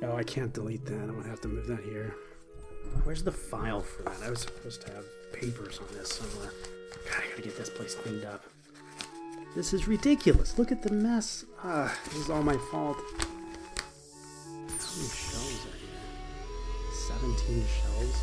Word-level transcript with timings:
No, 0.00 0.16
I 0.16 0.22
can't 0.22 0.54
delete 0.54 0.86
that. 0.86 0.94
I'm 0.94 1.16
gonna 1.16 1.28
have 1.28 1.42
to 1.42 1.48
move 1.48 1.66
that 1.66 1.80
here. 1.80 2.14
Where's 3.04 3.22
the 3.22 3.32
file 3.32 3.80
for 3.80 4.04
that? 4.04 4.22
I 4.24 4.30
was 4.30 4.40
supposed 4.40 4.80
to 4.86 4.92
have 4.92 5.04
papers 5.34 5.80
on 5.80 5.86
this 5.92 6.08
somewhere. 6.08 6.50
God, 7.10 7.22
I 7.22 7.28
gotta 7.30 7.42
get 7.42 7.58
this 7.58 7.68
place 7.68 7.94
cleaned 7.94 8.24
up. 8.24 8.44
This 9.54 9.74
is 9.74 9.86
ridiculous. 9.86 10.58
Look 10.58 10.72
at 10.72 10.82
the 10.82 10.92
mess. 10.92 11.44
Ah, 11.62 11.94
this 12.06 12.14
is 12.14 12.30
all 12.30 12.42
my 12.42 12.56
fault. 12.70 12.96
How 13.16 13.26
many 14.96 15.08
shelves 15.10 15.66
are 15.66 15.76
here? 15.76 16.00
17 17.20 17.64
shelves? 17.82 18.18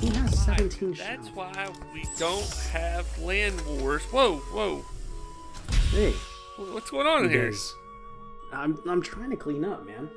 Who 0.00 0.10
has 0.20 0.44
17 0.44 0.94
shelves? 0.94 0.98
That's 0.98 1.28
why 1.36 1.70
we 1.94 2.04
don't 2.18 2.50
have 2.72 3.06
land 3.20 3.60
wars. 3.78 4.02
Whoa, 4.04 4.38
whoa. 4.38 4.84
Hey, 5.90 6.14
What's 6.58 6.90
going 6.90 7.06
on 7.06 7.24
in 7.24 7.30
you 7.30 7.38
here? 7.38 7.50
guys. 7.50 7.74
I'm, 8.52 8.78
I'm 8.88 9.02
trying 9.02 9.30
to 9.30 9.36
clean 9.36 9.64
up, 9.64 9.86
man. 9.86 10.10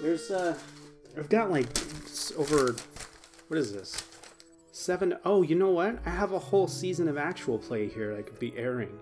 There's, 0.00 0.30
uh, 0.30 0.56
I've 1.18 1.28
got 1.28 1.50
like 1.50 1.66
over, 2.38 2.74
what 3.48 3.58
is 3.58 3.72
this? 3.72 4.02
Seven 4.72 5.14
oh 5.24 5.42
you 5.42 5.54
know 5.54 5.70
what? 5.70 5.98
I 6.06 6.10
have 6.10 6.32
a 6.32 6.38
whole 6.38 6.68
season 6.68 7.08
of 7.08 7.16
actual 7.16 7.58
play 7.58 7.88
here 7.88 8.14
that 8.14 8.26
could 8.26 8.38
be 8.38 8.56
airing. 8.56 8.98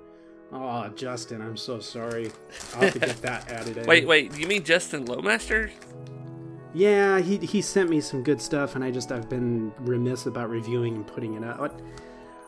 Oh, 0.53 0.89
Justin, 0.89 1.43
I'm 1.43 1.57
so 1.57 1.81
sorry. 1.81 2.31
I'll 2.75 2.83
have 2.83 2.93
to 2.93 2.99
get 3.01 3.23
that 3.23 3.51
added 3.51 3.79
in. 3.79 3.87
Wait, 3.87 4.07
wait. 4.07 4.39
You 4.39 4.47
mean 4.47 4.63
Justin 4.63 5.05
Lowmaster? 5.05 5.71
Yeah, 6.73 7.21
he 7.21 7.39
he 7.39 7.61
sent 7.61 7.91
me 7.91 8.01
some 8.01 8.23
good 8.23 8.41
stuff, 8.41 8.77
and 8.77 8.85
I 8.85 8.91
just 8.91 9.11
I've 9.11 9.29
been 9.29 9.73
remiss 9.81 10.27
about 10.27 10.49
reviewing 10.51 10.95
and 10.97 11.07
putting 11.07 11.35
it 11.35 11.45
out. 11.45 11.61
What? 11.61 11.81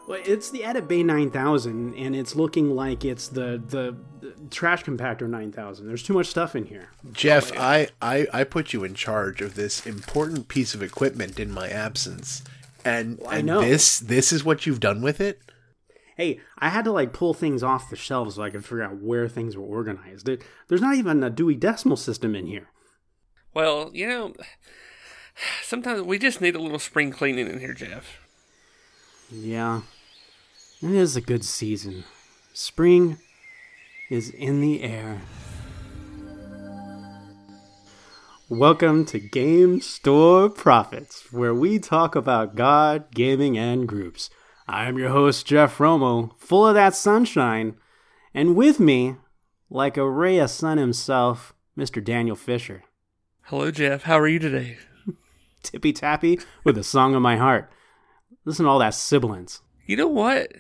Well, 0.07 0.21
it's 0.25 0.51
the 0.51 0.63
Edit 0.65 0.87
Bay 0.87 1.03
9000, 1.03 1.95
and 1.95 2.15
it's 2.15 2.37
looking 2.37 2.75
like 2.77 3.05
it's 3.05 3.27
the, 3.29 3.61
the 3.67 3.97
the 4.21 4.35
trash 4.51 4.85
compactor 4.85 5.29
9000. 5.29 5.87
There's 5.87 6.03
too 6.03 6.13
much 6.15 6.27
stuff 6.27 6.55
in 6.55 6.67
here. 6.67 6.91
Jeff, 7.13 7.51
oh, 7.57 7.61
I, 7.61 7.89
I 8.01 8.27
I 8.33 8.45
put 8.45 8.73
you 8.73 8.85
in 8.85 8.95
charge 8.95 9.41
of 9.41 9.55
this 9.57 9.85
important 9.85 10.47
piece 10.49 10.75
of 10.75 10.83
equipment 10.83 11.41
in 11.41 11.51
my 11.51 11.69
absence, 11.69 12.43
and, 12.85 13.21
I 13.27 13.39
and 13.39 13.47
know. 13.47 13.61
this 13.61 13.99
this 13.99 14.33
is 14.33 14.45
what 14.45 14.65
you've 14.65 14.79
done 14.81 15.03
with 15.03 15.21
it. 15.21 15.41
Hey, 16.17 16.41
I 16.59 16.69
had 16.71 16.85
to 16.85 16.93
like 16.93 17.13
pull 17.13 17.35
things 17.35 17.63
off 17.65 17.91
the 17.91 17.97
shelves 17.97 18.37
so 18.37 18.43
I 18.43 18.51
could 18.51 18.65
figure 18.65 18.83
out 18.83 19.03
where 19.03 19.29
things 19.29 19.57
were 19.57 19.65
organized. 19.65 20.25
There- 20.25 20.39
There's 20.69 20.81
not 20.81 20.95
even 20.95 21.23
a 21.23 21.29
Dewey 21.31 21.57
Decimal 21.57 21.97
System 21.99 22.35
in 22.35 22.47
here. 22.47 22.69
Well, 23.53 23.91
you 23.93 24.07
know, 24.09 24.35
sometimes 25.63 26.03
we 26.03 26.19
just 26.19 26.41
need 26.41 26.55
a 26.55 26.61
little 26.63 26.79
spring 26.79 27.11
cleaning 27.11 27.49
in 27.49 27.59
here, 27.59 27.75
Jeff. 27.75 28.19
Yeah, 29.31 29.81
it 30.83 30.91
is 30.91 31.17
a 31.17 31.23
good 31.23 31.43
season. 31.43 32.05
Spring 32.53 33.17
is 34.11 34.29
in 34.29 34.61
the 34.61 34.83
air. 34.83 35.23
Welcome 38.51 39.07
to 39.07 39.19
Game 39.19 39.81
Store 39.81 40.51
Prophets, 40.51 41.33
where 41.33 41.55
we 41.55 41.79
talk 41.79 42.15
about 42.15 42.57
God, 42.57 43.07
gaming, 43.15 43.57
and 43.57 43.89
groups. 43.89 44.29
I'm 44.69 44.99
your 44.99 45.09
host, 45.09 45.47
Jeff 45.47 45.79
Romo, 45.79 46.39
full 46.39 46.67
of 46.67 46.75
that 46.75 46.95
sunshine, 46.95 47.77
and 48.35 48.55
with 48.55 48.79
me, 48.79 49.17
like 49.71 49.97
a 49.97 50.09
ray 50.09 50.39
of 50.39 50.51
sun 50.51 50.77
himself, 50.77 51.55
Mr. 51.77 52.05
Daniel 52.05 52.37
Fisher. 52.37 52.85
Hello, 53.45 53.71
Jeff. 53.71 54.03
How 54.03 54.19
are 54.19 54.29
you 54.29 54.39
today? 54.39 54.77
Tippy 55.63 55.95
tappy 55.95 56.39
with 56.65 56.77
a 56.77 56.85
song 56.85 57.15
of 57.15 57.23
my 57.23 57.39
heart. 57.39 57.73
Listen 58.45 58.67
to 58.67 58.71
all 58.71 58.81
that 58.81 58.95
sibilance. 58.95 59.63
You 59.87 59.97
know 59.97 60.09
what? 60.09 60.53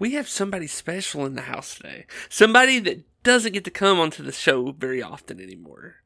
We 0.00 0.14
have 0.14 0.30
somebody 0.30 0.66
special 0.66 1.26
in 1.26 1.34
the 1.34 1.42
house 1.42 1.76
today. 1.76 2.06
Somebody 2.30 2.78
that 2.78 3.04
doesn't 3.22 3.52
get 3.52 3.64
to 3.64 3.70
come 3.70 4.00
onto 4.00 4.22
the 4.22 4.32
show 4.32 4.72
very 4.72 5.02
often 5.02 5.38
anymore. 5.38 5.96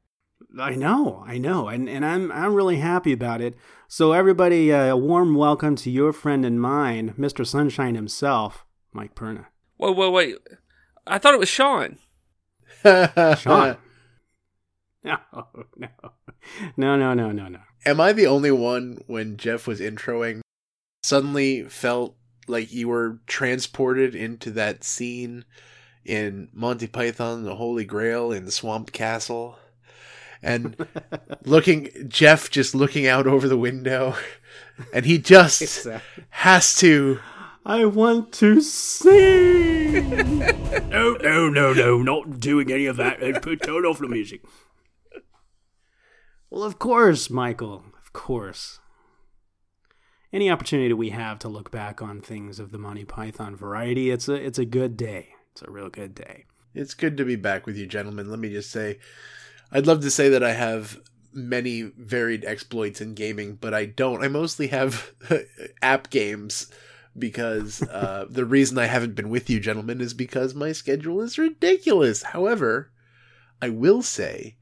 I 0.61 0.75
know, 0.75 1.23
I 1.25 1.39
know, 1.39 1.69
and 1.69 1.89
and 1.89 2.05
I'm 2.05 2.33
I'm 2.33 2.55
really 2.55 2.79
happy 2.79 3.13
about 3.13 3.41
it. 3.41 3.55
So 3.87 4.13
everybody, 4.13 4.73
uh, 4.73 4.87
a 4.87 4.97
warm 4.97 5.37
welcome 5.37 5.77
to 5.77 5.93
your 5.93 6.13
friend 6.13 6.45
and 6.45 6.61
mine, 6.61 7.15
Mr. 7.17 7.47
Sunshine 7.47 7.95
himself, 7.95 8.67
Mike 8.93 9.15
Perna. 9.15 9.47
Whoa, 9.77 9.93
whoa, 9.93 10.11
wait. 10.11 10.39
I 11.07 11.19
thought 11.19 11.35
it 11.35 11.41
was 11.41 11.49
Sean. 11.49 11.99
Sean. 12.83 13.77
no, 15.05 15.19
no, 15.37 15.89
no, 16.77 16.97
no, 16.97 17.15
no, 17.15 17.31
no, 17.31 17.49
no. 17.49 17.61
Am 17.87 18.01
I 18.01 18.13
the 18.13 18.27
only 18.27 18.51
one 18.51 18.99
when 19.07 19.37
Jeff 19.37 19.69
was 19.69 19.79
introing 19.79 20.41
suddenly 21.05 21.63
felt 21.63 22.17
like 22.49 22.73
you 22.73 22.89
were 22.89 23.19
transported 23.27 24.15
into 24.15 24.51
that 24.53 24.85
scene 24.85 25.45
in 26.05 26.49
Monty 26.53 26.87
Python 26.87 27.39
and 27.39 27.47
the 27.47 27.57
Holy 27.57 27.85
Grail 27.85 28.33
in 28.33 28.51
Swamp 28.51 28.93
Castle? 28.93 29.59
And 30.43 30.77
looking 31.45 31.89
Jeff 32.09 32.51
just 32.51 32.75
looking 32.75 33.07
out 33.07 33.27
over 33.27 33.49
the 33.49 33.57
window 33.57 34.15
and 34.93 35.07
he 35.07 35.19
just 35.19 35.63
Exactly. 35.63 36.25
has 36.31 36.75
to 36.77 37.21
I 37.67 37.87
want 37.87 38.31
to 38.35 38.61
sing. 38.61 40.39
no, 40.91 41.15
no, 41.15 41.49
no, 41.49 41.73
no, 41.73 42.03
not 42.03 42.39
doing 42.41 42.71
any 42.71 42.85
of 42.85 42.97
that. 42.99 43.23
Uh, 43.23 43.41
Put 43.41 43.63
turn 43.63 43.87
off 43.87 44.01
the 44.01 44.07
music. 44.09 44.43
Well, 46.51 46.63
of 46.63 46.79
course, 46.79 47.31
Michael. 47.31 47.85
Of 48.05 48.13
course. 48.13 48.81
Any 50.35 50.51
opportunity 50.51 50.93
we 50.93 51.11
have 51.11 51.39
to 51.39 51.49
look 51.49 51.71
back 51.71 52.03
on 52.03 52.21
things 52.21 52.59
of 52.59 52.73
the 52.73 52.79
Monty 52.79 53.05
Python 53.05 53.55
variety, 53.55 54.11
it's 54.11 54.29
a 54.29 54.35
it's 54.35 54.59
a 54.59 54.65
good 54.65 54.97
day. 54.97 55.29
It's 55.53 55.63
a 55.63 55.71
real 55.71 55.89
good 55.89 56.13
day. 56.13 56.47
It's 56.75 56.93
good 56.93 57.17
to 57.19 57.25
be 57.25 57.37
back 57.37 57.67
with 57.67 57.77
you, 57.77 57.87
gentlemen. 57.87 58.29
Let 58.29 58.41
me 58.41 58.51
just 58.51 58.73
say, 58.73 58.99
I'd 59.71 59.87
love 59.87 60.01
to 60.01 60.11
say 60.11 60.29
that 60.31 60.43
I 60.43 60.51
have 60.51 60.99
many 61.33 61.83
varied 61.83 62.45
exploits 62.45 63.01
in 63.01 63.15
gaming, 63.15 63.55
but 63.55 63.75
I 63.75 63.85
don't. 63.87 64.25
I 64.25 64.27
mostly 64.27 64.67
have 64.67 65.13
app 65.83 66.11
games 66.11 66.67
because 67.17 67.83
uh, 67.83 68.27
the 68.29 68.45
reason 68.45 68.77
I 68.77 68.87
haven't 68.87 69.15
been 69.15 69.31
with 69.31 69.49
you, 69.49 69.61
gentlemen, 69.61 70.01
is 70.01 70.15
because 70.15 70.53
my 70.53 70.73
schedule 70.73 71.21
is 71.21 71.39
ridiculous. 71.39 72.25
However, 72.25 72.91
I 73.63 73.69
will 73.69 74.03
say 74.03 74.57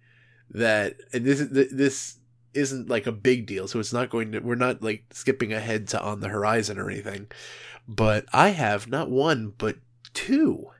that 0.51 0.97
and 1.15 1.25
this 1.25 1.41
this 1.73 2.19
isn't 2.55 2.89
like 2.89 3.07
a 3.07 3.13
big 3.13 3.47
deal, 3.47 3.69
so 3.69 3.79
it's 3.79 3.93
not 3.93 4.11
going 4.11 4.33
to. 4.33 4.41
We're 4.41 4.55
not 4.55 4.83
like 4.83 5.05
skipping 5.13 5.53
ahead 5.53 5.89
to 5.89 6.03
on 6.03 6.21
the 6.21 6.29
horizon 6.29 6.79
or 6.79 6.91
anything. 6.91 7.29
But 7.89 8.27
I 8.33 8.51
have 8.51 8.89
not 8.89 9.11
one 9.11 9.55
but 9.57 9.77
two 10.15 10.71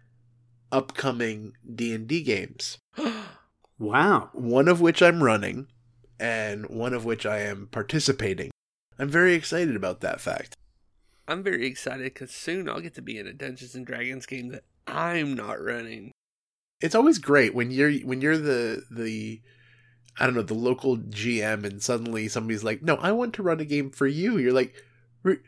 upcoming 0.71 1.55
D&D 1.75 2.23
games. 2.23 2.79
Wow. 3.79 4.31
One 4.33 4.69
of 4.69 4.81
which 4.81 5.03
I'm 5.03 5.25
running 5.25 5.67
and 6.21 6.67
one 6.67 6.95
of 6.95 7.05
which 7.05 7.27
I 7.27 7.41
am 7.41 7.67
participating. 7.73 8.53
I'm 8.97 9.09
very 9.09 9.35
excited 9.35 9.75
about 9.75 10.03
that 10.03 10.21
fact. 10.21 10.55
I'm 11.27 11.43
very 11.43 11.67
excited 11.67 12.15
because 12.15 12.31
soon 12.31 12.69
I'll 12.69 12.81
get 12.81 12.95
to 12.95 13.03
be 13.03 13.19
in 13.19 13.27
a 13.27 13.33
Dungeons 13.33 13.75
and 13.75 13.85
Dragons 13.85 14.25
game 14.25 14.51
that 14.51 14.63
I'm 14.87 15.35
not 15.35 15.61
running. 15.61 16.13
It's 16.81 16.95
always 16.95 17.19
great 17.19 17.57
when 17.57 17.73
you're 17.73 17.93
when 17.93 18.21
you're 18.21 18.39
the 18.39 18.85
the 18.89 19.41
I 20.19 20.27
don't 20.27 20.35
know, 20.35 20.43
the 20.43 20.55
local 20.55 20.99
GM 20.99 21.65
and 21.65 21.83
suddenly 21.83 22.29
somebody's 22.29 22.65
like, 22.65 22.83
"No, 22.83 22.97
I 22.97 23.13
want 23.13 23.35
to 23.35 23.43
run 23.43 23.61
a 23.61 23.65
game 23.65 23.91
for 23.91 24.07
you." 24.07 24.39
You're 24.39 24.53
like, 24.53 24.75
"Re- 25.23 25.39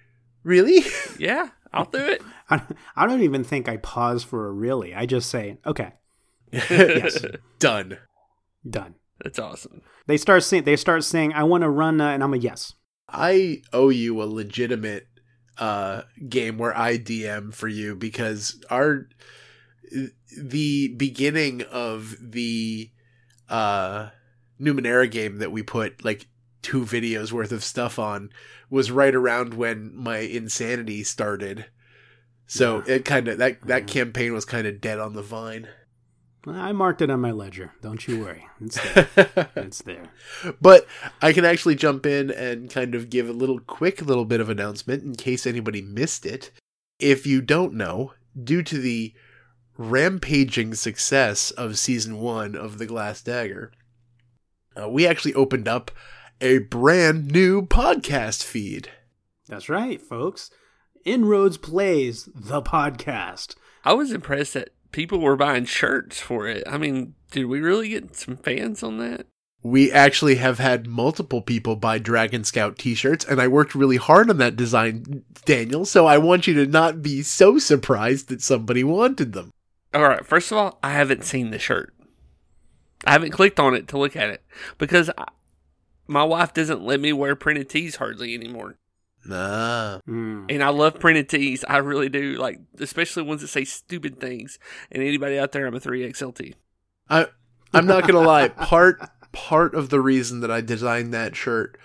"Really?" 0.43 0.83
Yeah, 1.19 1.51
I'll 1.73 1.85
do 1.85 1.99
it. 1.99 2.23
I, 2.51 2.63
I 2.97 3.07
don't 3.07 3.23
even 3.23 3.45
think 3.45 3.69
I 3.69 3.77
pause 3.79 4.25
for 4.25 4.49
a 4.49 4.53
really. 4.53 4.95
I 4.95 5.07
just 5.07 5.31
say, 5.31 5.59
okay, 5.67 5.93
Yes. 6.53 7.25
Done. 7.59 7.99
done. 8.69 8.95
That's 9.23 9.39
awesome. 9.39 9.83
They 10.07 10.17
start 10.17 10.43
saying 10.43 10.65
they 10.65 10.77
start 10.77 11.05
saying 11.05 11.33
I 11.33 11.45
want 11.45 11.63
to 11.63 11.71
run, 11.71 12.01
uh, 12.01 12.09
and 12.09 12.23
I'm 12.23 12.35
a 12.35 12.39
yes. 12.39 12.75
I 13.09 13.63
owe 13.73 13.91
you 13.91 14.23
a 14.23 14.25
legitimate 14.25 15.07
uh 15.59 16.03
game 16.29 16.59
where 16.59 16.77
I 16.77 16.99
DM 16.99 17.55
for 17.55 17.69
you 17.69 17.95
because 17.95 18.61
our 18.71 19.09
the 20.37 20.89
beginning 20.97 21.63
of 21.63 22.17
the 22.21 22.91
uh 23.49 24.09
Numenera 24.61 25.11
game 25.11 25.39
that 25.39 25.53
we 25.53 25.63
put 25.63 26.05
like 26.05 26.27
two 26.63 26.83
videos 26.85 27.33
worth 27.33 27.53
of 27.53 27.63
stuff 27.65 27.99
on 27.99 28.31
was 28.71 28.91
right 28.91 29.15
around 29.15 29.55
when 29.55 29.95
my 29.95 30.19
insanity 30.19 31.03
started. 31.05 31.67
So 32.47 32.83
Yeah. 32.87 32.95
it 32.95 33.05
kind 33.05 33.29
of 33.29 33.39
that 33.39 33.61
that 33.67 33.83
Yeah. 33.83 33.87
campaign 33.87 34.33
was 34.33 34.45
kind 34.45 34.67
of 34.67 34.81
dead 34.81 34.99
on 34.99 35.15
the 35.15 35.23
vine. 35.23 35.69
I 36.47 36.73
marked 36.73 37.01
it 37.01 37.09
on 37.11 37.21
my 37.23 37.31
ledger. 37.31 37.73
Don't 37.81 38.07
you 38.07 38.21
worry. 38.21 38.47
It's 38.61 38.79
there. 38.93 39.09
it's 39.57 39.83
there. 39.83 40.05
but 40.61 40.87
I 41.23 41.33
can 41.33 41.45
actually 41.47 41.75
jump 41.75 42.05
in 42.05 42.31
and 42.31 42.71
kind 42.71 42.95
of 42.95 43.09
give 43.09 43.29
a 43.31 43.33
little 43.33 43.61
quick 43.61 44.03
little 44.03 44.27
bit 44.27 44.41
of 44.41 44.51
announcement 44.51 45.03
in 45.05 45.15
case 45.15 45.47
anybody 45.47 45.81
missed 45.81 46.27
it. 46.27 46.51
If 46.99 47.27
you 47.27 47.41
don't 47.41 47.73
know, 47.75 48.13
due 48.43 48.63
to 48.63 48.79
the 48.79 49.15
rampaging 49.79 50.75
success 50.75 51.51
of 51.53 51.79
season 51.79 52.19
one 52.19 52.55
of 52.55 52.79
The 52.79 52.87
Glass 52.87 53.23
Dagger, 53.23 53.73
uh, 54.81 54.89
we 54.89 55.07
actually 55.07 55.35
opened 55.35 55.69
up 55.69 55.91
a 56.41 56.59
brand 56.59 57.31
new 57.31 57.63
podcast 57.63 58.43
feed. 58.43 58.91
That's 59.49 59.69
right, 59.69 60.01
folks. 60.01 60.51
Inroads 61.05 61.59
plays 61.59 62.29
the 62.35 62.63
podcast. 62.63 63.57
I 63.85 63.93
was 63.93 64.13
impressed 64.13 64.55
that 64.55 64.71
people 64.91 65.21
were 65.21 65.37
buying 65.37 65.67
shirts 65.67 66.21
for 66.21 66.49
it. 66.49 66.65
I 66.67 66.79
mean, 66.79 67.15
did 67.31 67.47
we 67.47 67.61
really 67.61 67.91
get 67.91 68.17
some 68.17 68.37
fans 68.37 68.83
on 68.83 68.99
that? 68.99 69.27
We 69.63 69.91
actually 69.91 70.37
have 70.37 70.59
had 70.59 70.87
multiple 70.87 71.41
people 71.41 71.77
buy 71.77 71.99
Dragon 71.99 72.45
Scout 72.45 72.79
t-shirts 72.79 73.25
and 73.25 73.41
I 73.41 73.49
worked 73.49 73.75
really 73.75 73.97
hard 73.97 74.29
on 74.29 74.37
that 74.39 74.57
design, 74.57 75.25
Daniel, 75.47 75.85
so 75.87 76.07
I 76.07 76.19
want 76.19 76.47
you 76.47 76.55
to 76.55 76.67
not 76.67 77.03
be 77.03 77.23
so 77.23 77.59
surprised 77.59 78.29
that 78.29 78.43
somebody 78.43 78.85
wanted 78.85 79.33
them. 79.33 79.51
All 79.95 80.03
right, 80.03 80.25
first 80.25 80.53
of 80.53 80.59
all, 80.59 80.79
I 80.83 80.91
haven't 80.91 81.25
seen 81.25 81.51
the 81.51 81.59
shirt. 81.59 81.95
I 83.07 83.13
haven't 83.13 83.31
clicked 83.31 83.61
on 83.61 83.75
it 83.75 83.89
to 83.89 83.99
look 83.99 84.17
at 84.17 84.31
it 84.31 84.43
because 84.79 85.11
I, 85.17 85.27
my 86.07 86.25
wife 86.25 86.53
doesn't 86.55 86.83
let 86.83 87.01
me 87.01 87.13
wear 87.13 87.37
printed 87.37 87.69
tees 87.69 87.97
hardly 87.97 88.35
anymore. 88.35 88.77
Nah. 89.27 90.01
Mm. 90.09 90.47
And 90.51 90.63
I 90.63 90.69
love 90.69 91.01
printed 91.01 91.29
tees. 91.29 91.65
I 91.69 91.79
really 91.79 92.09
do. 92.09 92.35
Like, 92.35 92.61
especially 92.79 93.23
ones 93.23 93.41
that 93.41 93.49
say 93.49 93.65
stupid 93.65 94.21
things. 94.21 94.59
And 94.91 95.03
anybody 95.03 95.39
out 95.39 95.53
there, 95.53 95.67
I'm 95.67 95.75
a 95.75 95.81
3XLT. 95.81 96.55
I 97.09 97.27
I'm 97.73 97.87
not 97.87 98.07
gonna 98.07 98.27
lie. 98.27 98.49
Part 98.49 99.01
part 99.33 99.75
of 99.75 99.91
the 99.91 100.01
reason 100.01 100.41
that 100.41 100.51
I 100.51 100.61
designed 100.61 101.13
that 101.13 101.37
shirt 101.37 101.77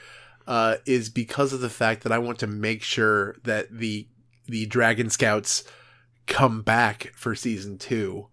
uh, 0.47 0.77
is 0.85 1.09
because 1.09 1.51
of 1.51 1.61
the 1.61 1.69
fact 1.69 2.03
that 2.03 2.11
I 2.11 2.19
want 2.19 2.39
to 2.39 2.47
make 2.47 2.83
sure 2.83 3.35
that 3.43 3.67
the 3.71 4.07
the 4.47 4.65
Dragon 4.65 5.09
Scouts 5.09 5.63
come 6.27 6.61
back 6.61 7.11
for 7.15 7.35
season 7.35 7.77
two. 7.77 8.27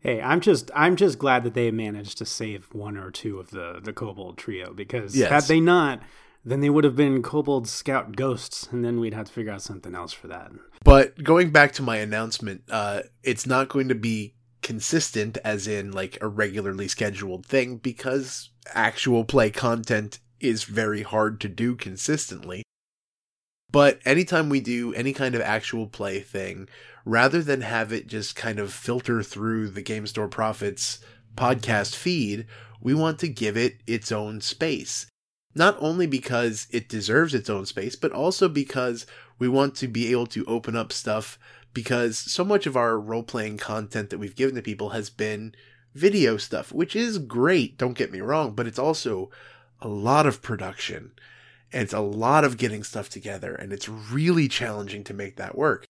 Hey, 0.00 0.20
I'm 0.20 0.40
just 0.40 0.70
I'm 0.74 0.96
just 0.96 1.18
glad 1.18 1.42
that 1.44 1.54
they 1.54 1.70
managed 1.70 2.18
to 2.18 2.24
save 2.24 2.68
one 2.72 2.96
or 2.96 3.10
two 3.10 3.38
of 3.38 3.50
the 3.50 3.80
the 3.82 3.92
kobold 3.92 4.38
trio 4.38 4.72
because 4.72 5.16
Yes. 5.16 5.30
had 5.30 5.42
they 5.44 5.60
not, 5.60 6.00
then 6.44 6.60
they 6.60 6.70
would 6.70 6.84
have 6.84 6.96
been 6.96 7.22
kobold 7.22 7.68
scout 7.68 8.14
ghosts, 8.14 8.68
and 8.70 8.84
then 8.84 9.00
we'd 9.00 9.14
have 9.14 9.26
to 9.26 9.32
figure 9.32 9.52
out 9.52 9.62
something 9.62 9.94
else 9.94 10.12
for 10.12 10.28
that. 10.28 10.52
But 10.84 11.22
going 11.24 11.50
back 11.50 11.72
to 11.72 11.82
my 11.82 11.96
announcement, 11.96 12.62
uh, 12.70 13.02
it's 13.24 13.46
not 13.46 13.68
going 13.68 13.88
to 13.88 13.94
be 13.94 14.34
consistent 14.62 15.38
as 15.44 15.66
in 15.66 15.92
like 15.92 16.18
a 16.20 16.28
regularly 16.28 16.88
scheduled 16.88 17.44
thing 17.46 17.76
because 17.76 18.50
actual 18.74 19.24
play 19.24 19.50
content 19.50 20.18
is 20.40 20.64
very 20.64 21.02
hard 21.02 21.40
to 21.40 21.48
do 21.48 21.74
consistently. 21.74 22.62
But 23.70 24.00
anytime 24.04 24.48
we 24.48 24.60
do 24.60 24.94
any 24.94 25.12
kind 25.12 25.34
of 25.34 25.42
actual 25.42 25.86
play 25.86 26.20
thing, 26.20 26.68
rather 27.04 27.42
than 27.42 27.60
have 27.60 27.92
it 27.92 28.06
just 28.06 28.34
kind 28.34 28.58
of 28.58 28.72
filter 28.72 29.22
through 29.22 29.68
the 29.68 29.82
Game 29.82 30.06
Store 30.06 30.28
Prophets 30.28 31.00
podcast 31.36 31.94
feed, 31.94 32.46
we 32.80 32.94
want 32.94 33.18
to 33.18 33.28
give 33.28 33.56
it 33.56 33.80
its 33.86 34.10
own 34.10 34.40
space. 34.40 35.06
Not 35.54 35.76
only 35.80 36.06
because 36.06 36.66
it 36.70 36.88
deserves 36.88 37.34
its 37.34 37.50
own 37.50 37.66
space, 37.66 37.94
but 37.94 38.12
also 38.12 38.48
because 38.48 39.06
we 39.38 39.48
want 39.48 39.74
to 39.76 39.88
be 39.88 40.10
able 40.10 40.26
to 40.28 40.44
open 40.46 40.76
up 40.76 40.92
stuff 40.92 41.38
because 41.74 42.16
so 42.16 42.44
much 42.44 42.66
of 42.66 42.76
our 42.76 42.98
role 42.98 43.22
playing 43.22 43.58
content 43.58 44.08
that 44.10 44.18
we've 44.18 44.36
given 44.36 44.54
to 44.54 44.62
people 44.62 44.90
has 44.90 45.10
been 45.10 45.54
video 45.94 46.36
stuff, 46.36 46.72
which 46.72 46.96
is 46.96 47.18
great, 47.18 47.76
don't 47.76 47.98
get 47.98 48.12
me 48.12 48.20
wrong, 48.20 48.54
but 48.54 48.66
it's 48.66 48.78
also 48.78 49.30
a 49.80 49.88
lot 49.88 50.26
of 50.26 50.42
production 50.42 51.12
and 51.72 51.82
it's 51.82 51.92
a 51.92 52.00
lot 52.00 52.44
of 52.44 52.56
getting 52.56 52.82
stuff 52.82 53.08
together 53.08 53.54
and 53.54 53.72
it's 53.72 53.88
really 53.88 54.48
challenging 54.48 55.04
to 55.04 55.14
make 55.14 55.36
that 55.36 55.56
work. 55.56 55.84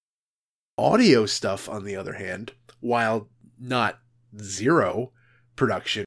Audio 0.77 1.27
stuff, 1.27 1.69
on 1.69 1.85
the 1.85 1.97
other 1.97 2.15
hand, 2.15 2.53
while 2.81 3.29
not 3.59 3.99
zero 4.41 5.13
production, 5.57 6.05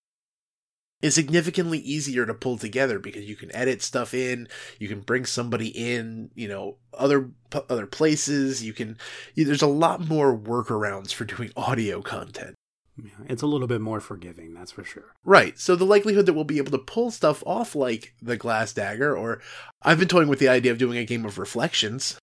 is 1.02 1.16
significantly 1.16 1.80
easier 1.80 2.26
to 2.26 2.34
pull 2.34 2.58
together 2.58 3.00
because 3.00 3.26
you 3.26 3.36
can 3.36 3.54
edit 3.56 3.82
stuff 3.82 4.14
in, 4.14 4.48
you 4.80 4.88
can 4.88 5.02
bring 5.02 5.26
somebody 5.26 5.68
in, 5.68 6.30
you 6.36 6.48
know, 6.48 6.78
other 6.94 7.32
other 7.70 7.88
places, 7.88 8.64
you 8.64 8.74
can 8.74 8.98
there's 9.36 9.62
a 9.62 9.68
lot 9.68 10.08
more 10.08 10.38
workarounds 10.38 11.12
for 11.14 11.26
doing 11.26 11.52
audio 11.58 12.02
content. 12.02 12.56
Yeah, 12.98 13.26
it's 13.28 13.42
a 13.42 13.48
little 13.48 13.68
bit 13.68 13.82
more 13.82 14.00
forgiving, 14.00 14.54
that's 14.54 14.72
for 14.72 14.84
sure. 14.84 15.16
Right. 15.24 15.58
So 15.58 15.76
the 15.76 15.86
likelihood 15.86 16.26
that 16.26 16.34
we'll 16.34 16.44
be 16.44 16.58
able 16.58 16.72
to 16.72 16.78
pull 16.78 17.10
stuff 17.12 17.42
off 17.46 17.76
like 17.76 18.14
the 18.22 18.38
glass 18.38 18.74
dagger 18.74 19.16
or 19.16 19.42
I've 19.82 20.00
been 20.00 20.08
toying 20.08 20.28
with 20.28 20.40
the 20.40 20.50
idea 20.50 20.72
of 20.72 20.78
doing 20.78 20.98
a 20.98 21.06
game 21.06 21.26
of 21.26 21.38
reflections. 21.38 22.20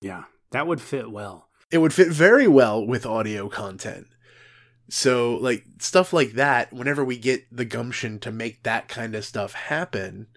Yeah, 0.00 0.24
that 0.50 0.66
would 0.66 0.80
fit 0.80 1.10
well. 1.10 1.48
It 1.70 1.78
would 1.78 1.94
fit 1.94 2.08
very 2.08 2.48
well 2.48 2.84
with 2.84 3.06
audio 3.06 3.48
content. 3.48 4.08
So 4.88 5.36
like 5.36 5.64
stuff 5.78 6.12
like 6.12 6.32
that, 6.32 6.72
whenever 6.72 7.04
we 7.04 7.18
get 7.18 7.44
the 7.54 7.64
gumption 7.64 8.18
to 8.20 8.32
make 8.32 8.62
that 8.62 8.88
kind 8.88 9.14
of 9.14 9.24
stuff 9.24 9.52
happen, 9.52 10.28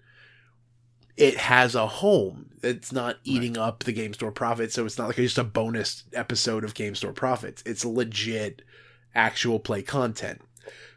it 1.16 1.36
has 1.36 1.74
a 1.74 1.86
home. 1.86 2.50
It's 2.62 2.92
not 2.92 3.16
eating 3.24 3.58
up 3.58 3.84
the 3.84 3.92
Game 3.92 4.14
Store 4.14 4.32
prophets, 4.32 4.74
so 4.74 4.86
it's 4.86 4.98
not 4.98 5.08
like 5.08 5.16
just 5.16 5.38
a 5.38 5.44
bonus 5.44 6.04
episode 6.12 6.64
of 6.64 6.74
Game 6.74 6.94
Store 6.94 7.12
prophets. 7.12 7.62
It's 7.66 7.84
legit 7.84 8.62
actual 9.14 9.58
play 9.58 9.82
content. 9.82 10.40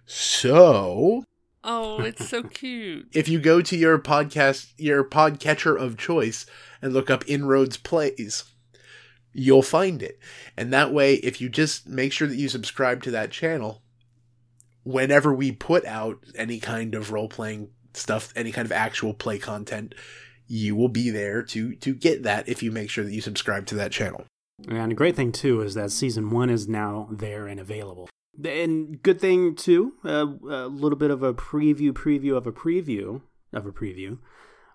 So, 0.05 1.23
Oh, 1.63 1.99
it's 2.01 2.29
so 2.29 2.43
cute. 2.43 3.07
if 3.13 3.27
you 3.27 3.39
go 3.39 3.61
to 3.61 3.75
your 3.75 3.97
podcast, 3.97 4.71
your 4.77 5.03
podcatcher 5.03 5.79
of 5.79 5.97
choice, 5.97 6.45
and 6.81 6.93
look 6.93 7.09
up 7.09 7.23
Inroads 7.27 7.77
Plays, 7.77 8.43
you'll 9.33 9.63
find 9.63 10.03
it. 10.03 10.19
And 10.55 10.71
that 10.71 10.93
way, 10.93 11.15
if 11.15 11.41
you 11.41 11.49
just 11.49 11.87
make 11.87 12.13
sure 12.13 12.27
that 12.27 12.35
you 12.37 12.49
subscribe 12.49 13.01
to 13.03 13.11
that 13.11 13.31
channel, 13.31 13.81
whenever 14.83 15.33
we 15.33 15.51
put 15.51 15.83
out 15.85 16.19
any 16.35 16.59
kind 16.59 16.93
of 16.93 17.11
role 17.11 17.27
playing 17.27 17.69
stuff, 17.93 18.31
any 18.35 18.51
kind 18.51 18.65
of 18.67 18.71
actual 18.71 19.13
play 19.15 19.39
content, 19.39 19.95
you 20.47 20.75
will 20.75 20.89
be 20.89 21.09
there 21.09 21.41
to 21.41 21.73
to 21.77 21.95
get 21.95 22.21
that 22.21 22.47
if 22.47 22.61
you 22.61 22.71
make 22.71 22.91
sure 22.91 23.03
that 23.03 23.13
you 23.13 23.21
subscribe 23.21 23.65
to 23.65 23.75
that 23.75 23.91
channel. 23.91 24.25
And 24.67 24.91
a 24.91 24.95
great 24.95 25.15
thing 25.15 25.31
too 25.31 25.61
is 25.61 25.73
that 25.73 25.91
season 25.91 26.29
one 26.29 26.49
is 26.49 26.67
now 26.67 27.07
there 27.11 27.47
and 27.47 27.59
available. 27.59 28.09
And 28.43 29.01
good 29.01 29.19
thing 29.19 29.55
too, 29.55 29.93
uh, 30.03 30.25
a 30.49 30.67
little 30.67 30.97
bit 30.97 31.11
of 31.11 31.23
a 31.23 31.33
preview, 31.33 31.91
preview 31.91 32.35
of 32.35 32.45
a 32.47 32.51
preview 32.51 33.21
of 33.53 33.65
a 33.65 33.71
preview. 33.71 34.19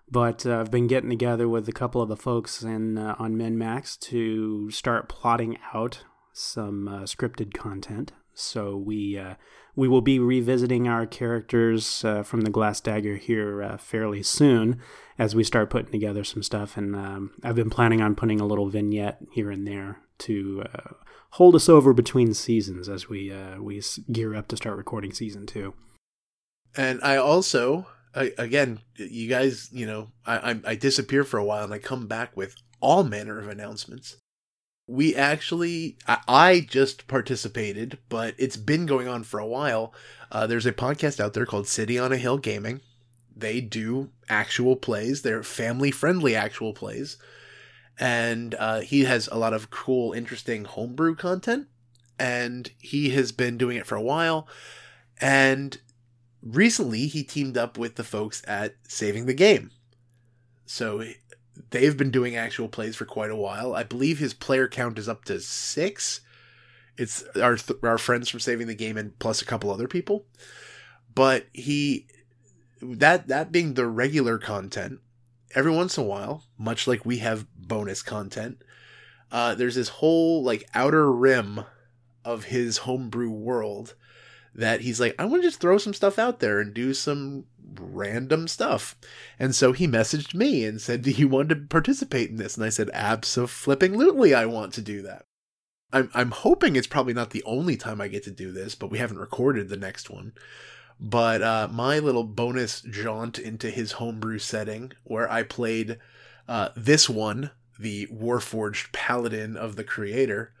But 0.09 0.45
uh, 0.45 0.59
I've 0.59 0.71
been 0.71 0.87
getting 0.87 1.09
together 1.09 1.47
with 1.47 1.69
a 1.69 1.71
couple 1.71 2.01
of 2.01 2.09
the 2.09 2.17
folks 2.17 2.63
in 2.63 2.97
uh, 2.97 3.15
on 3.17 3.35
MinMax 3.35 3.97
to 3.99 4.69
start 4.71 5.07
plotting 5.07 5.57
out 5.73 6.03
some 6.33 6.87
uh, 6.87 7.01
scripted 7.03 7.53
content. 7.53 8.11
So 8.33 8.77
we 8.77 9.17
uh, 9.17 9.35
we 9.75 9.87
will 9.87 10.01
be 10.01 10.19
revisiting 10.19 10.87
our 10.87 11.05
characters 11.05 12.03
uh, 12.03 12.23
from 12.23 12.41
the 12.41 12.49
Glass 12.49 12.81
Dagger 12.81 13.15
here 13.15 13.63
uh, 13.63 13.77
fairly 13.77 14.23
soon 14.23 14.79
as 15.17 15.35
we 15.35 15.43
start 15.43 15.69
putting 15.69 15.91
together 15.91 16.23
some 16.23 16.43
stuff. 16.43 16.77
And 16.77 16.95
um, 16.95 17.31
I've 17.43 17.55
been 17.55 17.69
planning 17.69 18.01
on 18.01 18.15
putting 18.15 18.41
a 18.41 18.45
little 18.45 18.69
vignette 18.69 19.19
here 19.31 19.51
and 19.51 19.67
there 19.67 19.99
to 20.19 20.63
uh, 20.73 20.93
hold 21.31 21.55
us 21.55 21.69
over 21.69 21.93
between 21.93 22.33
seasons 22.33 22.89
as 22.89 23.09
we 23.09 23.31
uh, 23.31 23.61
we 23.61 23.81
gear 24.11 24.35
up 24.35 24.47
to 24.49 24.57
start 24.57 24.77
recording 24.77 25.13
season 25.13 25.45
two. 25.45 25.73
And 26.75 27.01
I 27.03 27.17
also, 27.17 27.87
I, 28.15 28.31
again, 28.37 28.79
you 28.95 29.27
guys, 29.27 29.69
you 29.71 29.85
know, 29.85 30.11
I, 30.25 30.51
I 30.51 30.59
I 30.65 30.75
disappear 30.75 31.23
for 31.23 31.37
a 31.37 31.45
while 31.45 31.63
and 31.63 31.73
I 31.73 31.79
come 31.79 32.07
back 32.07 32.35
with 32.35 32.55
all 32.79 33.03
manner 33.03 33.39
of 33.39 33.47
announcements. 33.47 34.17
We 34.91 35.15
actually, 35.15 35.95
I, 36.05 36.67
just 36.69 37.07
participated, 37.07 37.97
but 38.09 38.35
it's 38.37 38.57
been 38.57 38.85
going 38.85 39.07
on 39.07 39.23
for 39.23 39.39
a 39.39 39.47
while. 39.47 39.93
Uh, 40.29 40.47
there's 40.47 40.65
a 40.65 40.73
podcast 40.73 41.21
out 41.21 41.31
there 41.31 41.45
called 41.45 41.65
City 41.65 41.97
on 41.97 42.11
a 42.11 42.17
Hill 42.17 42.37
Gaming. 42.37 42.81
They 43.33 43.61
do 43.61 44.09
actual 44.27 44.75
plays. 44.75 45.21
They're 45.21 45.43
family 45.43 45.91
friendly 45.91 46.35
actual 46.35 46.73
plays. 46.73 47.15
And 47.97 48.53
uh, 48.55 48.81
he 48.81 49.05
has 49.05 49.29
a 49.31 49.37
lot 49.37 49.53
of 49.53 49.69
cool, 49.69 50.11
interesting 50.11 50.65
homebrew 50.65 51.15
content. 51.15 51.67
And 52.19 52.69
he 52.77 53.11
has 53.11 53.31
been 53.31 53.57
doing 53.57 53.77
it 53.77 53.87
for 53.87 53.95
a 53.95 54.01
while. 54.01 54.45
And 55.21 55.79
recently 56.43 57.07
he 57.07 57.23
teamed 57.23 57.57
up 57.57 57.77
with 57.77 57.95
the 57.95 58.03
folks 58.03 58.43
at 58.45 58.75
Saving 58.89 59.25
the 59.25 59.33
Game. 59.33 59.71
So 60.65 61.05
they've 61.69 61.95
been 61.95 62.11
doing 62.11 62.35
actual 62.35 62.67
plays 62.67 62.95
for 62.95 63.05
quite 63.05 63.31
a 63.31 63.35
while. 63.35 63.73
I 63.73 63.83
believe 63.83 64.19
his 64.19 64.33
player 64.33 64.67
count 64.67 64.99
is 64.99 65.07
up 65.07 65.25
to 65.25 65.39
six. 65.39 66.21
It's 66.97 67.23
our 67.37 67.55
th- 67.55 67.79
our 67.83 67.97
friends 67.97 68.29
from 68.29 68.39
Saving 68.39 68.67
the 68.67 68.75
Game 68.75 68.97
and 68.97 69.17
plus 69.19 69.41
a 69.41 69.45
couple 69.45 69.71
other 69.71 69.87
people. 69.87 70.25
But 71.13 71.47
he 71.53 72.07
that 72.81 73.27
that 73.27 73.51
being 73.51 73.73
the 73.73 73.87
regular 73.87 74.37
content, 74.37 74.99
every 75.55 75.71
once 75.71 75.97
in 75.97 76.03
a 76.03 76.07
while, 76.07 76.45
much 76.57 76.87
like 76.87 77.05
we 77.05 77.17
have 77.17 77.47
bonus 77.55 78.01
content, 78.01 78.61
uh, 79.31 79.55
there's 79.55 79.75
this 79.75 79.89
whole 79.89 80.43
like 80.43 80.67
outer 80.73 81.11
rim 81.11 81.65
of 82.25 82.45
his 82.45 82.79
homebrew 82.79 83.31
world 83.31 83.95
that 84.53 84.81
he's 84.81 84.99
like, 84.99 85.15
I 85.17 85.25
want 85.25 85.43
to 85.43 85.47
just 85.47 85.61
throw 85.61 85.77
some 85.77 85.93
stuff 85.93 86.19
out 86.19 86.39
there 86.39 86.59
and 86.59 86.73
do 86.73 86.93
some 86.93 87.45
random 87.79 88.47
stuff. 88.47 88.95
And 89.39 89.55
so 89.55 89.71
he 89.71 89.87
messaged 89.87 90.33
me 90.33 90.65
and 90.65 90.81
said, 90.81 91.01
Do 91.01 91.11
you 91.11 91.27
want 91.27 91.49
to 91.49 91.55
participate 91.55 92.29
in 92.29 92.37
this? 92.37 92.57
And 92.57 92.65
I 92.65 92.69
said, 92.69 92.89
Absolutely, 92.93 94.33
I 94.33 94.45
want 94.45 94.73
to 94.73 94.81
do 94.81 95.01
that. 95.03 95.25
I'm, 95.93 96.09
I'm 96.13 96.31
hoping 96.31 96.75
it's 96.75 96.87
probably 96.87 97.13
not 97.13 97.31
the 97.31 97.43
only 97.43 97.75
time 97.75 97.99
I 97.99 98.07
get 98.07 98.23
to 98.23 98.31
do 98.31 98.51
this, 98.51 98.75
but 98.75 98.89
we 98.89 98.97
haven't 98.97 99.19
recorded 99.19 99.69
the 99.69 99.77
next 99.77 100.09
one. 100.09 100.33
But 100.99 101.41
uh, 101.41 101.67
my 101.71 101.99
little 101.99 102.23
bonus 102.23 102.81
jaunt 102.81 103.39
into 103.39 103.69
his 103.71 103.93
homebrew 103.93 104.37
setting, 104.37 104.91
where 105.03 105.29
I 105.29 105.43
played 105.43 105.97
uh, 106.47 106.69
this 106.75 107.09
one, 107.09 107.51
the 107.79 108.07
Warforged 108.07 108.91
Paladin 108.91 109.57
of 109.57 109.75
the 109.75 109.83
Creator, 109.83 110.53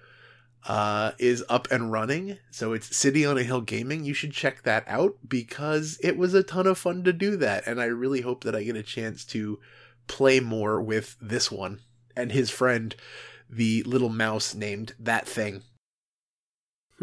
uh, 0.67 1.11
is 1.17 1.43
up 1.49 1.69
and 1.71 1.91
running. 1.91 2.37
So 2.51 2.73
it's 2.73 2.95
City 2.95 3.25
on 3.25 3.37
a 3.37 3.43
Hill 3.43 3.61
Gaming. 3.61 4.03
You 4.03 4.13
should 4.13 4.31
check 4.31 4.63
that 4.63 4.83
out 4.87 5.15
because 5.27 5.99
it 6.03 6.17
was 6.17 6.33
a 6.33 6.43
ton 6.43 6.67
of 6.67 6.77
fun 6.77 7.03
to 7.03 7.13
do 7.13 7.35
that. 7.37 7.65
And 7.67 7.81
I 7.81 7.85
really 7.85 8.21
hope 8.21 8.43
that 8.43 8.55
I 8.55 8.63
get 8.63 8.75
a 8.75 8.83
chance 8.83 9.25
to 9.25 9.59
play 10.07 10.39
more 10.39 10.81
with 10.81 11.17
this 11.21 11.51
one 11.51 11.79
and 12.15 12.31
his 12.31 12.49
friend, 12.49 12.95
the 13.49 13.83
little 13.83 14.09
mouse 14.09 14.53
named 14.53 14.93
That 14.99 15.27
Thing. 15.27 15.63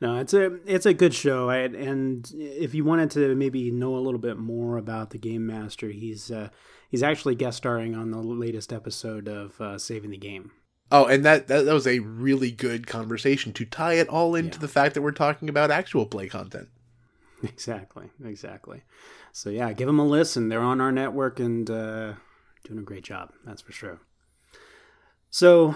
no, 0.00 0.18
it's 0.18 0.34
a 0.34 0.58
it's 0.66 0.84
a 0.84 0.92
good 0.92 1.14
show, 1.14 1.48
and 1.48 2.30
if 2.34 2.74
you 2.74 2.84
wanted 2.84 3.10
to 3.12 3.34
maybe 3.34 3.70
know 3.70 3.96
a 3.96 4.00
little 4.00 4.20
bit 4.20 4.36
more 4.36 4.76
about 4.76 5.10
the 5.10 5.18
Game 5.18 5.46
Master, 5.46 5.88
he's 5.88 6.30
uh, 6.30 6.50
he's 6.90 7.02
actually 7.02 7.34
guest 7.34 7.56
starring 7.56 7.94
on 7.94 8.10
the 8.10 8.18
latest 8.18 8.70
episode 8.70 9.28
of 9.28 9.58
uh, 9.62 9.78
Saving 9.78 10.10
the 10.10 10.18
Game. 10.18 10.50
Oh, 10.94 11.06
and 11.06 11.24
that, 11.24 11.48
that, 11.48 11.64
that 11.64 11.74
was 11.74 11.88
a 11.88 11.98
really 11.98 12.52
good 12.52 12.86
conversation 12.86 13.52
to 13.54 13.64
tie 13.64 13.94
it 13.94 14.08
all 14.08 14.36
into 14.36 14.58
yeah. 14.58 14.60
the 14.60 14.68
fact 14.68 14.94
that 14.94 15.02
we're 15.02 15.10
talking 15.10 15.48
about 15.48 15.72
actual 15.72 16.06
play 16.06 16.28
content. 16.28 16.68
Exactly, 17.42 18.10
exactly. 18.24 18.82
So 19.32 19.50
yeah, 19.50 19.72
give 19.72 19.88
them 19.88 19.98
a 19.98 20.06
listen. 20.06 20.48
They're 20.48 20.60
on 20.60 20.80
our 20.80 20.92
network 20.92 21.40
and 21.40 21.68
uh, 21.68 22.12
doing 22.62 22.78
a 22.78 22.82
great 22.82 23.02
job. 23.02 23.32
That's 23.44 23.60
for 23.60 23.72
sure. 23.72 24.02
So 25.30 25.74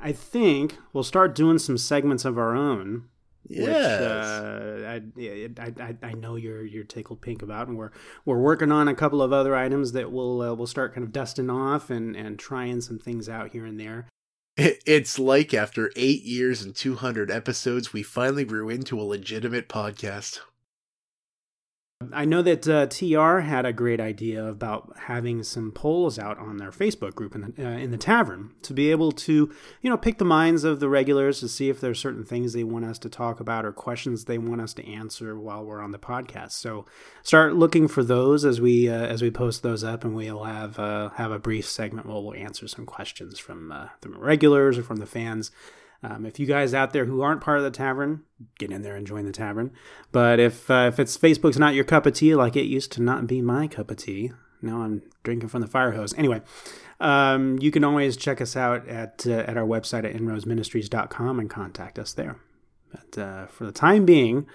I 0.00 0.10
think 0.10 0.76
we'll 0.92 1.04
start 1.04 1.36
doing 1.36 1.58
some 1.58 1.78
segments 1.78 2.24
of 2.24 2.36
our 2.36 2.56
own. 2.56 3.04
Yes. 3.48 4.00
Which, 4.00 5.20
uh, 5.20 5.60
I, 5.60 5.62
I, 5.62 5.84
I, 5.84 5.96
I 6.10 6.12
know 6.14 6.34
you're 6.34 6.64
you're 6.64 6.84
tickled 6.84 7.22
pink 7.22 7.42
about, 7.42 7.68
and 7.68 7.78
we're 7.78 7.92
we're 8.24 8.40
working 8.40 8.72
on 8.72 8.88
a 8.88 8.94
couple 8.94 9.22
of 9.22 9.32
other 9.32 9.54
items 9.54 9.92
that 9.92 10.10
we'll 10.10 10.42
uh, 10.42 10.54
we'll 10.54 10.66
start 10.66 10.94
kind 10.94 11.04
of 11.04 11.12
dusting 11.12 11.48
off 11.48 11.90
and 11.90 12.16
and 12.16 12.38
trying 12.38 12.80
some 12.80 12.98
things 12.98 13.28
out 13.28 13.50
here 13.50 13.64
and 13.64 13.78
there. 13.78 14.08
It's 14.86 15.18
like 15.18 15.54
after 15.54 15.90
eight 15.96 16.22
years 16.22 16.62
and 16.62 16.74
200 16.74 17.30
episodes, 17.30 17.92
we 17.92 18.02
finally 18.02 18.44
grew 18.44 18.68
into 18.68 19.00
a 19.00 19.02
legitimate 19.02 19.68
podcast. 19.68 20.40
I 22.12 22.24
know 22.24 22.42
that 22.42 22.68
uh, 22.68 22.86
TR 22.86 23.40
had 23.40 23.66
a 23.66 23.72
great 23.72 24.00
idea 24.00 24.44
about 24.44 24.96
having 24.96 25.42
some 25.42 25.72
polls 25.72 26.18
out 26.18 26.38
on 26.38 26.58
their 26.58 26.70
Facebook 26.70 27.14
group 27.14 27.34
in 27.34 27.54
the, 27.56 27.66
uh, 27.66 27.70
in 27.70 27.90
the 27.90 27.96
tavern 27.96 28.52
to 28.62 28.72
be 28.72 28.90
able 28.90 29.12
to, 29.12 29.52
you 29.80 29.90
know, 29.90 29.96
pick 29.96 30.18
the 30.18 30.24
minds 30.24 30.64
of 30.64 30.80
the 30.80 30.88
regulars 30.88 31.40
to 31.40 31.48
see 31.48 31.68
if 31.68 31.80
there's 31.80 31.98
certain 31.98 32.24
things 32.24 32.52
they 32.52 32.64
want 32.64 32.84
us 32.84 32.98
to 33.00 33.08
talk 33.08 33.40
about 33.40 33.64
or 33.64 33.72
questions 33.72 34.24
they 34.24 34.38
want 34.38 34.60
us 34.60 34.74
to 34.74 34.86
answer 34.86 35.38
while 35.38 35.64
we're 35.64 35.80
on 35.80 35.92
the 35.92 35.98
podcast. 35.98 36.52
So 36.52 36.86
start 37.22 37.54
looking 37.54 37.88
for 37.88 38.02
those 38.02 38.44
as 38.44 38.60
we 38.60 38.88
uh, 38.88 39.06
as 39.06 39.22
we 39.22 39.30
post 39.30 39.62
those 39.62 39.84
up, 39.84 40.04
and 40.04 40.14
we'll 40.14 40.44
have 40.44 40.78
uh, 40.78 41.10
have 41.10 41.32
a 41.32 41.38
brief 41.38 41.68
segment 41.68 42.06
where 42.06 42.20
we'll 42.20 42.34
answer 42.34 42.68
some 42.68 42.86
questions 42.86 43.38
from 43.38 43.72
uh, 43.72 43.88
the 44.00 44.10
regulars 44.10 44.78
or 44.78 44.82
from 44.82 44.96
the 44.96 45.06
fans. 45.06 45.50
Um, 46.02 46.26
if 46.26 46.40
you 46.40 46.46
guys 46.46 46.74
out 46.74 46.92
there 46.92 47.04
who 47.04 47.22
aren't 47.22 47.40
part 47.40 47.58
of 47.58 47.64
the 47.64 47.70
tavern, 47.70 48.22
get 48.58 48.72
in 48.72 48.82
there 48.82 48.96
and 48.96 49.06
join 49.06 49.24
the 49.24 49.32
tavern. 49.32 49.70
But 50.10 50.40
if 50.40 50.70
uh, 50.70 50.90
if 50.92 50.98
it's 50.98 51.16
Facebook's 51.16 51.58
not 51.58 51.74
your 51.74 51.84
cup 51.84 52.06
of 52.06 52.14
tea, 52.14 52.34
like 52.34 52.56
it 52.56 52.64
used 52.64 52.92
to 52.92 53.02
not 53.02 53.26
be 53.26 53.40
my 53.40 53.68
cup 53.68 53.90
of 53.90 53.98
tea, 53.98 54.32
now 54.60 54.82
I'm 54.82 55.02
drinking 55.22 55.48
from 55.48 55.60
the 55.60 55.68
fire 55.68 55.92
hose. 55.92 56.12
Anyway, 56.14 56.42
um, 56.98 57.58
you 57.60 57.70
can 57.70 57.84
always 57.84 58.16
check 58.16 58.40
us 58.40 58.56
out 58.56 58.88
at 58.88 59.26
uh, 59.26 59.44
at 59.46 59.56
our 59.56 59.66
website 59.66 60.04
at 60.04 60.14
inroadsministries.com 60.14 61.38
and 61.38 61.48
contact 61.48 61.98
us 61.98 62.12
there. 62.12 62.36
But 62.90 63.22
uh, 63.22 63.46
for 63.46 63.64
the 63.64 63.72
time 63.72 64.04
being, 64.04 64.46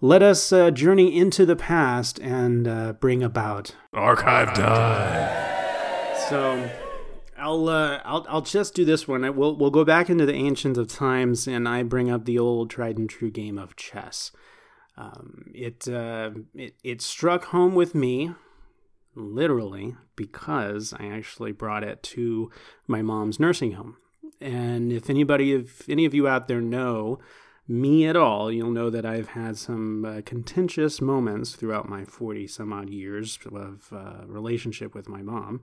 let 0.00 0.22
us 0.22 0.52
uh, 0.52 0.70
journey 0.70 1.16
into 1.16 1.44
the 1.44 1.56
past 1.56 2.18
and 2.20 2.68
uh, 2.68 2.92
bring 2.94 3.22
about 3.22 3.74
archive 3.92 4.54
time. 4.54 5.46
So 6.28 6.70
I'll 7.40 7.68
uh, 7.68 8.00
I'll 8.04 8.26
I'll 8.28 8.42
just 8.42 8.74
do 8.74 8.84
this 8.84 9.08
one. 9.08 9.22
We'll 9.36 9.56
we'll 9.56 9.70
go 9.70 9.84
back 9.84 10.10
into 10.10 10.26
the 10.26 10.34
ancient 10.34 10.76
of 10.76 10.88
times, 10.88 11.46
and 11.46 11.68
I 11.68 11.82
bring 11.82 12.10
up 12.10 12.24
the 12.24 12.38
old 12.38 12.70
tried 12.70 12.98
and 12.98 13.08
true 13.08 13.30
game 13.30 13.58
of 13.58 13.76
chess. 13.76 14.30
Um, 14.96 15.50
it 15.54 15.88
uh, 15.88 16.30
it 16.54 16.74
it 16.84 17.02
struck 17.02 17.44
home 17.46 17.74
with 17.74 17.94
me, 17.94 18.32
literally, 19.14 19.96
because 20.16 20.92
I 20.98 21.06
actually 21.06 21.52
brought 21.52 21.84
it 21.84 22.02
to 22.04 22.50
my 22.86 23.02
mom's 23.02 23.40
nursing 23.40 23.72
home. 23.72 23.96
And 24.40 24.92
if 24.92 25.10
anybody, 25.10 25.52
if 25.52 25.88
any 25.88 26.04
of 26.04 26.14
you 26.14 26.28
out 26.28 26.48
there 26.48 26.60
know 26.60 27.18
me 27.66 28.06
at 28.06 28.16
all, 28.16 28.50
you'll 28.50 28.72
know 28.72 28.90
that 28.90 29.06
I've 29.06 29.28
had 29.28 29.56
some 29.56 30.04
uh, 30.04 30.20
contentious 30.24 31.00
moments 31.00 31.54
throughout 31.54 31.88
my 31.88 32.04
forty 32.04 32.46
some 32.46 32.72
odd 32.72 32.90
years 32.90 33.38
of 33.50 33.92
uh, 33.92 34.26
relationship 34.26 34.94
with 34.94 35.08
my 35.08 35.22
mom 35.22 35.62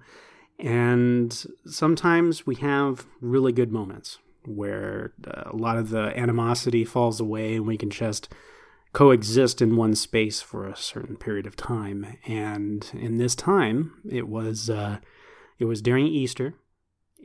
and 0.60 1.46
sometimes 1.66 2.46
we 2.46 2.56
have 2.56 3.06
really 3.22 3.52
good 3.52 3.72
moments 3.72 4.18
where 4.46 5.14
uh, 5.28 5.52
a 5.52 5.56
lot 5.56 5.78
of 5.78 5.90
the 5.90 6.18
animosity 6.18 6.84
falls 6.84 7.20
away 7.20 7.56
and 7.56 7.68
we 7.68 7.78
can 7.78 7.90
just 7.90 8.30
coexist 8.94 9.62
in 9.62 9.76
one 9.76 9.94
space 9.94 10.42
for 10.42 10.68
a 10.68 10.76
certain 10.76 11.16
period 11.16 11.46
of 11.46 11.56
time. 11.56 12.18
And 12.26 12.90
in 12.94 13.18
this 13.18 13.36
time, 13.36 14.02
it 14.10 14.28
was 14.28 14.70
uh, 14.70 14.98
it 15.60 15.66
was 15.66 15.82
during 15.82 16.08
Easter, 16.08 16.56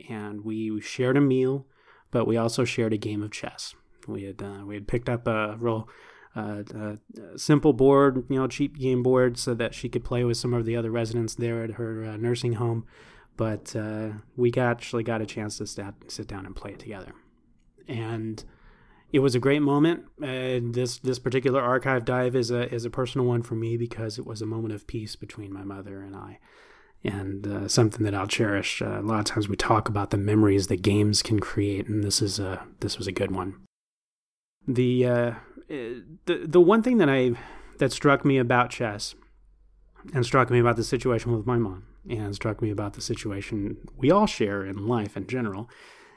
and 0.09 0.43
we 0.43 0.79
shared 0.81 1.17
a 1.17 1.21
meal, 1.21 1.65
but 2.11 2.27
we 2.27 2.37
also 2.37 2.65
shared 2.65 2.93
a 2.93 2.97
game 2.97 3.23
of 3.23 3.31
chess. 3.31 3.73
We 4.07 4.23
had 4.23 4.43
uh, 4.43 4.65
we 4.65 4.75
had 4.75 4.87
picked 4.87 5.09
up 5.09 5.25
a 5.27 5.55
real 5.57 5.87
uh, 6.35 6.63
uh, 6.75 6.95
simple 7.35 7.73
board, 7.73 8.25
you 8.29 8.39
know, 8.39 8.47
cheap 8.47 8.77
game 8.77 9.01
board, 9.01 9.39
so 9.39 9.55
that 9.55 9.73
she 9.73 9.89
could 9.89 10.03
play 10.03 10.23
with 10.23 10.37
some 10.37 10.53
of 10.53 10.65
the 10.65 10.75
other 10.75 10.91
residents 10.91 11.33
there 11.33 11.63
at 11.63 11.71
her 11.71 12.03
uh, 12.03 12.17
nursing 12.17 12.53
home 12.53 12.85
but 13.37 13.75
uh, 13.75 14.09
we 14.35 14.53
actually 14.53 15.03
got 15.03 15.21
a 15.21 15.25
chance 15.25 15.57
to 15.57 15.67
stat, 15.67 15.95
sit 16.07 16.27
down 16.27 16.45
and 16.45 16.55
play 16.55 16.71
it 16.71 16.79
together, 16.79 17.13
and 17.87 18.43
it 19.13 19.19
was 19.19 19.35
a 19.35 19.39
great 19.39 19.61
moment. 19.61 20.05
Uh, 20.21 20.59
this 20.61 20.97
this 20.97 21.19
particular 21.19 21.61
archive 21.61 22.03
dive 22.03 22.35
is 22.35 22.51
a 22.51 22.73
is 22.73 22.83
a 22.83 22.89
personal 22.89 23.27
one 23.27 23.43
for 23.43 23.55
me 23.55 23.77
because 23.77 24.17
it 24.17 24.25
was 24.25 24.41
a 24.41 24.45
moment 24.45 24.73
of 24.73 24.87
peace 24.87 25.15
between 25.15 25.53
my 25.53 25.63
mother 25.63 26.01
and 26.01 26.15
I, 26.15 26.39
and 27.03 27.47
uh, 27.47 27.67
something 27.67 28.03
that 28.05 28.15
I'll 28.15 28.27
cherish. 28.27 28.81
Uh, 28.81 28.99
a 28.99 29.01
lot 29.01 29.19
of 29.19 29.25
times 29.25 29.47
we 29.47 29.55
talk 29.55 29.87
about 29.87 30.09
the 30.09 30.17
memories 30.17 30.67
that 30.67 30.81
games 30.81 31.21
can 31.21 31.39
create, 31.39 31.87
and 31.87 32.03
this 32.03 32.21
is 32.21 32.39
a 32.39 32.65
this 32.79 32.97
was 32.97 33.07
a 33.07 33.11
good 33.11 33.31
one. 33.31 33.55
The 34.67 35.05
uh, 35.05 35.33
the 35.67 36.45
the 36.47 36.61
one 36.61 36.81
thing 36.81 36.97
that 36.97 37.09
I 37.09 37.33
that 37.77 37.91
struck 37.91 38.25
me 38.25 38.37
about 38.37 38.71
chess, 38.71 39.13
and 40.13 40.25
struck 40.25 40.49
me 40.49 40.59
about 40.59 40.75
the 40.75 40.83
situation 40.83 41.35
with 41.35 41.45
my 41.45 41.57
mom, 41.57 41.85
and 42.09 42.35
struck 42.35 42.61
me 42.61 42.69
about 42.69 42.93
the 42.93 43.01
situation 43.01 43.77
we 43.97 44.11
all 44.11 44.27
share 44.27 44.65
in 44.65 44.87
life 44.87 45.15
in 45.15 45.27
general 45.27 45.69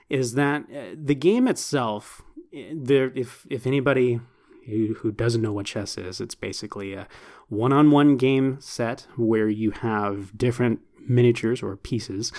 is 0.09 0.35
that 0.35 0.62
uh, 0.75 0.95
the 0.95 1.14
game 1.14 1.49
itself 1.49 2.23
eh, 2.55 2.73
there 2.75 3.12
if 3.14 3.47
if 3.50 3.66
anybody 3.66 4.21
who, 4.66 4.95
who 5.00 5.12
doesn't 5.12 5.43
know 5.43 5.52
what 5.52 5.66
chess 5.66 5.97
is 5.97 6.21
it's 6.21 6.35
basically 6.35 6.95
a 6.95 7.07
one-on-one 7.49 8.16
game 8.16 8.59
set 8.61 9.07
where 9.16 9.49
you 9.49 9.71
have 9.71 10.37
different 10.37 10.81
miniatures 11.09 11.62
or 11.62 11.76
pieces 11.76 12.33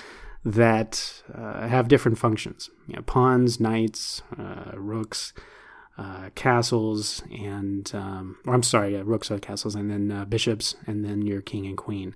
that 0.44 1.24
uh, 1.34 1.68
have 1.68 1.88
different 1.88 2.18
functions 2.18 2.70
you 2.88 2.96
know, 2.96 3.02
pawns 3.02 3.60
knights 3.60 4.22
uh, 4.38 4.72
rooks 4.76 5.34
uh, 5.98 6.30
castles 6.36 7.24
and 7.32 7.92
um, 7.96 8.38
or 8.46 8.54
I'm 8.54 8.64
sorry, 8.64 8.96
uh, 8.96 9.04
rooks 9.04 9.32
are 9.32 9.40
castles, 9.40 9.76
and 9.76 9.90
then 9.90 10.12
uh, 10.12 10.26
bishops, 10.26 10.76
and 10.86 11.04
then 11.04 11.24
your 11.24 11.42
king 11.42 11.66
and 11.66 11.78
queen. 11.78 12.16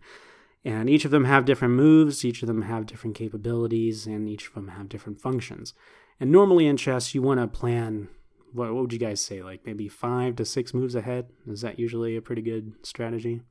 And 0.63 0.89
each 0.89 1.05
of 1.05 1.11
them 1.11 1.25
have 1.25 1.45
different 1.45 1.73
moves, 1.73 2.23
each 2.23 2.43
of 2.43 2.47
them 2.47 2.61
have 2.63 2.85
different 2.85 3.15
capabilities, 3.15 4.05
and 4.05 4.29
each 4.29 4.47
of 4.47 4.53
them 4.53 4.67
have 4.69 4.89
different 4.89 5.19
functions. 5.19 5.73
And 6.19 6.31
normally 6.31 6.67
in 6.67 6.77
chess, 6.77 7.15
you 7.15 7.21
want 7.23 7.39
to 7.39 7.47
plan 7.47 8.09
what, 8.53 8.73
what 8.73 8.81
would 8.81 8.93
you 8.93 8.99
guys 8.99 9.21
say, 9.21 9.41
like 9.41 9.65
maybe 9.65 9.87
five 9.87 10.35
to 10.35 10.45
six 10.45 10.73
moves 10.73 10.95
ahead? 10.95 11.27
Is 11.47 11.61
that 11.61 11.79
usually 11.79 12.15
a 12.15 12.21
pretty 12.21 12.41
good 12.41 12.73
strategy? 12.83 13.41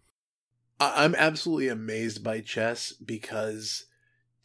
I'm 0.79 1.15
absolutely 1.15 1.69
amazed 1.69 2.25
by 2.25 2.41
chess 2.41 2.93
because 2.93 3.87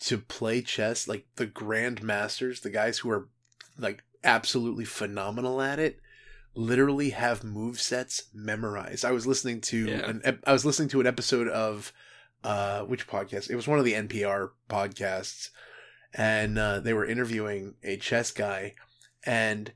to 0.01 0.17
play 0.17 0.61
chess, 0.61 1.07
like 1.07 1.25
the 1.35 1.47
grandmasters, 1.47 2.61
the 2.61 2.69
guys 2.69 2.99
who 2.99 3.09
are 3.09 3.29
like 3.77 4.03
absolutely 4.23 4.85
phenomenal 4.85 5.61
at 5.61 5.79
it, 5.79 5.99
literally 6.53 7.11
have 7.11 7.43
move 7.43 7.79
sets 7.79 8.23
memorized. 8.33 9.05
I 9.05 9.11
was 9.11 9.25
listening 9.25 9.61
to 9.61 9.85
yeah. 9.85 10.09
an 10.09 10.41
I 10.45 10.51
was 10.51 10.65
listening 10.65 10.89
to 10.89 10.99
an 10.99 11.07
episode 11.07 11.47
of 11.47 11.93
uh, 12.45 12.81
which 12.81 13.07
podcast? 13.07 13.49
It 13.49 13.55
was 13.55 13.67
one 13.67 13.79
of 13.79 13.85
the 13.85 13.93
NPR 13.93 14.51
podcasts, 14.69 15.49
and 16.13 16.59
uh, 16.59 16.79
they 16.79 16.93
were 16.93 17.05
interviewing 17.05 17.73
a 17.83 17.97
chess 17.97 18.31
guy, 18.31 18.75
and 19.25 19.73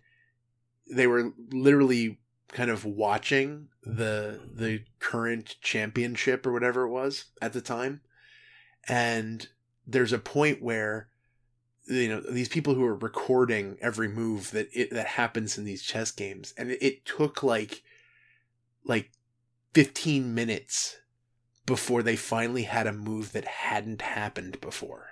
they 0.89 1.07
were 1.07 1.33
literally 1.51 2.19
kind 2.49 2.69
of 2.69 2.85
watching 2.85 3.69
the 3.83 4.39
the 4.53 4.83
current 4.99 5.55
championship 5.61 6.45
or 6.45 6.53
whatever 6.53 6.83
it 6.83 6.91
was 6.91 7.25
at 7.41 7.53
the 7.53 7.61
time, 7.61 8.01
and 8.87 9.47
there's 9.87 10.13
a 10.13 10.19
point 10.19 10.61
where 10.61 11.09
you 11.87 12.07
know 12.07 12.21
these 12.21 12.49
people 12.49 12.75
who 12.75 12.85
are 12.85 12.95
recording 12.95 13.77
every 13.81 14.07
move 14.07 14.51
that 14.51 14.69
it 14.73 14.91
that 14.91 15.07
happens 15.07 15.57
in 15.57 15.65
these 15.65 15.81
chess 15.81 16.11
games 16.11 16.53
and 16.55 16.69
it, 16.69 16.77
it 16.83 17.05
took 17.05 17.41
like 17.41 17.81
like 18.85 19.09
15 19.73 20.35
minutes 20.35 20.97
before 21.69 22.01
they 22.01 22.15
finally 22.15 22.63
had 22.63 22.87
a 22.87 22.91
move 22.91 23.31
that 23.31 23.45
hadn't 23.45 24.01
happened 24.01 24.59
before. 24.59 25.11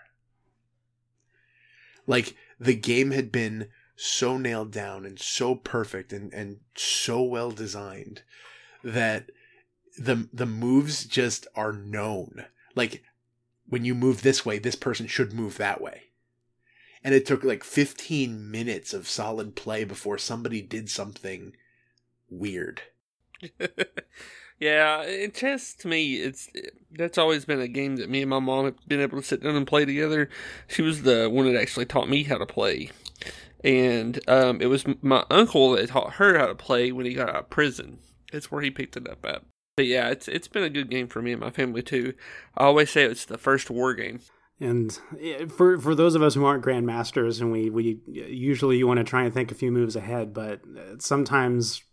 Like 2.07 2.35
the 2.59 2.73
game 2.73 3.11
had 3.11 3.31
been 3.31 3.69
so 3.95 4.39
nailed 4.39 4.71
down 4.71 5.05
and 5.05 5.19
so 5.19 5.53
perfect 5.53 6.11
and, 6.11 6.33
and 6.33 6.57
so 6.75 7.21
well 7.21 7.51
designed 7.51 8.23
that 8.83 9.29
the 9.99 10.27
the 10.33 10.47
moves 10.47 11.05
just 11.05 11.45
are 11.53 11.73
known. 11.73 12.45
Like 12.73 13.03
when 13.69 13.85
you 13.85 13.93
move 13.93 14.23
this 14.23 14.43
way, 14.43 14.57
this 14.57 14.75
person 14.75 15.05
should 15.05 15.33
move 15.33 15.57
that 15.57 15.79
way. 15.79 16.05
And 17.03 17.13
it 17.13 17.27
took 17.27 17.43
like 17.43 17.63
15 17.63 18.49
minutes 18.49 18.95
of 18.95 19.07
solid 19.07 19.55
play 19.55 19.83
before 19.83 20.17
somebody 20.17 20.63
did 20.63 20.89
something 20.89 21.55
weird. 22.31 22.81
yeah, 24.59 25.03
and 25.03 25.33
chess 25.33 25.73
to 25.75 25.87
me, 25.87 26.15
it's 26.15 26.49
that's 26.91 27.17
always 27.17 27.45
been 27.45 27.61
a 27.61 27.67
game 27.67 27.97
that 27.97 28.09
me 28.09 28.21
and 28.21 28.29
my 28.29 28.39
mom 28.39 28.65
have 28.65 28.75
been 28.87 29.01
able 29.01 29.19
to 29.21 29.27
sit 29.27 29.43
down 29.43 29.55
and 29.55 29.67
play 29.67 29.85
together. 29.85 30.29
She 30.67 30.81
was 30.81 31.03
the 31.03 31.29
one 31.29 31.51
that 31.51 31.59
actually 31.59 31.85
taught 31.85 32.09
me 32.09 32.23
how 32.23 32.37
to 32.37 32.45
play, 32.45 32.91
and 33.63 34.19
um, 34.27 34.61
it 34.61 34.67
was 34.67 34.85
my 35.01 35.23
uncle 35.29 35.71
that 35.71 35.89
taught 35.89 36.13
her 36.13 36.37
how 36.39 36.47
to 36.47 36.55
play 36.55 36.91
when 36.91 37.05
he 37.05 37.13
got 37.13 37.29
out 37.29 37.35
of 37.35 37.49
prison. 37.49 37.99
That's 38.31 38.51
where 38.51 38.61
he 38.61 38.71
picked 38.71 38.97
it 38.97 39.09
up 39.09 39.25
at. 39.25 39.43
But 39.75 39.85
yeah, 39.85 40.09
it's 40.09 40.27
it's 40.27 40.47
been 40.47 40.63
a 40.63 40.69
good 40.69 40.89
game 40.89 41.07
for 41.07 41.21
me 41.21 41.33
and 41.33 41.41
my 41.41 41.51
family 41.51 41.83
too. 41.83 42.13
I 42.57 42.65
always 42.65 42.89
say 42.89 43.03
it's 43.03 43.25
the 43.25 43.37
first 43.37 43.69
war 43.69 43.93
game. 43.93 44.21
And 44.59 44.99
for 45.55 45.79
for 45.79 45.93
those 45.93 46.15
of 46.15 46.23
us 46.23 46.33
who 46.33 46.45
aren't 46.45 46.65
grandmasters, 46.65 47.39
and 47.39 47.51
we 47.51 47.69
we 47.69 47.99
usually 48.07 48.77
you 48.77 48.87
want 48.87 48.97
to 48.97 49.03
try 49.03 49.23
and 49.23 49.31
think 49.31 49.51
a 49.51 49.55
few 49.55 49.71
moves 49.71 49.95
ahead, 49.95 50.33
but 50.33 50.61
sometimes 50.97 51.83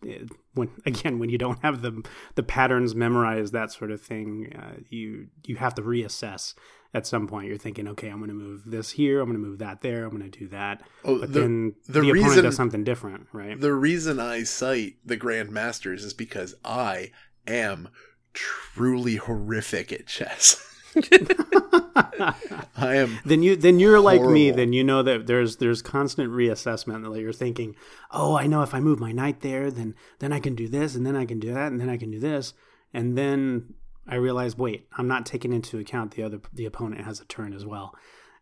when 0.54 0.70
again 0.86 1.18
when 1.18 1.30
you 1.30 1.38
don't 1.38 1.60
have 1.62 1.82
the 1.82 2.02
the 2.34 2.42
patterns 2.42 2.94
memorized, 2.94 3.52
that 3.52 3.72
sort 3.72 3.90
of 3.90 4.00
thing, 4.00 4.52
uh, 4.58 4.80
you 4.88 5.28
you 5.44 5.56
have 5.56 5.74
to 5.74 5.82
reassess. 5.82 6.54
At 6.92 7.08
some 7.08 7.26
point, 7.26 7.48
you're 7.48 7.58
thinking, 7.58 7.88
okay, 7.88 8.08
I'm 8.08 8.18
going 8.18 8.28
to 8.28 8.34
move 8.34 8.62
this 8.66 8.92
here, 8.92 9.20
I'm 9.20 9.28
going 9.28 9.42
to 9.42 9.44
move 9.44 9.58
that 9.58 9.80
there, 9.80 10.04
I'm 10.04 10.16
going 10.16 10.30
to 10.30 10.38
do 10.38 10.46
that. 10.50 10.80
Oh, 11.04 11.18
but 11.18 11.32
the, 11.32 11.40
then 11.40 11.74
the, 11.86 11.92
the 11.94 12.02
reason, 12.02 12.28
opponent 12.28 12.42
does 12.44 12.54
something 12.54 12.84
different, 12.84 13.26
right? 13.32 13.60
The 13.60 13.72
reason 13.72 14.20
I 14.20 14.44
cite 14.44 14.98
the 15.04 15.16
grandmasters 15.16 16.04
is 16.04 16.14
because 16.14 16.54
I 16.64 17.10
am 17.48 17.88
truly 18.32 19.16
horrific 19.16 19.92
at 19.92 20.06
chess. 20.06 20.70
I 22.76 22.96
am. 22.96 23.18
Then 23.24 23.42
you 23.42 23.56
then 23.56 23.78
you're 23.78 24.00
like 24.00 24.22
me. 24.22 24.50
Then 24.50 24.72
you 24.72 24.84
know 24.84 25.02
that 25.02 25.26
there's 25.26 25.56
there's 25.56 25.82
constant 25.82 26.30
reassessment. 26.30 27.02
That 27.02 27.20
you're 27.20 27.32
thinking, 27.32 27.74
oh, 28.10 28.36
I 28.36 28.46
know 28.46 28.62
if 28.62 28.74
I 28.74 28.80
move 28.80 29.00
my 29.00 29.12
knight 29.12 29.40
there, 29.40 29.70
then 29.70 29.94
then 30.20 30.32
I 30.32 30.40
can 30.40 30.54
do 30.54 30.68
this, 30.68 30.94
and 30.94 31.04
then 31.06 31.16
I 31.16 31.26
can 31.26 31.40
do 31.40 31.52
that, 31.52 31.72
and 31.72 31.80
then 31.80 31.88
I 31.88 31.96
can 31.96 32.10
do 32.10 32.20
this, 32.20 32.54
and 32.92 33.18
then 33.18 33.74
I 34.06 34.16
realize, 34.16 34.56
wait, 34.56 34.86
I'm 34.96 35.08
not 35.08 35.26
taking 35.26 35.52
into 35.52 35.78
account 35.78 36.12
the 36.12 36.22
other 36.22 36.40
the 36.52 36.66
opponent 36.66 37.04
has 37.04 37.20
a 37.20 37.24
turn 37.24 37.52
as 37.52 37.66
well, 37.66 37.94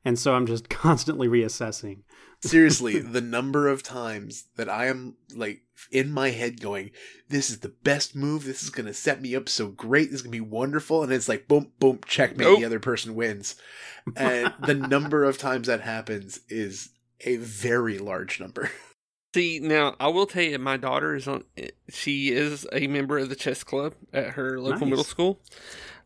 and 0.04 0.18
so 0.18 0.34
I'm 0.34 0.46
just 0.46 0.68
constantly 0.70 1.28
reassessing. 1.28 2.02
Seriously, 2.42 2.98
the 3.00 3.20
number 3.20 3.68
of 3.68 3.82
times 3.82 4.46
that 4.56 4.68
I 4.68 4.86
am 4.86 5.16
like 5.34 5.62
in 5.90 6.10
my 6.10 6.30
head 6.30 6.60
going, 6.60 6.90
"This 7.28 7.50
is 7.50 7.60
the 7.60 7.68
best 7.68 8.16
move. 8.16 8.44
This 8.44 8.62
is 8.62 8.70
going 8.70 8.86
to 8.86 8.94
set 8.94 9.22
me 9.22 9.36
up 9.36 9.48
so 9.48 9.68
great. 9.68 10.10
This 10.10 10.16
is 10.16 10.22
going 10.22 10.32
to 10.32 10.44
be 10.44 10.50
wonderful," 10.50 11.02
and 11.02 11.12
it's 11.12 11.28
like, 11.28 11.46
boom, 11.48 11.72
boom, 11.78 12.00
checkmate. 12.06 12.46
Nope. 12.46 12.58
The 12.58 12.66
other 12.66 12.80
person 12.80 13.14
wins, 13.14 13.56
and 14.16 14.52
the 14.64 14.74
number 14.74 15.24
of 15.24 15.38
times 15.38 15.68
that 15.68 15.80
happens 15.80 16.40
is 16.48 16.90
a 17.20 17.36
very 17.36 17.98
large 17.98 18.40
number. 18.40 18.70
See, 19.34 19.60
now 19.60 19.94
I 19.98 20.08
will 20.08 20.26
tell 20.26 20.42
you, 20.42 20.58
my 20.58 20.76
daughter 20.76 21.14
is 21.14 21.28
on. 21.28 21.44
She 21.88 22.32
is 22.32 22.66
a 22.72 22.86
member 22.86 23.18
of 23.18 23.28
the 23.28 23.36
chess 23.36 23.64
club 23.64 23.94
at 24.12 24.30
her 24.30 24.60
local 24.60 24.80
nice. 24.80 24.90
middle 24.90 25.04
school. 25.04 25.40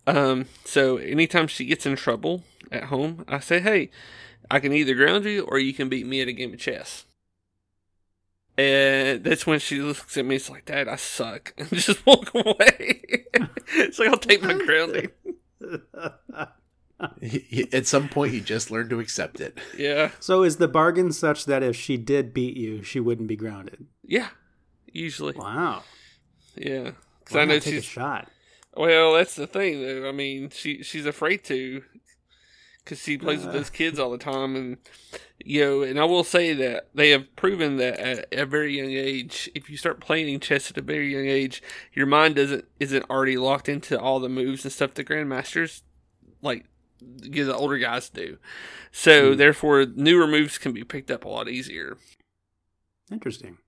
Um, 0.06 0.46
so 0.64 0.98
anytime 0.98 1.48
she 1.48 1.64
gets 1.64 1.86
in 1.86 1.96
trouble 1.96 2.44
at 2.70 2.84
home, 2.84 3.24
I 3.26 3.40
say, 3.40 3.58
"Hey, 3.58 3.90
I 4.50 4.60
can 4.60 4.72
either 4.72 4.94
ground 4.94 5.24
you 5.24 5.42
or 5.42 5.58
you 5.58 5.72
can 5.72 5.88
beat 5.88 6.06
me 6.06 6.20
at 6.20 6.28
a 6.28 6.32
game 6.32 6.52
of 6.52 6.58
chess." 6.58 7.04
And 8.58 9.22
that's 9.22 9.46
when 9.46 9.58
she 9.58 9.80
looks 9.80 10.16
at 10.16 10.24
me. 10.24 10.36
It's 10.36 10.48
like, 10.48 10.64
Dad, 10.64 10.88
I 10.88 10.96
suck, 10.96 11.52
and 11.58 11.68
just 11.70 12.04
walk 12.06 12.32
away. 12.34 13.02
it's 13.74 13.98
like 13.98 14.08
I'll 14.08 14.16
take 14.16 14.42
my 14.42 14.54
grounding. 14.54 15.10
at 17.72 17.86
some 17.86 18.08
point, 18.08 18.32
you 18.32 18.40
just 18.40 18.70
learn 18.70 18.88
to 18.88 19.00
accept 19.00 19.40
it. 19.40 19.58
Yeah. 19.76 20.10
So 20.20 20.42
is 20.42 20.56
the 20.56 20.68
bargain 20.68 21.12
such 21.12 21.44
that 21.46 21.62
if 21.62 21.76
she 21.76 21.96
did 21.96 22.32
beat 22.32 22.56
you, 22.56 22.82
she 22.82 23.00
wouldn't 23.00 23.28
be 23.28 23.36
grounded? 23.36 23.86
Yeah, 24.02 24.28
usually. 24.86 25.34
Wow. 25.34 25.82
Yeah, 26.56 26.92
because 27.20 27.36
I 27.36 27.44
know 27.44 27.58
take 27.58 27.74
she's 27.74 27.82
a 27.82 27.86
shot. 27.86 28.30
Well, 28.74 29.14
that's 29.14 29.34
the 29.34 29.46
thing. 29.46 29.82
Though. 29.82 30.08
I 30.08 30.12
mean, 30.12 30.50
she 30.50 30.82
she's 30.82 31.04
afraid 31.04 31.44
to 31.44 31.82
because 32.86 33.02
she 33.02 33.18
plays 33.18 33.42
uh. 33.42 33.46
with 33.46 33.54
those 33.54 33.70
kids 33.70 33.98
all 33.98 34.10
the 34.10 34.18
time, 34.18 34.54
and 34.54 34.76
you 35.44 35.60
know. 35.60 35.82
And 35.82 35.98
I 35.98 36.04
will 36.04 36.24
say 36.24 36.52
that 36.54 36.88
they 36.94 37.10
have 37.10 37.34
proven 37.34 37.76
that 37.78 37.98
at 37.98 38.32
a 38.32 38.46
very 38.46 38.78
young 38.78 38.92
age, 38.92 39.50
if 39.54 39.68
you 39.68 39.76
start 39.76 40.00
playing 40.00 40.38
chess 40.40 40.70
at 40.70 40.78
a 40.78 40.82
very 40.82 41.12
young 41.12 41.26
age, 41.26 41.62
your 41.92 42.06
mind 42.06 42.36
doesn't 42.36 42.64
isn't 42.78 43.10
already 43.10 43.36
locked 43.36 43.68
into 43.68 44.00
all 44.00 44.20
the 44.20 44.28
moves 44.28 44.64
and 44.64 44.72
stuff 44.72 44.94
the 44.94 45.04
grandmasters 45.04 45.82
like 46.40 46.64
you 47.22 47.44
know, 47.44 47.52
the 47.52 47.56
older 47.56 47.78
guys 47.78 48.08
do. 48.08 48.38
So 48.92 49.34
mm. 49.34 49.36
therefore, 49.36 49.84
newer 49.94 50.26
moves 50.26 50.56
can 50.56 50.72
be 50.72 50.84
picked 50.84 51.10
up 51.10 51.24
a 51.24 51.28
lot 51.28 51.48
easier. 51.48 51.98
Interesting. 53.10 53.58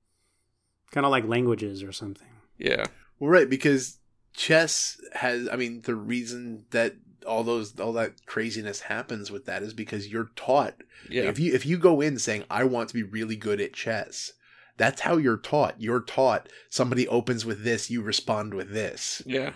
Kind 0.91 1.05
of 1.05 1.11
like 1.11 1.27
languages 1.27 1.83
or 1.83 1.93
something. 1.93 2.29
Yeah. 2.57 2.87
Well, 3.19 3.31
right, 3.31 3.51
because 3.51 3.99
chess 4.33 5.01
has. 5.13 5.49
I 5.53 5.57
mean, 5.57 5.83
the 5.83 5.95
reason 5.95 6.65
that 6.71 6.95
all 7.27 7.45
those 7.45 7.79
all 7.79 7.93
that 7.95 8.27
craziness 8.27 8.81
happens 8.83 9.31
with 9.31 9.47
that 9.47 9.63
is 9.63 9.75
because 9.75 10.09
you're 10.09 10.31
taught. 10.37 10.83
Yeah. 11.09 11.25
If 11.25 11.39
you 11.39 11.55
if 11.55 11.67
you 11.67 11.79
go 11.79 12.01
in 12.01 12.19
saying 12.19 12.45
I 12.51 12.65
want 12.65 12.89
to 12.89 12.95
be 12.95 13.03
really 13.03 13.37
good 13.37 13.61
at 13.61 13.73
chess, 13.73 14.33
that's 14.77 15.03
how 15.03 15.17
you're 15.17 15.37
taught. 15.37 15.75
You're 15.79 16.01
taught 16.01 16.49
somebody 16.71 17.07
opens 17.09 17.45
with 17.45 17.65
this, 17.65 17.91
you 17.91 18.03
respond 18.03 18.55
with 18.55 18.73
this. 18.73 19.23
Yeah. 19.27 19.53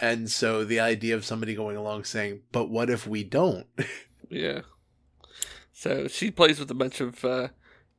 And 0.00 0.30
so 0.30 0.64
the 0.64 0.80
idea 0.80 1.14
of 1.14 1.24
somebody 1.24 1.54
going 1.54 1.76
along 1.76 2.04
saying, 2.04 2.40
"But 2.50 2.68
what 2.68 2.90
if 2.90 3.06
we 3.06 3.22
don't?" 3.22 3.66
yeah. 4.28 4.62
So 5.72 6.08
she 6.08 6.30
plays 6.30 6.58
with 6.58 6.70
a 6.70 6.74
bunch 6.74 7.00
of 7.00 7.24
uh, 7.24 7.48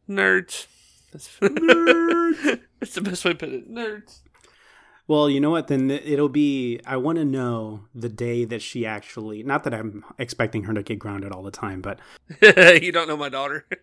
nerds. 0.10 0.68
nerds. 1.14 2.60
That's 2.80 2.96
the 2.96 3.02
best 3.02 3.24
way 3.24 3.32
to 3.32 3.38
put 3.38 3.50
it. 3.50 3.72
Nerds. 3.72 4.20
Well, 5.08 5.30
you 5.30 5.40
know 5.40 5.52
what? 5.52 5.68
Then 5.68 5.92
it'll 5.92 6.30
be. 6.30 6.80
I 6.86 6.98
want 6.98 7.18
to 7.18 7.26
know 7.26 7.86
the 7.94 8.10
day 8.10 8.46
that 8.46 8.62
she 8.62 8.86
actually. 8.86 9.44
Not 9.44 9.64
that 9.64 9.74
I'm 9.74 10.04
expecting 10.18 10.64
her 10.64 10.74
to 10.74 10.84
get 10.84 11.00
grounded 11.00 11.32
all 11.32 11.44
the 11.44 11.52
time, 11.52 11.82
but 11.82 12.00
you 12.82 12.92
don't 12.92 13.08
know 13.08 13.18
my 13.18 13.30
daughter. 13.30 13.66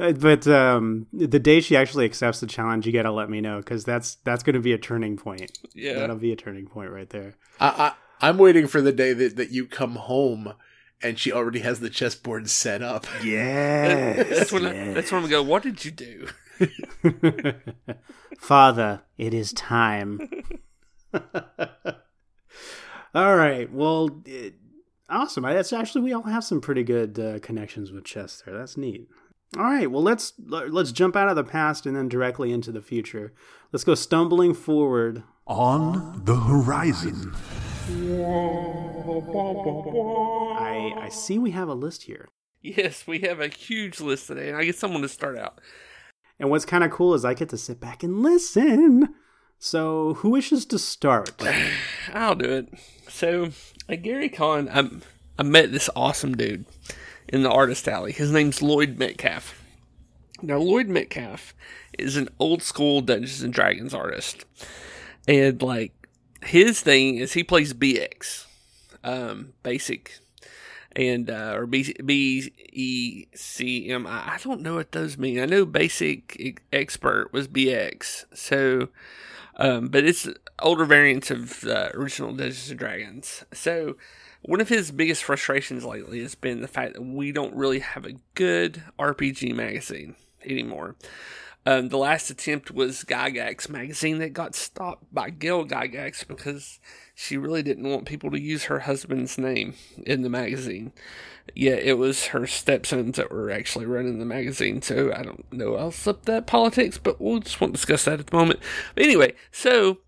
Uh, 0.00 0.12
but 0.12 0.46
um, 0.46 1.06
the 1.12 1.38
day 1.38 1.60
she 1.60 1.76
actually 1.76 2.04
accepts 2.04 2.40
the 2.40 2.46
challenge, 2.46 2.86
you 2.86 2.92
got 2.92 3.02
to 3.02 3.10
let 3.10 3.28
me 3.28 3.40
know 3.40 3.58
because 3.58 3.84
that's 3.84 4.16
that's 4.16 4.42
going 4.42 4.54
to 4.54 4.60
be 4.60 4.72
a 4.72 4.78
turning 4.78 5.16
point. 5.16 5.58
Yeah, 5.74 5.94
that'll 5.94 6.16
be 6.16 6.32
a 6.32 6.36
turning 6.36 6.66
point 6.66 6.90
right 6.90 7.08
there. 7.10 7.34
I, 7.58 7.94
I 8.20 8.28
I'm 8.28 8.38
waiting 8.38 8.66
for 8.66 8.80
the 8.80 8.92
day 8.92 9.12
that 9.12 9.36
that 9.36 9.50
you 9.50 9.66
come 9.66 9.96
home 9.96 10.54
and 11.02 11.18
she 11.18 11.32
already 11.32 11.60
has 11.60 11.80
the 11.80 11.90
chessboard 11.90 12.48
set 12.50 12.82
up. 12.82 13.06
Yeah, 13.22 14.22
that's 14.24 14.52
when 14.52 14.64
yes. 14.64 14.88
I, 14.88 14.92
that's 14.94 15.12
when 15.12 15.24
I 15.24 15.28
go. 15.28 15.42
What 15.42 15.62
did 15.62 15.84
you 15.84 15.90
do? 15.90 16.28
Father, 18.38 19.02
it 19.16 19.34
is 19.34 19.52
time. 19.52 20.28
all 23.14 23.36
right. 23.36 23.72
Well, 23.72 24.22
it, 24.24 24.54
awesome. 25.08 25.44
That's 25.44 25.72
actually 25.72 26.02
we 26.02 26.12
all 26.12 26.22
have 26.22 26.44
some 26.44 26.60
pretty 26.60 26.82
good 26.82 27.18
uh, 27.18 27.38
connections 27.40 27.92
with 27.92 28.04
chess 28.04 28.42
there. 28.44 28.56
That's 28.56 28.76
neat. 28.76 29.08
All 29.56 29.64
right. 29.64 29.90
Well, 29.90 30.02
let's 30.02 30.34
let's 30.46 30.92
jump 30.92 31.16
out 31.16 31.28
of 31.28 31.36
the 31.36 31.44
past 31.44 31.86
and 31.86 31.96
then 31.96 32.08
directly 32.08 32.52
into 32.52 32.70
the 32.70 32.82
future. 32.82 33.32
Let's 33.72 33.84
go 33.84 33.94
stumbling 33.94 34.52
forward 34.54 35.22
on 35.46 36.22
the 36.24 36.36
horizon. 36.36 37.34
I 40.58 40.92
I 40.98 41.08
see 41.08 41.38
we 41.38 41.52
have 41.52 41.68
a 41.68 41.74
list 41.74 42.02
here. 42.02 42.28
Yes, 42.60 43.06
we 43.06 43.20
have 43.20 43.40
a 43.40 43.48
huge 43.48 44.00
list 44.00 44.26
today, 44.26 44.48
and 44.48 44.56
I 44.56 44.64
get 44.64 44.76
someone 44.76 45.02
to 45.02 45.08
start 45.08 45.38
out. 45.38 45.60
And 46.38 46.50
what's 46.50 46.64
kind 46.64 46.84
of 46.84 46.90
cool 46.90 47.14
is 47.14 47.24
I 47.24 47.34
get 47.34 47.48
to 47.50 47.58
sit 47.58 47.80
back 47.80 48.02
and 48.02 48.22
listen. 48.22 49.14
So, 49.58 50.14
who 50.14 50.30
wishes 50.30 50.64
to 50.66 50.78
start? 50.78 51.42
I'll 52.14 52.36
do 52.36 52.50
it. 52.50 52.68
So, 53.08 53.50
at 53.88 54.02
Gary 54.02 54.28
Con, 54.28 54.68
I, 54.68 54.88
I 55.38 55.42
met 55.42 55.72
this 55.72 55.90
awesome 55.96 56.36
dude 56.36 56.64
in 57.28 57.42
the 57.42 57.50
artist 57.50 57.88
alley. 57.88 58.12
His 58.12 58.30
name's 58.30 58.62
Lloyd 58.62 58.98
Metcalf. 58.98 59.60
Now, 60.40 60.58
Lloyd 60.58 60.86
Metcalf 60.86 61.54
is 61.98 62.16
an 62.16 62.28
old 62.38 62.62
school 62.62 63.00
Dungeons 63.00 63.42
and 63.42 63.52
Dragons 63.52 63.92
artist. 63.92 64.44
And, 65.26 65.60
like, 65.60 65.92
his 66.42 66.80
thing 66.80 67.16
is 67.16 67.32
he 67.32 67.42
plays 67.42 67.74
BX, 67.74 68.46
um, 69.02 69.54
basic 69.64 70.20
and 70.98 71.30
uh, 71.30 71.52
or 71.54 71.66
B 71.66 71.94
B 72.04 72.52
E 72.72 73.26
C 73.32 73.88
M 73.88 74.06
I. 74.06 74.34
I 74.34 74.38
don't 74.42 74.60
know 74.60 74.74
what 74.74 74.92
those 74.92 75.16
mean. 75.16 75.38
I 75.38 75.46
know 75.46 75.64
basic 75.64 76.60
expert 76.72 77.32
was 77.32 77.46
BX. 77.46 78.24
So, 78.34 78.88
um, 79.56 79.88
but 79.88 80.04
it's 80.04 80.28
older 80.58 80.84
variants 80.84 81.30
of 81.30 81.60
the 81.60 81.96
original 81.96 82.32
Dungeons 82.32 82.70
and 82.70 82.78
Dragons. 82.78 83.44
So, 83.52 83.96
one 84.42 84.60
of 84.60 84.68
his 84.68 84.90
biggest 84.90 85.22
frustrations 85.22 85.84
lately 85.84 86.20
has 86.20 86.34
been 86.34 86.62
the 86.62 86.68
fact 86.68 86.94
that 86.94 87.02
we 87.02 87.30
don't 87.30 87.54
really 87.54 87.78
have 87.78 88.04
a 88.04 88.16
good 88.34 88.82
RPG 88.98 89.54
magazine 89.54 90.16
anymore. 90.44 90.96
Um, 91.68 91.90
the 91.90 91.98
last 91.98 92.30
attempt 92.30 92.70
was 92.70 93.04
Gygax 93.04 93.68
magazine 93.68 94.20
that 94.20 94.32
got 94.32 94.54
stopped 94.54 95.12
by 95.12 95.28
Gail 95.28 95.66
Gygax 95.66 96.26
because 96.26 96.80
she 97.14 97.36
really 97.36 97.62
didn't 97.62 97.90
want 97.90 98.06
people 98.06 98.30
to 98.30 98.40
use 98.40 98.64
her 98.64 98.78
husband's 98.78 99.36
name 99.36 99.74
in 100.06 100.22
the 100.22 100.30
magazine. 100.30 100.92
Yeah, 101.54 101.74
it 101.74 101.98
was 101.98 102.28
her 102.28 102.46
stepsons 102.46 103.16
that 103.16 103.30
were 103.30 103.50
actually 103.50 103.84
running 103.84 104.18
the 104.18 104.24
magazine, 104.24 104.80
so 104.80 105.12
I 105.14 105.22
don't 105.22 105.44
know 105.52 105.76
else 105.76 106.06
up 106.06 106.24
that 106.24 106.46
politics, 106.46 106.96
but 106.96 107.20
we'll 107.20 107.40
just 107.40 107.60
won't 107.60 107.74
discuss 107.74 108.06
that 108.06 108.18
at 108.18 108.28
the 108.28 108.36
moment. 108.36 108.60
But 108.94 109.04
anyway, 109.04 109.34
so 109.52 109.98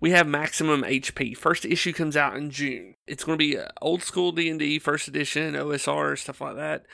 we 0.00 0.12
have 0.12 0.26
maximum 0.26 0.80
HP. 0.80 1.36
First 1.36 1.66
issue 1.66 1.92
comes 1.92 2.16
out 2.16 2.38
in 2.38 2.50
June. 2.50 2.94
It's 3.06 3.24
going 3.24 3.38
to 3.38 3.44
be 3.44 3.58
old 3.82 4.02
school 4.02 4.32
D 4.32 4.48
and 4.48 4.58
D 4.58 4.78
first 4.78 5.08
edition, 5.08 5.52
OSR 5.52 6.18
stuff 6.18 6.40
like 6.40 6.56
that. 6.56 6.86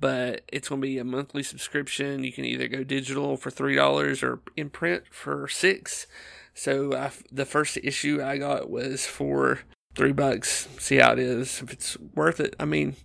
But 0.00 0.42
it's 0.48 0.68
going 0.68 0.80
to 0.80 0.86
be 0.86 0.98
a 0.98 1.04
monthly 1.04 1.42
subscription. 1.42 2.22
You 2.22 2.32
can 2.32 2.44
either 2.44 2.68
go 2.68 2.84
digital 2.84 3.36
for 3.36 3.50
three 3.50 3.74
dollars 3.74 4.22
or 4.22 4.40
in 4.56 4.70
print 4.70 5.04
for 5.10 5.48
six. 5.48 6.06
So 6.54 6.94
I, 6.94 7.10
the 7.30 7.44
first 7.44 7.78
issue 7.78 8.22
I 8.22 8.38
got 8.38 8.70
was 8.70 9.06
for 9.06 9.60
three 9.94 10.12
bucks. 10.12 10.68
See 10.78 10.96
how 10.96 11.12
it 11.12 11.18
is. 11.18 11.60
If 11.62 11.72
it's 11.72 11.96
worth 12.14 12.40
it. 12.40 12.54
I 12.58 12.64
mean, 12.64 12.96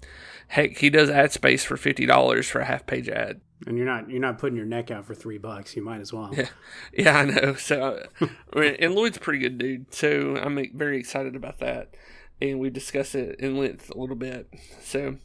heck, 0.48 0.78
he 0.78 0.90
does 0.90 1.10
ad 1.10 1.32
space 1.32 1.66
for 1.66 1.78
fifty 1.78 2.06
dollars 2.06 2.48
for 2.48 2.62
a 2.62 2.66
half 2.66 2.86
page 2.86 3.10
ad. 3.10 3.42
And 3.66 3.78
you're 3.78 3.86
not 3.86 4.10
you're 4.10 4.20
not 4.20 4.40
putting 4.40 4.58
your 4.58 4.66
neck 4.66 4.92
out 4.92 5.06
for 5.06 5.16
three 5.16 5.38
bucks. 5.38 5.76
You 5.76 5.84
might 5.84 6.02
as 6.02 6.14
well. 6.14 6.32
Yeah, 6.34 6.50
yeah, 6.94 7.18
I 7.18 7.26
know. 7.26 7.56
So, 7.56 8.06
and 8.54 8.96
Lloyd's 8.96 9.18
a 9.18 9.20
pretty 9.20 9.40
good 9.40 9.58
dude. 9.58 9.94
So 9.94 10.36
I'm 10.38 10.60
very 10.76 11.00
excited 11.00 11.36
about 11.36 11.60
that, 11.60 11.96
and 12.42 12.60
we 12.60 12.70
discuss 12.70 13.16
it 13.16 13.40
in 13.40 13.58
length 13.58 13.90
a 13.90 13.98
little 13.98 14.16
bit. 14.16 14.54
So, 14.82 15.18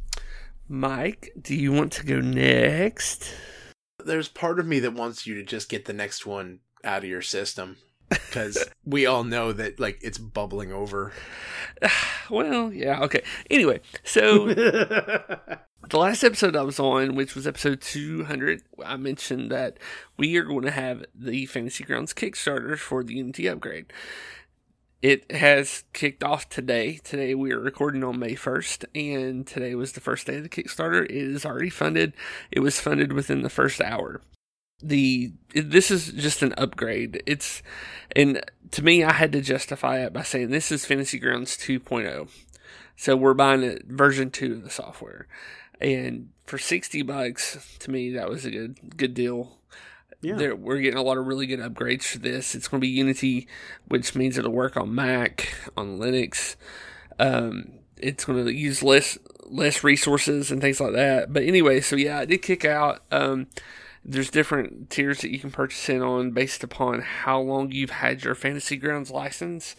Mike, 0.68 1.32
do 1.40 1.54
you 1.54 1.72
want 1.72 1.92
to 1.92 2.04
go 2.04 2.20
next? 2.20 3.34
There's 4.04 4.28
part 4.28 4.60
of 4.60 4.66
me 4.66 4.80
that 4.80 4.92
wants 4.92 5.26
you 5.26 5.34
to 5.36 5.42
just 5.42 5.70
get 5.70 5.86
the 5.86 5.94
next 5.94 6.26
one 6.26 6.60
out 6.84 7.04
of 7.04 7.08
your 7.08 7.22
system 7.22 7.78
because 8.10 8.68
we 8.84 9.06
all 9.06 9.24
know 9.24 9.52
that 9.52 9.80
like 9.80 9.98
it's 10.02 10.18
bubbling 10.18 10.72
over. 10.72 11.12
well, 12.30 12.70
yeah, 12.72 13.00
okay. 13.00 13.22
Anyway, 13.50 13.80
so 14.04 14.48
the 14.54 15.58
last 15.92 16.22
episode 16.22 16.54
I 16.54 16.62
was 16.62 16.78
on, 16.78 17.14
which 17.14 17.34
was 17.34 17.46
episode 17.46 17.80
200, 17.80 18.62
I 18.84 18.96
mentioned 18.96 19.50
that 19.50 19.78
we 20.18 20.36
are 20.36 20.44
going 20.44 20.64
to 20.64 20.70
have 20.70 21.04
the 21.14 21.46
Fantasy 21.46 21.82
Grounds 21.82 22.12
Kickstarter 22.12 22.78
for 22.78 23.02
the 23.02 23.14
Unity 23.14 23.48
upgrade. 23.48 23.86
It 25.00 25.30
has 25.30 25.84
kicked 25.92 26.24
off 26.24 26.48
today. 26.48 27.00
Today 27.04 27.34
we 27.34 27.52
are 27.52 27.60
recording 27.60 28.02
on 28.02 28.18
May 28.18 28.34
1st, 28.34 28.84
and 28.94 29.46
today 29.46 29.74
was 29.74 29.92
the 29.92 30.00
first 30.00 30.26
day 30.26 30.36
of 30.36 30.42
the 30.42 30.48
Kickstarter. 30.48 31.04
It 31.04 31.12
is 31.12 31.46
already 31.46 31.70
funded. 31.70 32.14
It 32.50 32.60
was 32.60 32.80
funded 32.80 33.12
within 33.12 33.42
the 33.42 33.50
first 33.50 33.80
hour 33.80 34.20
the 34.82 35.32
this 35.54 35.90
is 35.90 36.12
just 36.12 36.42
an 36.42 36.54
upgrade. 36.56 37.22
It's 37.26 37.62
and 38.14 38.42
to 38.70 38.84
me, 38.84 39.02
I 39.02 39.12
had 39.12 39.32
to 39.32 39.40
justify 39.40 40.00
it 40.00 40.12
by 40.12 40.22
saying 40.22 40.50
this 40.50 40.70
is 40.70 40.84
Fantasy 40.84 41.18
Grounds 41.18 41.56
2.0. 41.56 42.28
So 42.96 43.16
we're 43.16 43.34
buying 43.34 43.64
a 43.64 43.78
version 43.86 44.30
two 44.30 44.54
of 44.54 44.64
the 44.64 44.70
software, 44.70 45.26
and 45.80 46.30
for 46.44 46.58
sixty 46.58 47.02
bucks, 47.02 47.76
to 47.80 47.90
me 47.90 48.10
that 48.12 48.28
was 48.28 48.44
a 48.44 48.50
good 48.50 48.96
good 48.96 49.14
deal. 49.14 49.58
Yeah. 50.20 50.52
We're 50.52 50.80
getting 50.80 50.98
a 50.98 51.02
lot 51.02 51.16
of 51.16 51.26
really 51.26 51.46
good 51.46 51.60
upgrades 51.60 52.04
for 52.04 52.18
this. 52.18 52.54
It's 52.54 52.68
going 52.68 52.80
to 52.80 52.84
be 52.84 52.88
Unity, 52.88 53.46
which 53.86 54.14
means 54.14 54.36
it'll 54.36 54.50
work 54.50 54.76
on 54.76 54.94
Mac, 54.94 55.54
on 55.76 55.98
Linux. 55.98 56.56
Um, 57.18 57.72
it's 57.96 58.24
going 58.24 58.44
to 58.44 58.52
use 58.52 58.82
less 58.82 59.18
less 59.50 59.82
resources 59.82 60.50
and 60.50 60.60
things 60.60 60.80
like 60.80 60.92
that. 60.92 61.32
But 61.32 61.44
anyway, 61.44 61.80
so 61.80 61.96
yeah, 61.96 62.20
it 62.20 62.26
did 62.26 62.42
kick 62.42 62.64
out. 62.64 63.02
Um, 63.10 63.46
there's 64.04 64.30
different 64.30 64.90
tiers 64.90 65.20
that 65.20 65.30
you 65.30 65.38
can 65.38 65.50
purchase 65.50 65.88
in 65.88 66.02
on 66.02 66.30
based 66.32 66.64
upon 66.64 67.00
how 67.00 67.40
long 67.40 67.72
you've 67.72 67.90
had 67.90 68.24
your 68.24 68.34
Fantasy 68.34 68.76
Grounds 68.76 69.10
license. 69.10 69.76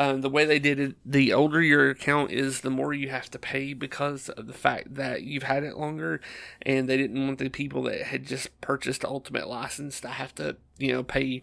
Um, 0.00 0.22
the 0.22 0.30
way 0.30 0.46
they 0.46 0.58
did 0.58 0.80
it, 0.80 0.96
the 1.04 1.34
older 1.34 1.60
your 1.60 1.90
account 1.90 2.32
is, 2.32 2.62
the 2.62 2.70
more 2.70 2.94
you 2.94 3.10
have 3.10 3.30
to 3.32 3.38
pay 3.38 3.74
because 3.74 4.30
of 4.30 4.46
the 4.46 4.54
fact 4.54 4.94
that 4.94 5.24
you've 5.24 5.42
had 5.42 5.62
it 5.62 5.76
longer, 5.76 6.22
and 6.62 6.88
they 6.88 6.96
didn't 6.96 7.26
want 7.26 7.38
the 7.38 7.50
people 7.50 7.82
that 7.82 8.00
had 8.04 8.26
just 8.26 8.58
purchased 8.62 9.02
the 9.02 9.08
Ultimate 9.08 9.46
license 9.46 10.00
to 10.00 10.08
have 10.08 10.34
to, 10.36 10.56
you 10.78 10.92
know, 10.92 11.02
pay 11.02 11.42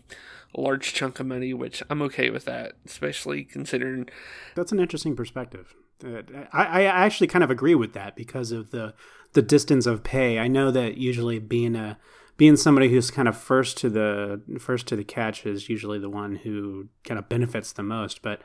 a 0.55 0.59
large 0.59 0.95
chunk 0.95 1.19
of 1.19 1.27
money. 1.27 1.53
Which 1.53 1.83
I'm 1.87 2.01
okay 2.01 2.31
with 2.31 2.45
that, 2.45 2.73
especially 2.83 3.43
considering. 3.43 4.09
That's 4.55 4.71
an 4.71 4.79
interesting 4.79 5.15
perspective. 5.15 5.75
I, 6.03 6.47
I 6.51 6.83
actually 6.85 7.27
kind 7.27 7.43
of 7.43 7.51
agree 7.51 7.75
with 7.75 7.93
that 7.93 8.15
because 8.15 8.51
of 8.51 8.71
the 8.71 8.95
the 9.33 9.43
distance 9.43 9.85
of 9.85 10.03
pay. 10.03 10.39
I 10.39 10.47
know 10.47 10.71
that 10.71 10.97
usually 10.97 11.37
being 11.37 11.75
a 11.75 11.99
being 12.37 12.55
somebody 12.55 12.89
who's 12.89 13.11
kind 13.11 13.27
of 13.27 13.35
first 13.35 13.77
to 13.77 13.89
the 13.89 14.41
first 14.59 14.87
to 14.87 14.95
the 14.95 15.03
catch 15.03 15.45
is 15.45 15.69
usually 15.69 15.99
the 15.99 16.09
one 16.09 16.35
who 16.35 16.87
kind 17.03 17.19
of 17.19 17.27
benefits 17.27 17.73
the 17.73 17.83
most, 17.83 18.21
but 18.21 18.41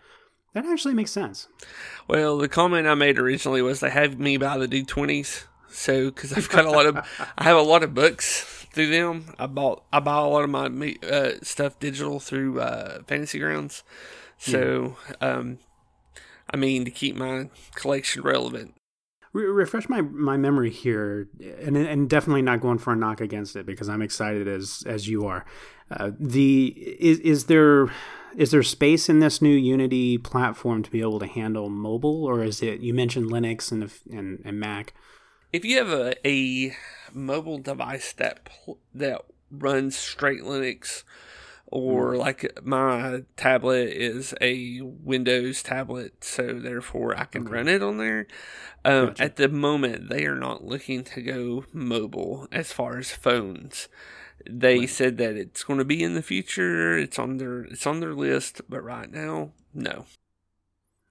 that 0.54 0.64
actually 0.66 0.94
makes 0.94 1.10
sense. 1.10 1.48
Well, 2.08 2.38
the 2.38 2.48
comment 2.48 2.86
I 2.86 2.94
made 2.94 3.18
originally 3.18 3.62
was 3.62 3.80
they 3.80 3.90
have 3.90 4.18
me 4.18 4.38
buy 4.38 4.56
the 4.58 4.66
D 4.66 4.82
twenties, 4.82 5.46
so 5.68 6.06
because 6.06 6.32
I've 6.32 6.48
got 6.48 6.64
a 6.64 6.70
lot 6.70 6.86
of 6.86 6.96
I 7.38 7.44
have 7.44 7.56
a 7.56 7.62
lot 7.62 7.82
of 7.82 7.94
books 7.94 8.66
through 8.72 8.88
them. 8.88 9.34
I 9.38 9.46
bought 9.46 9.84
I 9.92 10.00
buy 10.00 10.18
a 10.18 10.26
lot 10.26 10.44
of 10.44 10.50
my 10.50 10.96
uh, 11.08 11.32
stuff 11.42 11.78
digital 11.78 12.18
through 12.18 12.60
uh, 12.60 13.02
Fantasy 13.06 13.38
Grounds, 13.38 13.84
so 14.38 14.96
um, 15.20 15.58
I 16.50 16.56
mean 16.56 16.86
to 16.86 16.90
keep 16.90 17.14
my 17.14 17.50
collection 17.74 18.22
relevant 18.22 18.74
re- 19.32 19.46
refresh 19.46 19.88
my 19.88 20.00
my 20.00 20.36
memory 20.36 20.70
here, 20.70 21.28
and 21.60 21.76
and 21.76 22.08
definitely 22.08 22.42
not 22.42 22.60
going 22.60 22.78
for 22.78 22.92
a 22.92 22.96
knock 22.96 23.20
against 23.20 23.56
it 23.56 23.66
because 23.66 23.88
I'm 23.88 24.02
excited 24.02 24.48
as 24.48 24.82
as 24.86 25.08
you 25.08 25.26
are. 25.26 25.44
Uh, 25.90 26.12
the 26.18 26.74
is 26.98 27.18
is 27.20 27.44
there 27.46 27.88
is 28.36 28.50
there 28.50 28.62
space 28.62 29.08
in 29.08 29.18
this 29.18 29.42
new 29.42 29.54
Unity 29.54 30.18
platform 30.18 30.82
to 30.82 30.90
be 30.90 31.00
able 31.00 31.18
to 31.18 31.26
handle 31.26 31.68
mobile, 31.68 32.24
or 32.24 32.42
is 32.42 32.62
it? 32.62 32.80
You 32.80 32.94
mentioned 32.94 33.30
Linux 33.30 33.72
and 33.72 33.90
and, 34.10 34.42
and 34.44 34.58
Mac. 34.58 34.94
If 35.52 35.64
you 35.64 35.76
have 35.78 35.90
a, 35.90 36.14
a 36.26 36.74
mobile 37.12 37.58
device 37.58 38.12
that 38.14 38.48
that 38.94 39.22
runs 39.50 39.96
straight 39.96 40.42
Linux 40.42 41.04
or 41.72 42.12
mm. 42.12 42.18
like 42.18 42.64
my 42.64 43.22
tablet 43.36 43.88
is 43.88 44.34
a 44.40 44.80
Windows 44.82 45.62
tablet, 45.62 46.22
so 46.22 46.52
therefore 46.52 47.18
I 47.18 47.24
can 47.24 47.42
okay. 47.42 47.52
run 47.52 47.68
it 47.68 47.82
on 47.82 47.96
there. 47.96 48.26
Um, 48.84 49.06
gotcha. 49.06 49.24
At 49.24 49.36
the 49.36 49.48
moment, 49.48 50.10
they 50.10 50.26
are 50.26 50.36
not 50.36 50.64
looking 50.64 51.02
to 51.04 51.22
go 51.22 51.64
mobile 51.72 52.46
as 52.52 52.72
far 52.72 52.98
as 52.98 53.10
phones. 53.10 53.88
They 54.48 54.80
right. 54.80 54.90
said 54.90 55.16
that 55.18 55.36
it's 55.36 55.64
going 55.64 55.78
to 55.78 55.84
be 55.84 56.02
in 56.02 56.14
the 56.14 56.22
future. 56.22 56.98
It's 56.98 57.18
on 57.18 57.38
their 57.38 57.62
it's 57.62 57.86
on 57.86 58.00
their 58.00 58.14
list, 58.14 58.60
but 58.68 58.84
right 58.84 59.10
now, 59.10 59.52
no. 59.72 60.04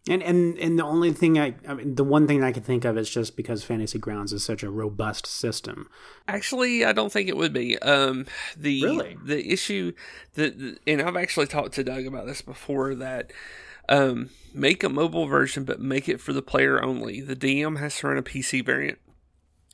And 0.09 0.23
and 0.23 0.57
and 0.57 0.79
the 0.79 0.83
only 0.83 1.13
thing 1.13 1.37
I, 1.37 1.53
I 1.67 1.75
mean, 1.75 1.93
the 1.93 2.03
one 2.03 2.25
thing 2.25 2.43
I 2.43 2.51
can 2.51 2.63
think 2.63 2.85
of 2.85 2.97
is 2.97 3.07
just 3.07 3.35
because 3.35 3.63
Fantasy 3.63 3.99
Grounds 3.99 4.33
is 4.33 4.43
such 4.43 4.63
a 4.63 4.69
robust 4.71 5.27
system. 5.27 5.89
Actually, 6.27 6.83
I 6.83 6.91
don't 6.91 7.11
think 7.11 7.29
it 7.29 7.37
would 7.37 7.53
be. 7.53 7.77
Um, 7.79 8.25
the 8.57 8.83
really? 8.83 9.17
the 9.23 9.51
issue 9.51 9.93
that, 10.33 10.79
and 10.87 11.01
I've 11.03 11.17
actually 11.17 11.45
talked 11.47 11.73
to 11.73 11.83
Doug 11.83 12.07
about 12.07 12.25
this 12.25 12.41
before 12.41 12.95
that. 12.95 13.31
Um, 13.89 14.29
make 14.53 14.83
a 14.83 14.89
mobile 14.89 15.27
version, 15.27 15.65
but 15.65 15.79
make 15.79 16.09
it 16.09 16.19
for 16.19 16.33
the 16.33 16.41
player 16.41 16.83
only. 16.83 17.21
The 17.21 17.35
DM 17.35 17.77
has 17.77 17.97
to 17.97 18.07
run 18.07 18.17
a 18.17 18.23
PC 18.23 18.65
variant. 18.65 18.97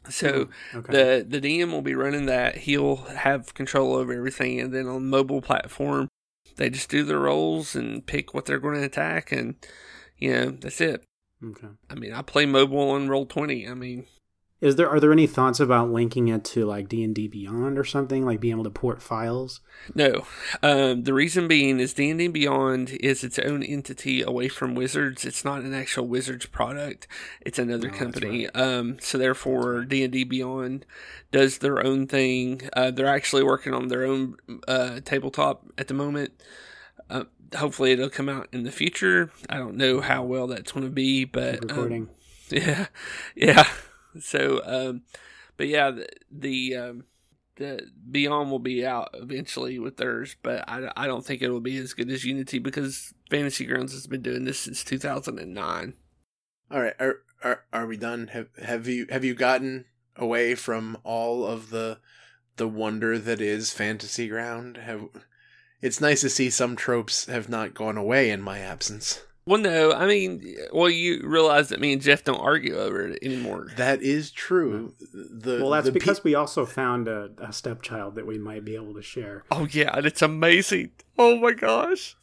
So 0.10 0.50
hmm, 0.72 0.78
okay. 0.80 0.92
the 0.92 1.40
the 1.40 1.42
DM 1.42 1.72
will 1.72 1.82
be 1.82 1.96
running 1.96 2.26
that. 2.26 2.58
He'll 2.58 2.98
have 2.98 3.54
control 3.54 3.96
over 3.96 4.12
everything, 4.12 4.60
and 4.60 4.74
then 4.74 4.88
on 4.88 5.10
mobile 5.10 5.42
platform, 5.42 6.10
they 6.58 6.70
just 6.70 6.90
do 6.90 7.04
their 7.04 7.20
rolls 7.20 7.76
and 7.76 8.06
pick 8.06 8.34
what 8.34 8.46
they're 8.46 8.60
going 8.60 8.76
to 8.76 8.84
attack, 8.84 9.32
and 9.32 9.56
you 10.18 10.34
know, 10.34 10.50
that's 10.52 10.82
it. 10.82 11.04
Okay. 11.44 11.68
I 11.90 11.96
mean, 11.96 12.14
I 12.14 12.22
play 12.22 12.46
mobile 12.46 12.90
on 12.90 13.10
Roll 13.10 13.26
Twenty. 13.26 13.68
I 13.68 13.74
mean, 13.74 14.06
is 14.60 14.76
there 14.76 14.90
are 14.90 15.00
there 15.00 15.12
any 15.12 15.28
thoughts 15.28 15.60
about 15.60 15.92
linking 15.92 16.30
it 16.30 16.44
to 16.46 16.66
like 16.66 16.90
D 16.90 17.04
and 17.04 17.14
D 17.14 17.28
Beyond 17.28 17.78
or 17.78 17.84
something, 17.84 18.26
like 18.26 18.40
being 18.40 18.56
able 18.56 18.64
to 18.64 18.72
port 18.72 19.04
files? 19.04 19.62
No. 19.94 20.26
Um, 20.64 21.04
the 21.04 21.14
reason 21.14 21.48
being 21.48 21.80
is 21.80 21.94
D 21.94 22.10
and 22.10 22.18
D 22.18 22.28
Beyond 22.28 22.98
is 23.00 23.24
its 23.24 23.38
own 23.38 23.62
entity 23.62 24.24
away 24.24 24.48
from 24.48 24.74
Wizards. 24.74 25.26
It's 25.26 25.46
not 25.46 25.62
an 25.62 25.76
actual 25.76 26.08
Wizards 26.08 26.48
product. 26.48 27.08
It's 27.42 27.60
another 27.60 27.92
oh, 27.94 27.98
company. 27.98 28.48
Right. 28.48 28.60
Um, 28.60 28.98
so 29.00 29.20
therefore, 29.20 29.86
D 29.86 30.04
and 30.04 30.12
D 30.12 30.24
Beyond 30.24 30.88
does 31.32 31.60
their 31.60 31.86
own 31.86 32.08
thing. 32.08 32.68
Uh, 32.74 32.90
they're 32.90 33.06
actually 33.06 33.44
working 33.44 33.76
on 33.76 33.90
their 33.90 34.06
own 34.06 34.38
uh, 34.68 35.02
tabletop 35.02 35.68
at 35.78 35.88
the 35.88 35.94
moment. 35.94 36.32
Uh, 37.10 37.24
hopefully 37.56 37.91
it'll 37.91 38.10
come 38.10 38.30
out 38.30 38.48
in 38.52 38.63
the 38.63 38.72
future. 38.72 39.32
I 39.50 39.58
don't 39.58 39.78
know 39.78 40.02
how 40.02 40.24
well 40.24 40.48
that's 40.48 40.72
going 40.72 40.86
to 40.86 40.91
be, 40.91 41.26
but 41.26 41.62
um, 41.63 41.67
recording. 41.67 42.02
Um, 42.04 42.10
yeah, 42.50 42.88
yeah. 43.36 43.67
So, 44.20 44.62
um, 44.65 45.04
but 45.58 45.67
yeah, 45.67 45.91
the, 45.91 46.08
the 46.32 46.76
um, 46.76 47.04
that 47.58 47.82
Beyond 48.12 48.52
will 48.52 48.60
be 48.60 48.86
out 48.86 49.10
eventually 49.13 49.80
with 49.80 49.98
theirs, 49.98 50.36
but 50.41 50.63
I, 50.67 50.91
I 50.96 51.08
don't 51.08 51.26
think 51.26 51.41
it'll 51.41 51.60
be 51.60 51.78
as 51.78 51.93
good 51.93 52.10
as 52.10 52.24
Unity 52.24 52.60
because 52.60 53.13
Fantasy 53.30 53.65
Grounds 53.65 53.93
has 53.93 54.08
been 54.08 54.22
doing 54.22 54.46
this 54.46 54.60
since 54.60 54.84
2009. 54.84 55.93
All 56.70 56.82
right, 56.82 56.93
are 57.00 57.22
are 57.43 57.63
are 57.72 57.88
we 57.88 57.98
done? 57.98 58.28
Have 58.28 58.50
have 58.62 58.88
you 58.88 59.08
have 59.10 59.24
you 59.24 59.34
gotten 59.34 59.86
away 60.15 60.56
from 60.56 60.98
all 61.04 61.46
of 61.46 61.70
the 61.70 62.00
the 62.58 62.67
wonder 62.67 63.17
that 63.17 63.41
is 63.41 63.72
Fantasy 63.72 64.28
Ground? 64.28 64.78
Have 64.78 65.08
it's 65.82 66.02
nice 66.02 66.22
to 66.22 66.30
see 66.30 66.50
some 66.50 66.76
tropes 66.76 67.26
have 67.26 67.50
not 67.50 67.74
gone 67.74 67.98
away 67.98 68.30
in 68.30 68.42
my 68.42 68.60
absence. 68.60 69.22
Well, 69.46 69.62
no, 69.62 69.94
I 69.94 70.08
mean, 70.08 70.58
well, 70.74 70.90
you 70.90 71.22
realize 71.24 71.70
that 71.70 71.80
me 71.80 71.94
and 71.94 72.02
Jeff 72.02 72.26
don't 72.26 72.40
argue 72.40 72.76
over 72.76 73.08
it 73.08 73.20
anymore. 73.24 73.70
That 73.78 74.02
is 74.02 74.30
true. 74.30 74.94
The 75.13 75.60
Well, 75.62 75.70
that's 75.70 75.86
the 75.86 75.94
because 75.94 76.20
pe- 76.20 76.32
we 76.32 76.36
also 76.36 76.66
found 76.66 77.08
a, 77.08 77.30
a 77.38 77.54
stepchild 77.54 78.16
that 78.16 78.28
we 78.28 78.38
might 78.38 78.66
be 78.66 78.76
able 78.76 78.94
to 78.96 79.02
share. 79.02 79.46
Oh 79.50 79.66
yeah, 79.72 79.96
and 79.96 80.06
it's 80.06 80.22
amazing. 80.22 80.92
Oh 81.18 81.38
my 81.38 81.54
gosh. 81.54 82.18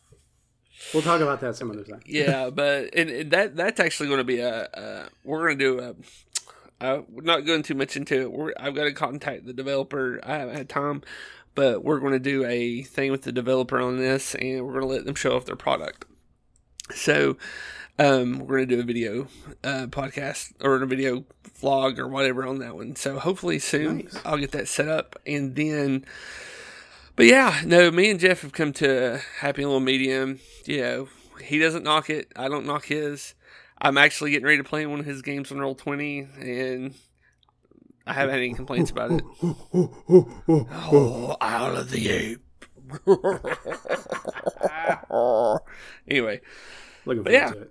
We'll 0.92 1.02
talk 1.02 1.22
about 1.22 1.40
that 1.40 1.56
some 1.56 1.70
other 1.70 1.82
time. 1.84 2.00
Yeah, 2.06 2.50
but 2.50 2.90
and, 2.94 3.08
and 3.08 3.30
that 3.30 3.56
that's 3.56 3.80
actually 3.80 4.08
going 4.08 4.18
to 4.18 4.24
be 4.24 4.40
a, 4.40 4.68
a 4.74 5.08
we're 5.24 5.46
going 5.46 5.58
to 5.58 5.64
do 5.64 5.80
a. 5.80 5.94
Uh, 6.84 7.02
we're 7.08 7.22
not 7.22 7.46
going 7.46 7.62
too 7.62 7.74
much 7.74 7.96
into 7.96 8.20
it. 8.20 8.32
We're, 8.32 8.52
I've 8.58 8.74
got 8.74 8.84
to 8.84 8.92
contact 8.92 9.46
the 9.46 9.54
developer. 9.54 10.20
I 10.22 10.36
haven't 10.36 10.56
had 10.56 10.68
time, 10.68 11.02
but 11.54 11.84
we're 11.84 12.00
going 12.00 12.12
to 12.12 12.18
do 12.18 12.44
a 12.44 12.82
thing 12.82 13.10
with 13.10 13.22
the 13.22 13.32
developer 13.32 13.80
on 13.80 13.98
this, 13.98 14.34
and 14.34 14.64
we're 14.64 14.72
going 14.72 14.82
to 14.82 14.94
let 14.94 15.04
them 15.04 15.14
show 15.14 15.36
off 15.36 15.44
their 15.44 15.56
product. 15.56 16.04
So, 16.94 17.36
um, 17.98 18.40
we're 18.40 18.58
going 18.58 18.68
to 18.68 18.76
do 18.76 18.80
a 18.80 18.84
video 18.84 19.28
uh, 19.62 19.86
podcast 19.86 20.52
or 20.60 20.82
a 20.82 20.86
video 20.86 21.24
vlog 21.60 21.98
or 21.98 22.08
whatever 22.08 22.44
on 22.44 22.58
that 22.58 22.74
one. 22.74 22.96
So 22.96 23.18
hopefully 23.18 23.58
soon 23.58 23.98
Nice. 23.98 24.20
I'll 24.24 24.38
get 24.38 24.52
that 24.52 24.68
set 24.68 24.88
up, 24.88 25.16
and 25.26 25.54
then. 25.54 26.04
But 27.16 27.26
yeah, 27.26 27.60
no, 27.64 27.92
me 27.92 28.10
and 28.10 28.18
Jeff 28.18 28.42
have 28.42 28.52
come 28.52 28.72
to 28.74 29.14
a 29.14 29.18
happy 29.38 29.64
little 29.64 29.78
medium. 29.78 30.40
You 30.64 30.80
know, 30.80 31.08
he 31.40 31.58
doesn't 31.60 31.84
knock 31.84 32.10
it. 32.10 32.32
I 32.34 32.48
don't 32.48 32.66
knock 32.66 32.86
his. 32.86 33.34
I'm 33.80 33.96
actually 33.96 34.32
getting 34.32 34.46
ready 34.46 34.58
to 34.58 34.64
play 34.64 34.84
one 34.86 34.98
of 34.98 35.06
his 35.06 35.22
games 35.22 35.52
on 35.52 35.60
Roll 35.60 35.76
Twenty, 35.76 36.26
and 36.40 36.94
I 38.06 38.12
haven't 38.12 38.34
had 38.34 38.42
any 38.42 38.54
complaints 38.54 38.90
about 38.90 39.12
it. 39.12 39.22
Oh, 40.86 41.36
out 41.40 41.74
of 41.74 41.90
the 41.90 42.10
ape. 42.10 42.40
anyway, 46.08 46.40
Looking 47.06 47.24
forward 47.24 47.52
to 47.52 47.68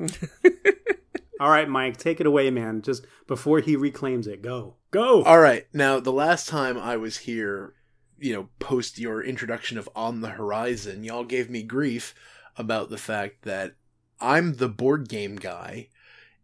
it. 0.00 0.98
All 1.40 1.50
right, 1.50 1.68
Mike, 1.68 1.96
take 1.96 2.20
it 2.20 2.26
away, 2.26 2.50
man. 2.50 2.82
Just 2.82 3.06
before 3.26 3.60
he 3.60 3.76
reclaims 3.76 4.26
it, 4.26 4.42
go, 4.42 4.76
go. 4.90 5.22
All 5.24 5.40
right. 5.40 5.66
Now, 5.72 6.00
the 6.00 6.12
last 6.12 6.48
time 6.48 6.78
I 6.78 6.96
was 6.96 7.18
here, 7.18 7.74
you 8.18 8.32
know, 8.32 8.48
post 8.58 8.98
your 8.98 9.22
introduction 9.22 9.76
of 9.76 9.88
On 9.94 10.20
the 10.20 10.30
Horizon, 10.30 11.04
y'all 11.04 11.24
gave 11.24 11.50
me 11.50 11.62
grief 11.62 12.14
about 12.56 12.88
the 12.88 12.98
fact 12.98 13.42
that 13.42 13.74
I'm 14.20 14.54
the 14.54 14.68
board 14.68 15.08
game 15.08 15.36
guy 15.36 15.88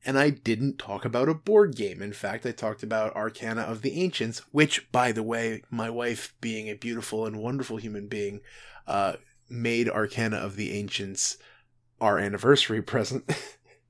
and 0.05 0.19
I 0.19 0.31
didn't 0.31 0.79
talk 0.79 1.05
about 1.05 1.29
a 1.29 1.35
board 1.35 1.77
game. 1.77 2.01
In 2.03 2.13
fact, 2.13 2.47
I 2.47 2.53
talked 2.53 2.83
about 2.83 3.15
Arcana 3.15 3.63
of 3.63 3.83
the 3.83 4.01
Ancients, 4.01 4.41
which, 4.53 4.91
by 4.93 5.13
the 5.13 5.23
way, 5.23 5.63
my 5.71 5.91
wife, 5.91 6.35
being 6.41 6.69
a 6.69 6.75
beautiful 6.75 7.27
and 7.27 7.37
wonderful 7.37 7.77
human 7.77 8.07
being, 8.09 8.41
uh, 8.87 9.15
made 9.49 9.89
Arcana 9.89 10.37
of 10.37 10.57
the 10.57 10.73
Ancients 10.73 11.37
our 12.01 12.19
anniversary 12.19 12.81
present. 12.95 13.31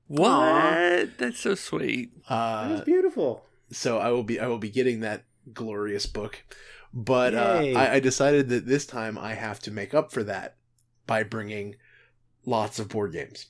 what? 0.07 1.17
That's 1.17 1.39
so 1.39 1.55
sweet. 1.55 2.11
uh, 2.29 2.67
That 2.67 2.71
was 2.73 2.81
beautiful. 2.81 3.45
so 3.71 3.97
I 3.99 4.09
will 4.11 4.23
be 4.23 4.39
I 4.39 4.47
will 4.47 4.57
be 4.59 4.69
getting 4.69 4.99
that 5.01 5.23
glorious 5.53 6.05
book. 6.05 6.43
But 6.93 7.33
uh, 7.33 7.61
I, 7.77 7.93
I 7.95 7.99
decided 8.01 8.49
that 8.49 8.65
this 8.67 8.85
time 8.85 9.17
I 9.17 9.33
have 9.33 9.61
to 9.61 9.71
make 9.71 9.93
up 9.93 10.11
for 10.11 10.23
that 10.25 10.57
by 11.07 11.23
bringing 11.23 11.75
lots 12.45 12.79
of 12.79 12.89
board 12.89 13.13
games. 13.13 13.45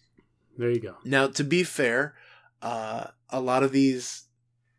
There 0.59 0.69
you 0.69 0.79
go. 0.79 0.97
Now, 1.03 1.27
to 1.29 1.43
be 1.43 1.63
fair, 1.63 2.13
uh, 2.61 3.07
a 3.29 3.41
lot 3.41 3.63
of 3.63 3.71
these, 3.71 4.23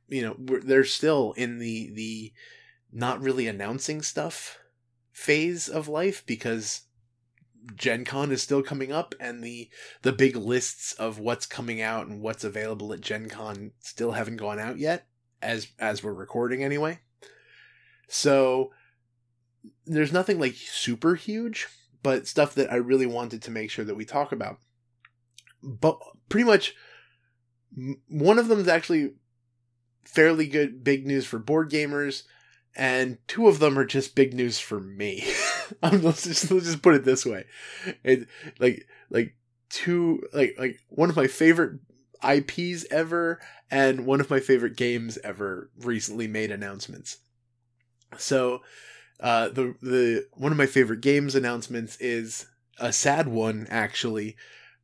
you 0.08 0.22
know, 0.22 0.36
they're 0.38 0.84
still 0.84 1.32
in 1.36 1.58
the 1.58 1.90
the 1.94 2.32
not 2.92 3.20
really 3.20 3.46
announcing 3.46 4.02
stuff 4.02 4.58
phase 5.10 5.68
of 5.68 5.88
life 5.88 6.24
because 6.26 6.82
Gen 7.76 8.04
Con 8.04 8.32
is 8.32 8.42
still 8.42 8.62
coming 8.62 8.92
up 8.92 9.14
and 9.20 9.42
the 9.42 9.68
the 10.02 10.12
big 10.12 10.36
lists 10.36 10.92
of 10.94 11.18
what's 11.18 11.46
coming 11.46 11.80
out 11.80 12.06
and 12.06 12.20
what's 12.20 12.44
available 12.44 12.92
at 12.92 13.00
Gen 13.00 13.28
Con 13.28 13.72
still 13.80 14.12
haven't 14.12 14.36
gone 14.36 14.58
out 14.58 14.78
yet 14.78 15.06
as 15.40 15.68
as 15.78 16.02
we're 16.02 16.12
recording 16.12 16.62
anyway. 16.62 17.00
So 18.08 18.72
there's 19.86 20.12
nothing 20.12 20.38
like 20.38 20.54
super 20.54 21.14
huge, 21.14 21.68
but 22.02 22.26
stuff 22.26 22.54
that 22.56 22.72
I 22.72 22.76
really 22.76 23.06
wanted 23.06 23.42
to 23.42 23.50
make 23.50 23.70
sure 23.70 23.84
that 23.84 23.94
we 23.94 24.04
talk 24.04 24.32
about. 24.32 24.58
But 25.62 25.98
pretty 26.28 26.44
much 26.44 26.74
one 28.08 28.38
of 28.38 28.48
them 28.48 28.60
is 28.60 28.68
actually 28.68 29.12
fairly 30.04 30.46
good 30.46 30.82
big 30.84 31.06
news 31.06 31.24
for 31.24 31.38
board 31.38 31.70
gamers 31.70 32.24
and 32.74 33.18
two 33.26 33.48
of 33.48 33.58
them 33.58 33.78
are 33.78 33.84
just 33.84 34.14
big 34.14 34.34
news 34.34 34.58
for 34.58 34.80
me. 34.80 35.24
Let's 35.82 36.24
just 36.24 36.50
let's 36.50 36.66
just 36.66 36.82
put 36.82 36.94
it 36.94 37.04
this 37.04 37.24
way. 37.24 37.44
It 38.04 38.28
like 38.58 38.86
like 39.10 39.36
two 39.70 40.22
like 40.34 40.54
like 40.58 40.78
one 40.88 41.08
of 41.08 41.16
my 41.16 41.26
favorite 41.26 41.80
IPs 42.22 42.84
ever 42.90 43.40
and 43.70 44.04
one 44.04 44.20
of 44.20 44.28
my 44.28 44.38
favorite 44.38 44.76
games 44.76 45.18
ever 45.24 45.70
recently 45.78 46.26
made 46.28 46.50
announcements. 46.50 47.18
So 48.18 48.60
uh 49.20 49.48
the 49.48 49.74
the 49.80 50.26
one 50.34 50.52
of 50.52 50.58
my 50.58 50.66
favorite 50.66 51.00
games 51.00 51.34
announcements 51.34 51.96
is 51.96 52.46
a 52.78 52.92
sad 52.92 53.28
one 53.28 53.66
actually 53.70 54.36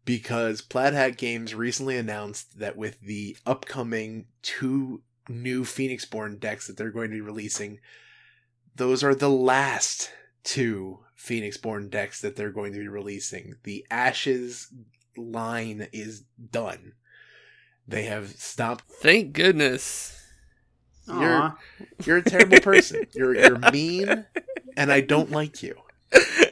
because 0.09 0.63
Plaid 0.63 0.95
Hat 0.95 1.19
Games 1.19 1.55
recently 1.55 1.99
announced 1.99 2.61
that 2.61 2.79
with 2.79 2.99
the 3.03 3.37
upcoming 3.45 4.25
two 4.41 5.03
new 5.29 5.65
Phoenixborn 5.65 6.41
decks 6.41 6.67
that 6.67 6.79
they're 6.79 6.91
going 6.91 7.11
to 7.11 7.17
be 7.17 7.21
releasing, 7.21 7.79
those 8.75 9.05
are 9.05 9.15
the 9.15 9.29
last 9.29 10.11
two 10.45 11.01
Phoenixborn 11.15 11.91
decks 11.91 12.23
that 12.23 12.37
they're 12.37 12.49
going 12.49 12.73
to 12.73 12.79
be 12.79 12.89
releasing. 12.89 13.57
The 13.65 13.85
Ashes 13.91 14.73
line 15.15 15.89
is 15.93 16.25
done. 16.51 16.95
They 17.87 18.05
have 18.05 18.31
stopped. 18.31 18.85
Thank 18.89 19.35
goodness. 19.35 20.19
You're 21.07 21.55
you're 22.07 22.17
a 22.17 22.23
terrible 22.23 22.61
person. 22.61 23.07
You're 23.15 23.35
you're 23.35 23.59
mean, 23.73 24.25
and 24.75 24.91
I 24.91 25.03
don't 25.03 25.31
like 25.31 25.63
you. 25.63 25.75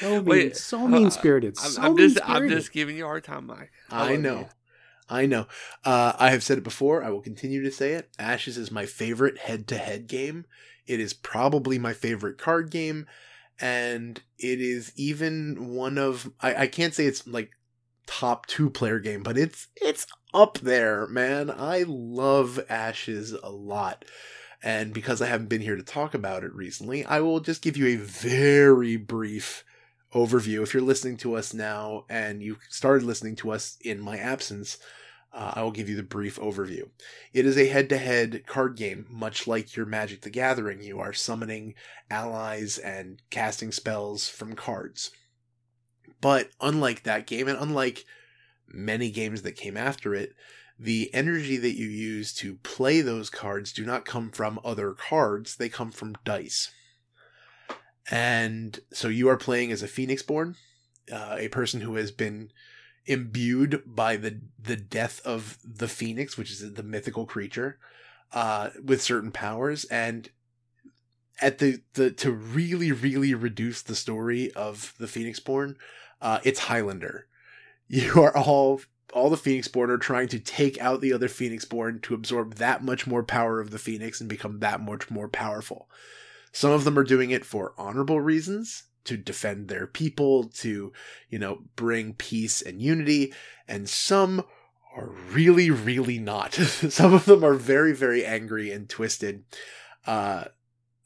So 0.00 0.10
mean, 0.16 0.24
Wait, 0.24 0.56
so 0.56 0.86
mean 0.86 1.10
spirited. 1.10 1.56
I'm, 1.62 1.70
so 1.70 1.82
I'm 1.82 1.96
just 1.96 2.16
mean-spirited. 2.16 2.42
I'm 2.42 2.48
just 2.48 2.72
giving 2.72 2.96
you 2.96 3.04
a 3.04 3.08
hard 3.08 3.24
time, 3.24 3.46
Mike. 3.46 3.70
I 3.90 4.12
love 4.12 4.20
know. 4.20 4.38
you. 4.38 4.48
I 5.10 5.26
know. 5.26 5.46
Uh, 5.84 6.12
I 6.18 6.30
have 6.30 6.42
said 6.42 6.58
it 6.58 6.64
before. 6.64 7.02
I 7.02 7.10
will 7.10 7.22
continue 7.22 7.62
to 7.62 7.70
say 7.70 7.92
it. 7.92 8.10
Ashes 8.18 8.58
is 8.58 8.70
my 8.70 8.84
favorite 8.84 9.38
head 9.38 9.66
to 9.68 9.78
head 9.78 10.06
game. 10.06 10.44
It 10.86 11.00
is 11.00 11.14
probably 11.14 11.78
my 11.78 11.94
favorite 11.94 12.38
card 12.38 12.70
game. 12.70 13.06
And 13.60 14.20
it 14.38 14.60
is 14.60 14.92
even 14.96 15.74
one 15.74 15.98
of, 15.98 16.30
I, 16.40 16.54
I 16.54 16.66
can't 16.66 16.94
say 16.94 17.06
it's 17.06 17.26
like 17.26 17.50
top 18.06 18.46
two 18.46 18.70
player 18.70 19.00
game, 19.00 19.22
but 19.22 19.36
it's, 19.38 19.68
it's 19.76 20.06
up 20.32 20.58
there, 20.58 21.06
man. 21.08 21.50
I 21.50 21.84
love 21.86 22.60
Ashes 22.68 23.32
a 23.32 23.50
lot. 23.50 24.04
And 24.62 24.92
because 24.92 25.22
I 25.22 25.26
haven't 25.26 25.48
been 25.48 25.60
here 25.60 25.76
to 25.76 25.82
talk 25.82 26.14
about 26.14 26.44
it 26.44 26.54
recently, 26.54 27.04
I 27.04 27.20
will 27.20 27.40
just 27.40 27.62
give 27.62 27.76
you 27.76 27.86
a 27.86 27.96
very 27.96 28.96
brief 28.96 29.64
overview. 30.14 30.62
If 30.62 30.72
you're 30.72 30.82
listening 30.82 31.16
to 31.18 31.34
us 31.34 31.52
now 31.52 32.04
and 32.08 32.42
you 32.42 32.58
started 32.68 33.04
listening 33.04 33.36
to 33.36 33.50
us 33.50 33.76
in 33.80 34.00
my 34.00 34.18
absence, 34.18 34.78
uh, 35.32 35.52
I 35.56 35.62
will 35.62 35.70
give 35.70 35.88
you 35.88 35.96
the 35.96 36.02
brief 36.02 36.38
overview. 36.38 36.88
It 37.32 37.44
is 37.44 37.58
a 37.58 37.68
head 37.68 37.88
to 37.90 37.98
head 37.98 38.44
card 38.46 38.76
game, 38.76 39.06
much 39.10 39.46
like 39.46 39.76
your 39.76 39.86
Magic 39.86 40.22
the 40.22 40.30
Gathering. 40.30 40.82
You 40.82 41.00
are 41.00 41.12
summoning 41.12 41.74
allies 42.10 42.78
and 42.78 43.20
casting 43.30 43.70
spells 43.70 44.28
from 44.28 44.54
cards. 44.54 45.10
But 46.20 46.50
unlike 46.60 47.02
that 47.02 47.26
game, 47.26 47.46
and 47.46 47.58
unlike 47.58 48.04
many 48.66 49.10
games 49.10 49.42
that 49.42 49.52
came 49.52 49.76
after 49.76 50.14
it, 50.14 50.34
the 50.78 51.12
energy 51.12 51.56
that 51.56 51.76
you 51.76 51.88
use 51.88 52.32
to 52.34 52.54
play 52.56 53.00
those 53.00 53.30
cards 53.30 53.72
do 53.72 53.84
not 53.84 54.04
come 54.04 54.30
from 54.30 54.60
other 54.64 54.92
cards, 54.92 55.56
they 55.56 55.68
come 55.68 55.90
from 55.90 56.14
dice. 56.24 56.70
And 58.10 58.78
so 58.92 59.08
you 59.08 59.28
are 59.28 59.36
playing 59.36 59.72
as 59.72 59.82
a 59.82 59.88
Phoenixborn, 59.88 60.56
uh, 61.12 61.36
a 61.38 61.48
person 61.48 61.82
who 61.82 61.96
has 61.96 62.10
been 62.10 62.50
imbued 63.06 63.82
by 63.86 64.16
the 64.16 64.40
the 64.58 64.76
death 64.76 65.20
of 65.24 65.58
the 65.64 65.88
Phoenix, 65.88 66.36
which 66.36 66.50
is 66.50 66.74
the 66.74 66.82
mythical 66.82 67.26
creature, 67.26 67.78
uh, 68.32 68.70
with 68.82 69.02
certain 69.02 69.32
powers. 69.32 69.84
And 69.86 70.28
at 71.40 71.58
the, 71.58 71.80
the 71.94 72.10
to 72.12 72.32
really 72.32 72.92
really 72.92 73.34
reduce 73.34 73.82
the 73.82 73.94
story 73.94 74.52
of 74.52 74.94
the 74.98 75.06
Phoenixborn, 75.06 75.76
uh, 76.20 76.40
it's 76.44 76.60
Highlander. 76.60 77.26
You 77.90 78.22
are 78.22 78.36
all 78.36 78.82
all 79.14 79.30
the 79.30 79.36
Phoenixborn 79.36 79.88
are 79.88 79.98
trying 79.98 80.28
to 80.28 80.38
take 80.38 80.78
out 80.80 81.00
the 81.00 81.12
other 81.12 81.28
Phoenixborn 81.28 82.02
to 82.02 82.14
absorb 82.14 82.56
that 82.56 82.84
much 82.84 83.06
more 83.06 83.22
power 83.22 83.60
of 83.60 83.70
the 83.70 83.78
Phoenix 83.78 84.20
and 84.20 84.28
become 84.28 84.60
that 84.60 84.80
much 84.80 85.10
more 85.10 85.28
powerful. 85.28 85.88
Some 86.52 86.72
of 86.72 86.84
them 86.84 86.98
are 86.98 87.04
doing 87.04 87.30
it 87.30 87.44
for 87.44 87.74
honorable 87.78 88.20
reasons, 88.20 88.84
to 89.04 89.16
defend 89.16 89.68
their 89.68 89.86
people, 89.86 90.44
to, 90.44 90.92
you 91.30 91.38
know, 91.38 91.62
bring 91.76 92.12
peace 92.12 92.60
and 92.60 92.82
unity, 92.82 93.32
and 93.66 93.88
some 93.88 94.44
are 94.94 95.10
really, 95.30 95.70
really 95.70 96.18
not. 96.18 96.54
some 96.54 97.14
of 97.14 97.24
them 97.24 97.44
are 97.44 97.54
very, 97.54 97.94
very 97.94 98.24
angry 98.24 98.70
and 98.70 98.88
twisted. 98.88 99.44
Uh, 100.06 100.44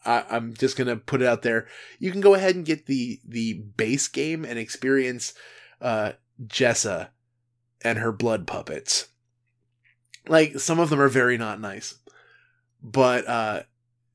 I'm 0.05 0.55
just 0.55 0.77
gonna 0.77 0.97
put 0.97 1.23
it 1.23 1.29
out 1.29 1.43
there. 1.43 1.69
You 2.01 2.11
can 2.11 2.21
go 2.21 2.35
ahead 2.35 2.57
and 2.57 2.65
get 2.65 2.87
the 2.87 3.21
the 3.25 3.55
base 3.77 4.09
game 4.09 4.45
and 4.45 4.59
experience 4.59 5.33
uh, 5.81 6.13
Jessa 6.45 7.11
and 7.85 7.99
her 7.99 8.11
blood 8.11 8.47
puppets. 8.47 9.09
Like 10.27 10.59
some 10.59 10.81
of 10.81 10.91
them 10.91 11.01
are 11.01 11.09
very 11.09 11.39
not 11.39 11.61
nice, 11.61 11.95
but 12.83 13.29
uh, 13.29 13.63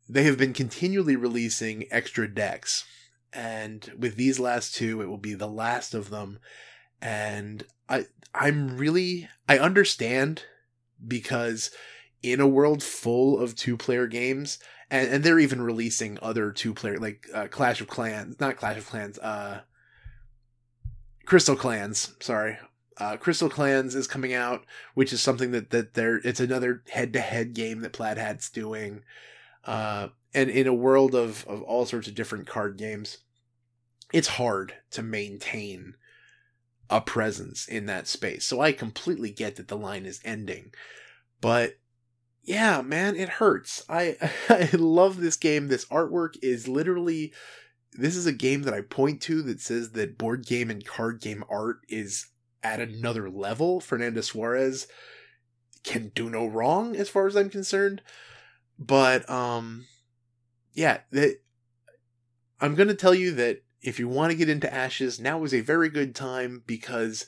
they 0.09 0.23
have 0.23 0.37
been 0.37 0.53
continually 0.53 1.15
releasing 1.15 1.85
extra 1.91 2.33
decks, 2.33 2.85
and 3.33 3.91
with 3.97 4.15
these 4.15 4.39
last 4.39 4.75
two, 4.75 5.01
it 5.01 5.07
will 5.07 5.17
be 5.17 5.33
the 5.33 5.47
last 5.47 5.93
of 5.93 6.09
them. 6.09 6.39
And 7.01 7.63
I 7.89 8.05
I'm 8.33 8.77
really 8.77 9.29
I 9.47 9.59
understand 9.59 10.43
because 11.05 11.71
in 12.23 12.39
a 12.39 12.47
world 12.47 12.81
full 12.81 13.39
of 13.39 13.55
two 13.55 13.77
player 13.77 14.07
games 14.07 14.57
and, 14.89 15.09
and 15.09 15.23
they're 15.23 15.39
even 15.39 15.61
releasing 15.61 16.17
other 16.21 16.51
two 16.51 16.73
player 16.73 16.97
like 16.97 17.27
uh, 17.33 17.47
Clash 17.47 17.81
of 17.81 17.87
Clans, 17.87 18.39
not 18.39 18.57
Clash 18.57 18.77
of 18.77 18.87
Clans, 18.87 19.19
uh, 19.19 19.61
Crystal 21.25 21.55
Clans. 21.55 22.13
Sorry, 22.19 22.57
uh, 22.97 23.17
Crystal 23.17 23.49
Clans 23.49 23.95
is 23.95 24.07
coming 24.07 24.33
out, 24.33 24.65
which 24.93 25.11
is 25.11 25.21
something 25.21 25.51
that 25.51 25.71
that 25.71 25.93
they're 25.93 26.17
it's 26.17 26.39
another 26.39 26.83
head 26.89 27.13
to 27.13 27.19
head 27.19 27.53
game 27.53 27.81
that 27.81 27.93
Plaid 27.93 28.17
Hat's 28.17 28.49
doing, 28.49 29.03
uh, 29.67 30.07
and 30.33 30.49
in 30.49 30.65
a 30.65 30.73
world 30.73 31.13
of 31.13 31.45
of 31.47 31.61
all 31.61 31.85
sorts 31.85 32.07
of 32.07 32.15
different 32.15 32.47
card 32.47 32.77
games, 32.77 33.19
it's 34.11 34.29
hard 34.29 34.73
to 34.91 35.03
maintain 35.03 35.95
a 36.89 37.01
presence 37.01 37.67
in 37.67 37.85
that 37.85 38.07
space. 38.07 38.45
So 38.45 38.61
I 38.61 38.71
completely 38.71 39.29
get 39.29 39.57
that 39.57 39.67
the 39.67 39.77
line 39.77 40.05
is 40.05 40.21
ending, 40.23 40.73
but 41.41 41.77
yeah, 42.43 42.81
man, 42.81 43.17
it 43.17 43.27
hurts. 43.27 43.83
I 43.89 44.15
I 44.49 44.69
love 44.73 45.19
this 45.19 45.35
game. 45.35 45.67
This 45.67 45.85
artwork 45.85 46.35
is 46.41 46.67
literally 46.67 47.33
this 47.93 48.15
is 48.15 48.25
a 48.25 48.33
game 48.33 48.63
that 48.63 48.73
I 48.73 48.81
point 48.81 49.21
to 49.23 49.41
that 49.43 49.59
says 49.59 49.91
that 49.91 50.17
board 50.17 50.45
game 50.45 50.69
and 50.69 50.85
card 50.85 51.19
game 51.19 51.43
art 51.49 51.79
is 51.89 52.27
at 52.63 52.79
another 52.79 53.29
level. 53.29 53.79
Fernanda 53.79 54.23
Suarez 54.23 54.87
can 55.83 56.11
do 56.15 56.29
no 56.29 56.45
wrong 56.45 56.95
as 56.95 57.09
far 57.09 57.27
as 57.27 57.35
I'm 57.35 57.49
concerned. 57.49 58.01
But 58.79 59.29
um 59.29 59.85
yeah, 60.73 60.99
that 61.11 61.39
I'm 62.61 62.75
going 62.75 62.87
to 62.87 62.95
tell 62.95 63.13
you 63.13 63.31
that 63.33 63.63
if 63.81 63.99
you 63.99 64.07
want 64.07 64.31
to 64.31 64.37
get 64.37 64.49
into 64.49 64.71
Ashes, 64.71 65.19
now 65.19 65.43
is 65.43 65.53
a 65.53 65.61
very 65.61 65.89
good 65.89 66.15
time 66.15 66.63
because 66.65 67.25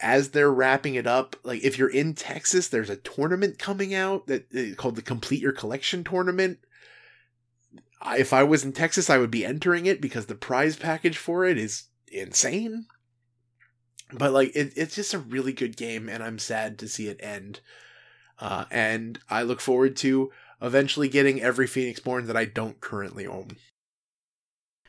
as 0.00 0.30
they're 0.30 0.52
wrapping 0.52 0.94
it 0.94 1.06
up, 1.06 1.36
like 1.42 1.62
if 1.62 1.78
you're 1.78 1.90
in 1.90 2.14
Texas, 2.14 2.68
there's 2.68 2.90
a 2.90 2.96
tournament 2.96 3.58
coming 3.58 3.94
out 3.94 4.26
that 4.26 4.46
uh, 4.54 4.74
called 4.74 4.96
the 4.96 5.02
Complete 5.02 5.40
Your 5.40 5.52
Collection 5.52 6.04
tournament. 6.04 6.58
I, 8.00 8.18
if 8.18 8.32
I 8.32 8.42
was 8.42 8.64
in 8.64 8.72
Texas, 8.72 9.10
I 9.10 9.18
would 9.18 9.30
be 9.30 9.44
entering 9.44 9.86
it 9.86 10.00
because 10.00 10.26
the 10.26 10.34
prize 10.34 10.76
package 10.76 11.18
for 11.18 11.44
it 11.44 11.58
is 11.58 11.84
insane. 12.10 12.86
But 14.12 14.32
like 14.32 14.56
it, 14.56 14.72
it's 14.74 14.94
just 14.94 15.14
a 15.14 15.18
really 15.18 15.52
good 15.52 15.76
game, 15.76 16.08
and 16.08 16.22
I'm 16.22 16.38
sad 16.38 16.78
to 16.78 16.88
see 16.88 17.08
it 17.08 17.20
end. 17.22 17.60
Uh, 18.38 18.64
and 18.70 19.18
I 19.28 19.42
look 19.42 19.60
forward 19.60 19.96
to 19.98 20.30
eventually 20.62 21.08
getting 21.08 21.40
every 21.40 21.66
Phoenixborn 21.66 22.26
that 22.26 22.36
I 22.36 22.44
don't 22.44 22.80
currently 22.80 23.26
own. 23.26 23.56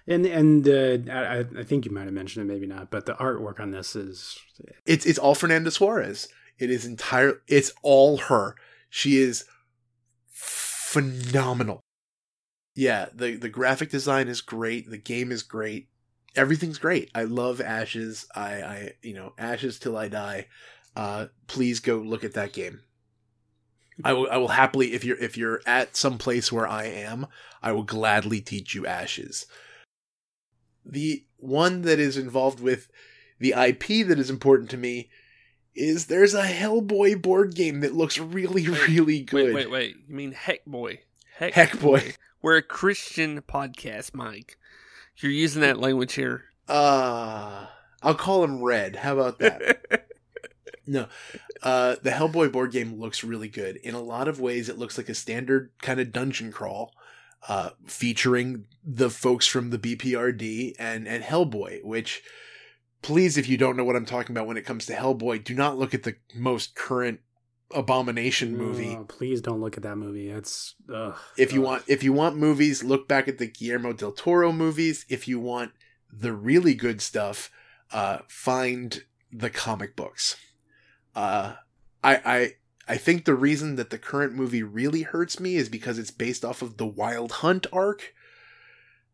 And 0.08 0.26
and 0.26 0.68
uh, 0.68 1.12
I, 1.12 1.46
I 1.60 1.64
think 1.64 1.86
you 1.86 1.92
might 1.92 2.06
have 2.06 2.14
mentioned 2.14 2.50
it, 2.50 2.54
maybe 2.54 2.68
not, 2.68 2.90
but 2.90 3.06
the 3.06 3.14
artwork 3.14 3.60
on 3.60 3.72
this 3.72 3.96
is 3.96 4.38
it's 4.86 5.06
it's 5.06 5.20
all 5.20 5.36
Fernanda 5.36 5.72
Suarez. 5.72 6.28
It 6.58 6.70
is 6.70 6.86
entire. 6.86 7.42
It's 7.48 7.72
all 7.82 8.18
her. 8.18 8.56
She 8.90 9.18
is 9.18 9.46
phenomenal. 10.28 11.82
Yeah, 12.76 13.08
the 13.14 13.36
the 13.36 13.50
graphic 13.50 13.90
design 13.90 14.28
is 14.28 14.42
great. 14.42 14.90
The 14.90 14.98
game 14.98 15.32
is 15.32 15.44
great. 15.44 15.88
Everything's 16.36 16.78
great. 16.78 17.12
I 17.14 17.24
love 17.24 17.62
Ashes. 17.62 18.26
I 18.36 18.62
I 18.62 18.92
you 19.02 19.14
know 19.14 19.34
Ashes 19.38 19.80
till 19.80 19.98
I 19.98 20.08
die. 20.08 20.48
Uh, 20.96 21.28
please 21.48 21.80
go 21.80 21.98
look 21.98 22.24
at 22.24 22.34
that 22.34 22.54
game. 22.54 22.82
I 24.04 24.14
will 24.14 24.28
I 24.32 24.38
will 24.38 24.50
happily 24.50 24.94
if 24.94 25.04
you're 25.04 25.18
if 25.18 25.38
you're 25.38 25.62
at 25.66 25.96
some 25.96 26.18
place 26.18 26.52
where 26.52 26.68
I 26.68 26.86
am, 26.86 27.28
I 27.62 27.72
will 27.72 27.84
gladly 27.84 28.42
teach 28.42 28.74
you 28.74 28.86
Ashes 28.86 29.46
the 30.86 31.24
one 31.38 31.84
that 31.84 32.00
is 32.00 32.18
involved 32.18 32.60
with 32.60 32.90
the 33.40 33.54
IP 33.54 34.08
that 34.08 34.20
is 34.20 34.30
important 34.30 34.70
to 34.72 34.78
me 34.78 35.10
is 35.74 36.08
there's 36.08 36.34
a 36.34 36.44
Hellboy 36.44 37.22
board 37.22 37.56
game 37.56 37.80
that 37.80 37.96
looks 37.96 38.20
really, 38.20 38.68
really 38.68 39.22
good. 39.22 39.54
Wait, 39.54 39.70
wait, 39.70 39.72
wait. 39.72 39.96
You 40.08 40.16
mean 40.16 40.32
Heck 40.34 40.66
Boy? 40.66 41.02
Heck, 41.38 41.54
Heck. 41.54 41.80
Boy. 41.80 42.16
We're 42.42 42.58
a 42.58 42.62
Christian 42.62 43.42
podcast, 43.42 44.14
Mike. 44.14 44.58
You're 45.18 45.32
using 45.32 45.62
that 45.62 45.80
language 45.80 46.14
here. 46.14 46.46
Uh, 46.68 47.68
I'll 48.02 48.16
call 48.16 48.44
him 48.44 48.64
Red. 48.64 48.98
How 48.98 49.14
about 49.14 49.40
that? 49.40 50.08
no. 50.92 51.08
Uh, 51.64 51.96
the 52.04 52.10
Hellboy 52.10 52.52
board 52.52 52.72
game 52.72 53.00
looks 53.00 53.24
really 53.24 53.48
good. 53.48 53.78
In 53.78 53.96
a 53.96 54.02
lot 54.02 54.28
of 54.28 54.40
ways, 54.40 54.68
it 54.68 54.78
looks 54.78 54.98
like 54.98 55.10
a 55.10 55.14
standard 55.16 55.72
kind 55.82 56.00
of 56.00 56.12
dungeon 56.12 56.52
crawl 56.52 56.94
uh, 57.48 57.70
featuring 57.86 58.66
the 58.84 59.10
folks 59.10 59.48
from 59.48 59.70
the 59.70 59.80
BPRD 59.80 60.76
and 60.78 61.08
and 61.08 61.24
Hellboy, 61.24 61.84
which 61.84 62.24
please 63.02 63.38
if 63.38 63.48
you 63.48 63.58
don't 63.58 63.78
know 63.78 63.86
what 63.86 63.96
I'm 63.96 64.06
talking 64.06 64.36
about 64.36 64.48
when 64.48 64.58
it 64.58 64.66
comes 64.66 64.86
to 64.88 64.94
Hellboy, 64.94 65.44
do 65.44 65.56
not 65.56 65.78
look 65.78 65.94
at 65.94 66.04
the 66.04 66.16
most 66.36 66.76
current 66.76 67.22
abomination 67.74 68.58
movie. 68.58 68.98
Oh, 69.00 69.06
please 69.06 69.40
don't 69.40 69.62
look 69.62 69.78
at 69.78 69.84
that 69.84 69.96
movie. 69.96 70.30
It's 70.30 70.76
ugh, 70.94 71.16
if 71.38 71.54
you 71.54 71.62
ugh. 71.62 71.68
want 71.68 71.84
if 71.88 72.04
you 72.04 72.12
want 72.12 72.36
movies, 72.36 72.84
look 72.84 73.08
back 73.08 73.30
at 73.30 73.38
the 73.38 73.48
Guillermo 73.48 73.94
del 73.94 74.12
Toro 74.12 74.52
movies. 74.52 75.06
If 75.08 75.28
you 75.28 75.40
want 75.40 75.72
the 76.12 76.34
really 76.34 76.74
good 76.74 77.02
stuff, 77.02 77.50
uh, 77.94 78.20
find 78.28 79.06
the 79.32 79.50
comic 79.50 79.96
books. 79.96 80.36
Uh, 81.15 81.54
I 82.04 82.15
I 82.15 82.54
I 82.88 82.97
think 82.97 83.26
the 83.26 83.36
reason 83.36 83.76
that 83.76 83.89
the 83.89 83.97
current 83.97 84.34
movie 84.34 84.63
really 84.63 85.04
hurts 85.04 85.39
me 85.39 85.56
is 85.56 85.69
because 85.69 85.97
it's 85.97 86.12
based 86.12 86.43
off 86.43 86.62
of 86.62 86.78
the 86.78 86.86
Wild 86.86 87.32
Hunt 87.32 87.67
arc, 87.71 88.13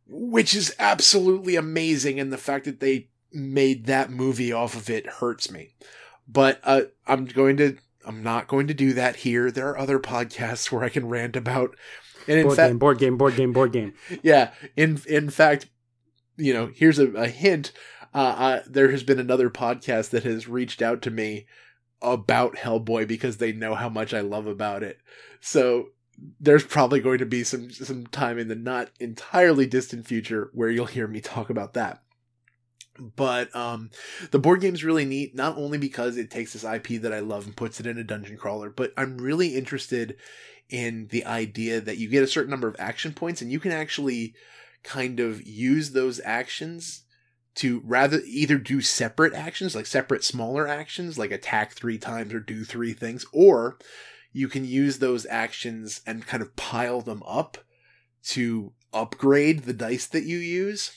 which 0.08 0.56
is 0.56 0.76
absolutely 0.80 1.56
amazing, 1.56 2.20
and 2.20 2.32
the 2.32 2.38
fact 2.38 2.66
that 2.66 2.80
they 2.80 3.10
made 3.32 3.86
that 3.86 4.10
movie 4.10 4.52
off 4.52 4.76
of 4.76 4.90
it 4.90 5.06
hurts 5.08 5.52
me. 5.52 5.76
But 6.28 6.60
uh, 6.64 6.84
I'm 7.06 7.26
going 7.26 7.58
to 7.58 7.78
I'm 8.06 8.24
not 8.24 8.48
going 8.48 8.68
to 8.68 8.74
do 8.74 8.94
that 8.94 9.18
here. 9.18 9.52
There 9.52 9.70
are 9.70 9.78
other 9.78 10.00
podcasts 10.00 10.72
where 10.72 10.84
I 10.84 10.90
can 10.90 11.10
rant 11.10 11.36
about 11.36 11.76
and 12.28 12.40
in 12.40 12.46
board 12.46 12.56
fact, 12.56 12.70
game, 12.70 12.78
board 12.80 12.98
game, 13.00 13.18
board 13.18 13.36
game, 13.36 13.54
board 13.54 13.72
game. 13.72 13.94
Yeah, 14.24 14.52
in 14.76 15.02
in 15.08 15.30
fact, 15.30 15.70
you 16.38 16.54
know, 16.54 16.72
here's 16.74 17.00
a, 17.00 17.08
a 17.12 17.28
hint. 17.28 17.72
Uh, 18.14 18.18
uh, 18.18 18.64
there 18.66 18.92
has 18.92 19.04
been 19.04 19.20
another 19.20 19.50
podcast 19.50 20.10
that 20.12 20.24
has 20.24 20.48
reached 20.48 20.82
out 20.82 21.02
to 21.04 21.12
me 21.12 21.46
about 22.02 22.56
Hellboy 22.56 23.08
because 23.08 23.38
they 23.38 23.52
know 23.52 23.76
how 23.76 23.90
much 23.90 24.14
I 24.14 24.22
love 24.22 24.48
about 24.48 24.84
it. 24.84 25.00
So 25.40 25.90
there's 26.40 26.64
probably 26.64 27.00
going 27.00 27.20
to 27.20 27.26
be 27.26 27.44
some 27.44 27.70
some 27.72 28.08
time 28.08 28.40
in 28.40 28.48
the 28.48 28.56
not 28.56 28.90
entirely 29.00 29.66
distant 29.66 30.08
future 30.08 30.50
where 30.54 30.70
you'll 30.70 30.86
hear 30.86 31.08
me 31.08 31.22
talk 31.22 31.50
about 31.50 31.74
that. 31.74 32.02
But 33.00 33.56
um, 33.56 33.92
the 34.32 34.40
board 34.40 34.62
game's 34.62 34.84
really 34.84 35.06
neat, 35.06 35.36
not 35.36 35.56
only 35.56 35.78
because 35.78 36.18
it 36.18 36.32
takes 36.32 36.54
this 36.54 36.64
IP 36.64 37.02
that 37.02 37.14
I 37.14 37.20
love 37.20 37.46
and 37.46 37.56
puts 37.56 37.80
it 37.80 37.86
in 37.86 38.00
a 38.00 38.04
dungeon 38.04 38.38
crawler, 38.38 38.72
but 38.72 38.92
I'm 38.98 39.20
really 39.20 39.56
interested 39.56 40.18
in 40.70 41.08
the 41.12 41.24
idea 41.26 41.80
that 41.80 41.98
you 41.98 42.10
get 42.10 42.24
a 42.24 42.28
certain 42.28 42.50
number 42.50 42.68
of 42.68 42.76
action 42.80 43.14
points 43.14 43.42
and 43.42 43.52
you 43.52 43.60
can 43.60 43.72
actually 43.72 44.34
kind 44.84 45.20
of 45.20 45.46
use 45.46 45.92
those 45.92 46.20
actions 46.24 47.04
to 47.58 47.82
rather 47.86 48.22
either 48.26 48.60
do 48.60 48.82
separate 48.82 49.34
actions, 49.34 49.76
like 49.76 49.88
separate 49.88 50.24
smaller 50.24 50.68
actions, 50.68 51.18
like 51.18 51.32
attack 51.32 51.74
three 51.74 51.98
times 51.98 52.32
or 52.32 52.40
do 52.40 52.64
three 52.64 52.94
things, 52.94 53.26
or 53.34 53.78
you 54.32 54.48
can 54.48 54.64
use 54.64 55.00
those 55.00 55.26
actions 55.28 56.02
and 56.06 56.28
kind 56.28 56.44
of 56.44 56.56
pile 56.56 57.02
them 57.02 57.24
up 57.26 57.58
to 58.24 58.74
upgrade 58.94 59.64
the 59.64 59.74
dice 59.74 60.06
that 60.06 60.24
you 60.24 60.38
use. 60.38 60.92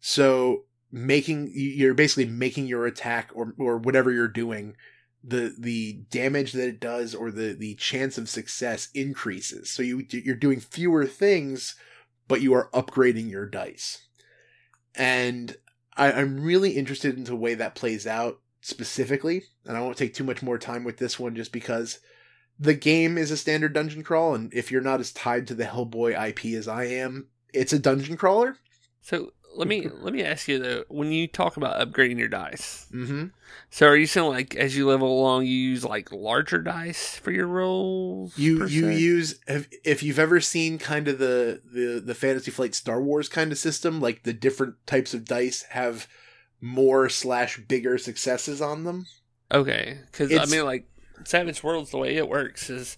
So 0.00 0.64
making 0.92 1.50
you're 1.54 1.94
basically 1.94 2.26
making 2.26 2.66
your 2.66 2.86
attack 2.86 3.30
or 3.34 3.54
or 3.58 3.78
whatever 3.78 4.12
you're 4.12 4.28
doing 4.28 4.76
the 5.24 5.54
the 5.58 6.04
damage 6.10 6.52
that 6.52 6.68
it 6.68 6.80
does 6.80 7.16
or 7.16 7.32
the 7.32 7.52
the 7.52 7.74
chance 7.74 8.16
of 8.16 8.28
success 8.28 8.90
increases. 8.94 9.70
So 9.70 9.82
you 9.82 10.06
you're 10.10 10.36
doing 10.36 10.60
fewer 10.60 11.04
things 11.04 11.74
but 12.28 12.40
you 12.40 12.54
are 12.54 12.70
upgrading 12.72 13.28
your 13.28 13.46
dice 13.46 14.06
and 14.94 15.56
I, 15.96 16.12
am 16.12 16.42
really 16.42 16.72
interested 16.72 17.16
in 17.16 17.24
the 17.24 17.36
way 17.36 17.54
that 17.54 17.74
plays 17.74 18.06
out 18.06 18.40
specifically, 18.60 19.44
and 19.66 19.76
I 19.76 19.80
won't 19.80 19.96
take 19.96 20.14
too 20.14 20.24
much 20.24 20.42
more 20.42 20.58
time 20.58 20.84
with 20.84 20.98
this 20.98 21.18
one 21.18 21.34
just 21.34 21.52
because 21.52 21.98
the 22.58 22.74
game 22.74 23.18
is 23.18 23.30
a 23.30 23.36
standard 23.36 23.72
dungeon 23.72 24.02
crawl, 24.02 24.34
and 24.34 24.52
if 24.54 24.70
you're 24.70 24.80
not 24.80 25.00
as 25.00 25.12
tied 25.12 25.46
to 25.48 25.54
the 25.54 25.64
Hellboy 25.64 26.28
IP 26.28 26.56
as 26.56 26.68
I 26.68 26.84
am, 26.84 27.28
it's 27.52 27.72
a 27.72 27.78
dungeon 27.78 28.16
crawler. 28.16 28.56
So 29.00 29.32
let 29.54 29.68
me 29.68 29.88
let 30.00 30.12
me 30.12 30.22
ask 30.22 30.48
you 30.48 30.58
though, 30.58 30.84
when 30.88 31.12
you 31.12 31.26
talk 31.28 31.56
about 31.56 31.78
upgrading 31.80 32.18
your 32.18 32.28
dice, 32.28 32.86
Mm-hmm. 32.92 33.26
so 33.70 33.86
are 33.86 33.96
you 33.96 34.06
saying 34.06 34.28
like 34.28 34.54
as 34.56 34.76
you 34.76 34.88
level 34.88 35.08
along, 35.20 35.46
you 35.46 35.54
use 35.54 35.84
like 35.84 36.10
larger 36.12 36.58
dice 36.58 37.16
for 37.16 37.30
your 37.30 37.46
rolls? 37.46 38.36
You 38.38 38.66
you 38.66 38.92
se? 38.92 38.98
use 38.98 39.40
if, 39.46 39.68
if 39.84 40.02
you've 40.02 40.18
ever 40.18 40.40
seen 40.40 40.78
kind 40.78 41.08
of 41.08 41.18
the, 41.18 41.60
the 41.72 42.02
the 42.04 42.14
Fantasy 42.14 42.50
Flight 42.50 42.74
Star 42.74 43.00
Wars 43.00 43.28
kind 43.28 43.52
of 43.52 43.58
system, 43.58 44.00
like 44.00 44.22
the 44.22 44.32
different 44.32 44.74
types 44.86 45.14
of 45.14 45.24
dice 45.24 45.62
have 45.70 46.06
more 46.60 47.08
slash 47.08 47.58
bigger 47.58 47.98
successes 47.98 48.60
on 48.62 48.84
them. 48.84 49.06
Okay, 49.50 49.98
because 50.10 50.32
I 50.32 50.46
mean, 50.46 50.64
like 50.64 50.86
Savage 51.24 51.62
Worlds, 51.62 51.90
the 51.90 51.98
way 51.98 52.16
it 52.16 52.28
works 52.28 52.70
is, 52.70 52.96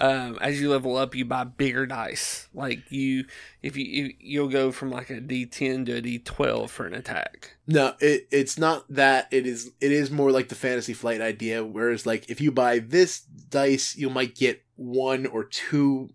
um, 0.00 0.38
as 0.40 0.60
you 0.60 0.70
level 0.70 0.96
up, 0.96 1.14
you 1.14 1.24
buy 1.24 1.44
bigger 1.44 1.86
dice. 1.86 2.48
Like 2.54 2.90
you, 2.90 3.24
if 3.62 3.76
you 3.76 3.84
you- 3.84 4.14
you'll 4.18 4.48
go 4.48 4.72
from 4.72 4.90
like 4.90 5.10
a 5.10 5.20
D10 5.20 5.86
to 5.86 5.96
a 5.98 6.02
D12 6.02 6.68
for 6.70 6.86
an 6.86 6.94
attack. 6.94 7.56
No, 7.66 7.94
it 8.00 8.26
it's 8.30 8.58
not 8.58 8.84
that. 8.88 9.28
It 9.30 9.46
is 9.46 9.72
it 9.80 9.92
is 9.92 10.10
more 10.10 10.30
like 10.30 10.48
the 10.48 10.54
Fantasy 10.54 10.92
Flight 10.94 11.20
idea. 11.20 11.64
Whereas, 11.64 12.06
like, 12.06 12.28
if 12.30 12.40
you 12.40 12.50
buy 12.50 12.78
this 12.78 13.20
dice, 13.20 13.96
you 13.96 14.10
might 14.10 14.34
get 14.34 14.62
one 14.76 15.26
or 15.26 15.44
two 15.44 16.10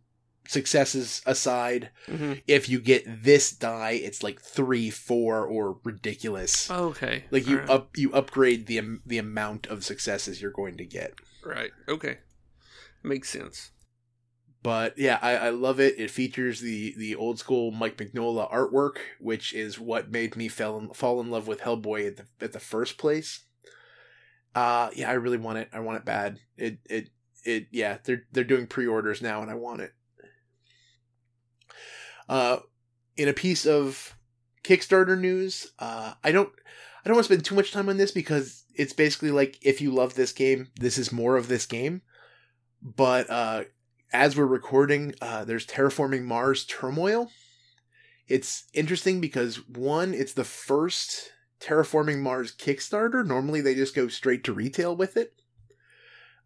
successes 0.48 1.22
aside. 1.26 1.90
Mm-hmm. 2.08 2.34
If 2.48 2.70
you 2.70 2.80
get 2.80 3.24
this 3.24 3.52
die, 3.52 3.92
it's 3.92 4.22
like 4.24 4.40
three, 4.42 4.90
four, 4.90 5.46
or 5.46 5.80
ridiculous. 5.84 6.70
Okay, 6.70 7.24
like 7.32 7.48
you 7.48 7.56
alright. 7.58 7.70
up 7.70 7.98
you 7.98 8.12
upgrade 8.14 8.68
the 8.68 9.00
the 9.06 9.18
amount 9.18 9.68
of 9.68 9.84
successes 9.84 10.42
you're 10.42 10.52
going 10.52 10.78
to 10.78 10.86
get. 10.86 11.14
right. 11.44 11.72
Okay, 11.88 12.18
makes 13.04 13.30
sense. 13.30 13.72
But 14.66 14.98
yeah, 14.98 15.20
I, 15.22 15.38
I 15.38 15.50
love 15.52 15.80
it. 15.80 16.00
It 16.00 16.10
features 16.10 16.60
the 16.60 16.96
the 16.98 17.14
old 17.14 17.38
school 17.38 17.70
Mike 17.70 17.98
Mignola 17.98 18.52
artwork, 18.52 18.98
which 19.20 19.54
is 19.54 19.80
what 19.80 20.10
made 20.10 20.36
me 20.36 20.48
fell 20.48 20.80
in, 20.80 20.90
fall 20.90 21.22
in 21.22 21.30
love 21.30 21.48
with 21.48 21.62
Hellboy 21.62 22.08
at 22.08 22.18
the 22.18 22.26
at 22.42 22.52
the 22.52 22.60
first 22.60 22.98
place. 22.98 23.46
Uh 24.56 24.90
yeah, 24.96 25.12
I 25.12 25.14
really 25.14 25.38
want 25.38 25.60
it. 25.60 25.70
I 25.72 25.82
want 25.82 26.00
it 26.00 26.06
bad. 26.06 26.40
It 26.58 26.80
it 26.90 27.10
it 27.44 27.68
yeah, 27.70 28.00
they're 28.06 28.24
they're 28.32 28.44
doing 28.44 28.66
pre-orders 28.66 29.22
now 29.22 29.44
and 29.44 29.52
I 29.52 29.54
want 29.54 29.82
it. 29.82 29.94
Uh 32.28 32.58
in 33.18 33.28
a 33.28 33.34
piece 33.34 33.68
of 33.68 34.16
Kickstarter 34.64 35.20
news, 35.20 35.74
uh 35.78 36.16
I 36.24 36.32
don't 36.32 36.50
I 37.04 37.08
don't 37.08 37.18
want 37.18 37.28
to 37.28 37.34
spend 37.34 37.46
too 37.46 37.54
much 37.54 37.72
time 37.72 37.88
on 37.88 37.98
this 37.98 38.12
because 38.12 38.64
it's 38.74 38.94
basically 38.94 39.30
like 39.30 39.60
if 39.62 39.80
you 39.80 39.92
love 39.92 40.16
this 40.16 40.34
game, 40.34 40.70
this 40.80 40.98
is 40.98 41.12
more 41.12 41.38
of 41.38 41.50
this 41.50 41.68
game. 41.68 42.02
But 42.82 43.30
uh 43.30 43.66
as 44.16 44.38
we're 44.38 44.46
recording, 44.46 45.14
uh, 45.22 45.44
there's 45.44 45.68
Terraforming 45.68 46.24
Mars 46.24 46.64
Turmoil. 46.66 47.30
It's 48.28 48.64
interesting 48.74 49.20
because 49.20 49.68
one, 49.68 50.14
it's 50.14 50.34
the 50.34 50.46
first 50.46 51.32
Terraforming 51.60 52.20
Mars 52.20 52.56
Kickstarter. 52.56 53.26
Normally 53.26 53.60
they 53.60 53.76
just 53.76 53.94
go 53.94 54.08
straight 54.08 54.44
to 54.46 54.54
retail 54.54 54.96
with 54.96 55.18
it. 55.18 55.34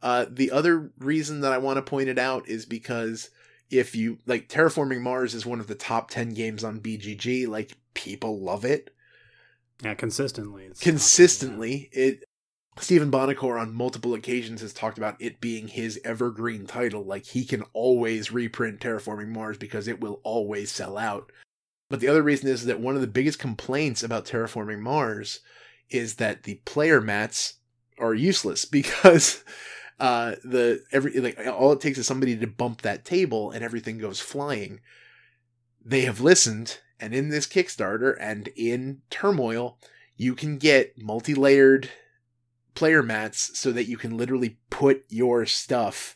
Uh, 0.02 0.26
the 0.30 0.50
other 0.50 0.92
reason 0.98 1.42
that 1.42 1.54
I 1.54 1.60
want 1.60 1.78
to 1.78 1.82
point 1.84 2.10
it 2.10 2.18
out 2.18 2.48
is 2.50 2.66
because 2.66 3.30
if 3.70 3.96
you 3.96 4.18
like 4.26 4.50
Terraforming 4.50 5.02
Mars 5.02 5.36
is 5.36 5.46
one 5.46 5.60
of 5.60 5.68
the 5.68 5.76
top 5.76 6.10
10 6.10 6.30
games 6.30 6.64
on 6.64 6.80
BGG, 6.80 7.48
like 7.48 7.78
people 7.94 8.44
love 8.44 8.66
it 8.66 8.90
Yeah, 9.84 9.94
consistently. 9.94 10.72
Consistently 10.82 11.90
it 11.92 12.24
Stephen 12.80 13.12
Buonocore 13.12 13.60
on 13.60 13.74
multiple 13.74 14.14
occasions 14.14 14.62
has 14.62 14.74
talked 14.74 14.98
about 14.98 15.22
it 15.22 15.42
being 15.42 15.68
his 15.68 16.00
evergreen 16.06 16.66
title 16.66 17.04
like 17.04 17.26
he 17.26 17.44
can 17.44 17.64
always 17.74 18.32
reprint 18.32 18.80
Terraforming 18.80 19.28
Mars 19.28 19.58
because 19.58 19.88
it 19.88 20.00
will 20.00 20.22
always 20.24 20.72
sell 20.72 20.98
out. 20.98 21.32
But 21.90 22.00
the 22.00 22.08
other 22.08 22.24
reason 22.24 22.48
is 22.48 22.66
that 22.66 22.80
one 22.80 22.96
of 22.96 23.02
the 23.02 23.08
biggest 23.08 23.40
complaints 23.40 24.02
about 24.02 24.26
Terraforming 24.26 24.80
Mars 24.80 25.42
is 25.90 26.16
that 26.16 26.44
the 26.44 26.56
player 26.66 27.02
mats 27.02 27.56
are 27.98 28.14
useless 28.14 28.64
because 28.80 29.44
uh 30.00 30.36
the 30.46 30.82
every 30.94 31.20
like 31.20 31.38
all 31.48 31.74
it 31.74 31.82
takes 31.82 31.98
is 31.98 32.08
somebody 32.08 32.38
to 32.38 32.48
bump 32.48 32.82
that 32.82 33.04
table 33.04 33.52
and 33.52 33.64
everything 33.64 33.98
goes 33.98 34.22
flying. 34.22 34.80
They 35.84 36.02
have 36.02 36.22
listened 36.22 36.80
and 37.00 37.14
in 37.14 37.30
this 37.30 37.48
Kickstarter 37.48 38.16
and 38.20 38.48
in 38.56 39.02
Turmoil 39.10 39.78
you 40.16 40.36
can 40.36 40.58
get 40.58 41.02
multi-layered 41.02 41.90
player 42.80 43.04
mats 43.04 43.60
so 43.60 43.74
that 43.74 43.90
you 43.90 43.98
can 43.98 44.16
literally 44.16 44.58
put 44.70 45.04
your 45.10 45.46
stuff 45.46 46.16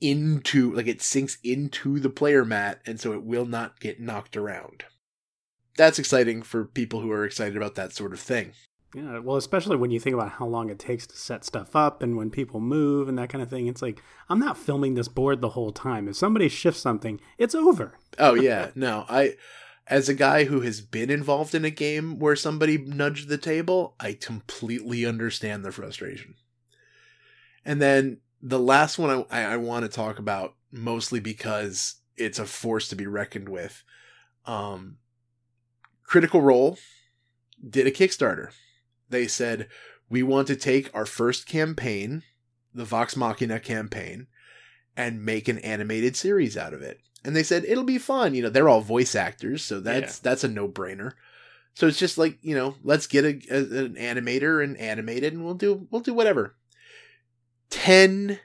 into 0.00 0.72
like 0.72 0.86
it 0.86 1.02
sinks 1.02 1.36
into 1.44 2.00
the 2.00 2.08
player 2.08 2.46
mat 2.46 2.80
and 2.86 2.98
so 2.98 3.12
it 3.12 3.22
will 3.22 3.44
not 3.44 3.78
get 3.78 4.00
knocked 4.00 4.34
around. 4.34 4.84
That's 5.76 5.98
exciting 5.98 6.40
for 6.44 6.64
people 6.64 7.00
who 7.00 7.12
are 7.12 7.26
excited 7.26 7.58
about 7.58 7.74
that 7.74 7.92
sort 7.92 8.14
of 8.14 8.20
thing. 8.20 8.52
Yeah, 8.94 9.18
well, 9.18 9.36
especially 9.36 9.76
when 9.76 9.90
you 9.90 10.00
think 10.00 10.14
about 10.14 10.32
how 10.32 10.46
long 10.46 10.70
it 10.70 10.78
takes 10.78 11.06
to 11.08 11.16
set 11.16 11.44
stuff 11.44 11.76
up 11.76 12.02
and 12.02 12.16
when 12.16 12.30
people 12.30 12.58
move 12.58 13.06
and 13.06 13.18
that 13.18 13.28
kind 13.28 13.42
of 13.42 13.50
thing. 13.50 13.66
It's 13.66 13.82
like, 13.82 14.02
I'm 14.30 14.38
not 14.38 14.56
filming 14.56 14.94
this 14.94 15.08
board 15.08 15.42
the 15.42 15.50
whole 15.50 15.72
time. 15.72 16.08
If 16.08 16.16
somebody 16.16 16.48
shifts 16.48 16.80
something, 16.80 17.20
it's 17.36 17.54
over. 17.54 17.98
Oh 18.18 18.32
yeah, 18.32 18.70
no, 18.74 19.04
I 19.10 19.34
as 19.86 20.08
a 20.08 20.14
guy 20.14 20.44
who 20.44 20.60
has 20.60 20.80
been 20.80 21.10
involved 21.10 21.54
in 21.54 21.64
a 21.64 21.70
game 21.70 22.18
where 22.18 22.36
somebody 22.36 22.78
nudged 22.78 23.28
the 23.28 23.38
table, 23.38 23.94
I 23.98 24.12
completely 24.14 25.04
understand 25.04 25.64
the 25.64 25.72
frustration. 25.72 26.34
And 27.64 27.80
then 27.80 28.18
the 28.40 28.58
last 28.58 28.98
one 28.98 29.24
I, 29.30 29.42
I, 29.42 29.56
want 29.56 29.84
to 29.84 29.88
talk 29.88 30.18
about, 30.18 30.54
mostly 30.70 31.20
because 31.20 31.96
it's 32.16 32.38
a 32.38 32.44
force 32.44 32.88
to 32.88 32.96
be 32.96 33.06
reckoned 33.06 33.48
with. 33.48 33.84
Um, 34.46 34.98
Critical 36.04 36.40
Role 36.40 36.78
did 37.68 37.86
a 37.86 37.92
Kickstarter. 37.92 38.50
They 39.08 39.26
said, 39.26 39.68
We 40.08 40.22
want 40.22 40.48
to 40.48 40.56
take 40.56 40.94
our 40.94 41.06
first 41.06 41.46
campaign, 41.46 42.22
the 42.74 42.84
Vox 42.84 43.16
Machina 43.16 43.60
campaign, 43.60 44.26
and 44.96 45.24
make 45.24 45.48
an 45.48 45.58
animated 45.58 46.16
series 46.16 46.56
out 46.56 46.74
of 46.74 46.82
it. 46.82 47.00
And 47.24 47.36
they 47.36 47.42
said 47.42 47.64
it'll 47.64 47.84
be 47.84 47.98
fun. 47.98 48.34
You 48.34 48.42
know, 48.42 48.48
they're 48.48 48.68
all 48.68 48.80
voice 48.80 49.14
actors, 49.14 49.62
so 49.62 49.80
that's 49.80 50.18
that's 50.18 50.44
a 50.44 50.48
no 50.48 50.68
brainer. 50.68 51.12
So 51.74 51.86
it's 51.86 51.98
just 51.98 52.18
like 52.18 52.38
you 52.42 52.54
know, 52.54 52.74
let's 52.82 53.06
get 53.06 53.24
a, 53.24 53.40
a, 53.50 53.84
an 53.84 53.94
animator 53.94 54.62
and 54.62 54.76
animate 54.76 55.22
it, 55.22 55.32
and 55.32 55.44
we'll 55.44 55.54
do 55.54 55.86
we'll 55.90 56.02
do 56.02 56.14
whatever. 56.14 56.54
Ten 57.70 58.38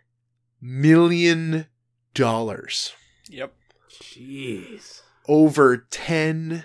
million 0.62 1.66
dollars, 2.14 2.94
Yep. 3.30 3.54
Jeez. 3.92 5.02
over 5.28 5.78
ten 5.90 6.64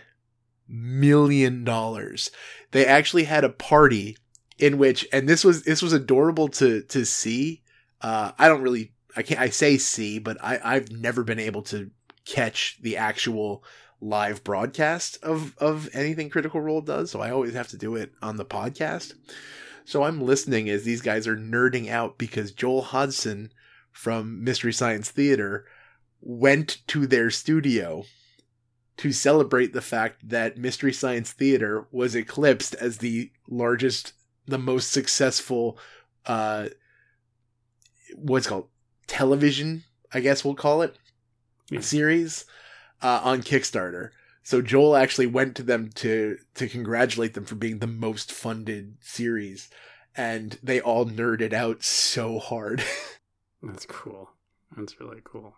million 0.68 1.64
dollars. 1.64 2.30
They 2.70 2.86
actually 2.86 3.24
had 3.24 3.44
a 3.44 3.48
party 3.50 4.16
in 4.58 4.78
which, 4.78 5.06
and 5.12 5.28
this 5.28 5.44
was 5.44 5.64
this 5.64 5.82
was 5.82 5.92
adorable 5.92 6.48
to 6.48 6.82
to 6.82 7.04
see. 7.04 7.62
Uh, 8.00 8.32
I 8.38 8.48
don't 8.48 8.62
really, 8.62 8.92
I 9.16 9.22
can't, 9.22 9.40
I 9.40 9.48
say 9.50 9.76
see, 9.78 10.18
but 10.18 10.36
I 10.42 10.60
I've 10.62 10.90
never 10.90 11.24
been 11.24 11.38
able 11.38 11.62
to 11.62 11.90
catch 12.24 12.78
the 12.80 12.96
actual 12.96 13.64
live 14.00 14.42
broadcast 14.42 15.16
of 15.22 15.56
of 15.58 15.88
anything 15.94 16.28
Critical 16.28 16.60
Role 16.60 16.80
does, 16.80 17.10
so 17.10 17.20
I 17.20 17.30
always 17.30 17.54
have 17.54 17.68
to 17.68 17.76
do 17.76 17.94
it 17.96 18.12
on 18.20 18.36
the 18.36 18.44
podcast. 18.44 19.14
So 19.84 20.04
I'm 20.04 20.20
listening 20.20 20.68
as 20.68 20.84
these 20.84 21.02
guys 21.02 21.26
are 21.26 21.36
nerding 21.36 21.88
out 21.88 22.18
because 22.18 22.52
Joel 22.52 22.82
Hodgson 22.82 23.52
from 23.90 24.42
Mystery 24.42 24.72
Science 24.72 25.10
Theater 25.10 25.66
went 26.20 26.78
to 26.88 27.06
their 27.06 27.30
studio 27.30 28.04
to 28.98 29.12
celebrate 29.12 29.72
the 29.72 29.80
fact 29.80 30.28
that 30.28 30.56
Mystery 30.56 30.92
Science 30.92 31.32
Theater 31.32 31.86
was 31.90 32.14
eclipsed 32.14 32.74
as 32.76 32.98
the 32.98 33.30
largest, 33.48 34.12
the 34.46 34.58
most 34.58 34.92
successful, 34.92 35.78
uh, 36.26 36.68
what's 38.14 38.46
called 38.46 38.68
television, 39.06 39.84
I 40.14 40.20
guess 40.20 40.44
we'll 40.44 40.54
call 40.54 40.82
it. 40.82 40.96
Series 41.80 42.44
uh, 43.02 43.20
on 43.22 43.42
Kickstarter. 43.42 44.10
So 44.42 44.60
Joel 44.60 44.96
actually 44.96 45.26
went 45.26 45.56
to 45.56 45.62
them 45.62 45.90
to 45.96 46.38
to 46.54 46.68
congratulate 46.68 47.34
them 47.34 47.44
for 47.44 47.54
being 47.54 47.78
the 47.78 47.86
most 47.86 48.32
funded 48.32 48.96
series, 49.00 49.70
and 50.16 50.58
they 50.62 50.80
all 50.80 51.06
nerded 51.06 51.52
out 51.52 51.82
so 51.82 52.38
hard. 52.38 52.82
That's 53.62 53.86
cool. 53.86 54.30
That's 54.76 54.98
really 55.00 55.20
cool. 55.22 55.56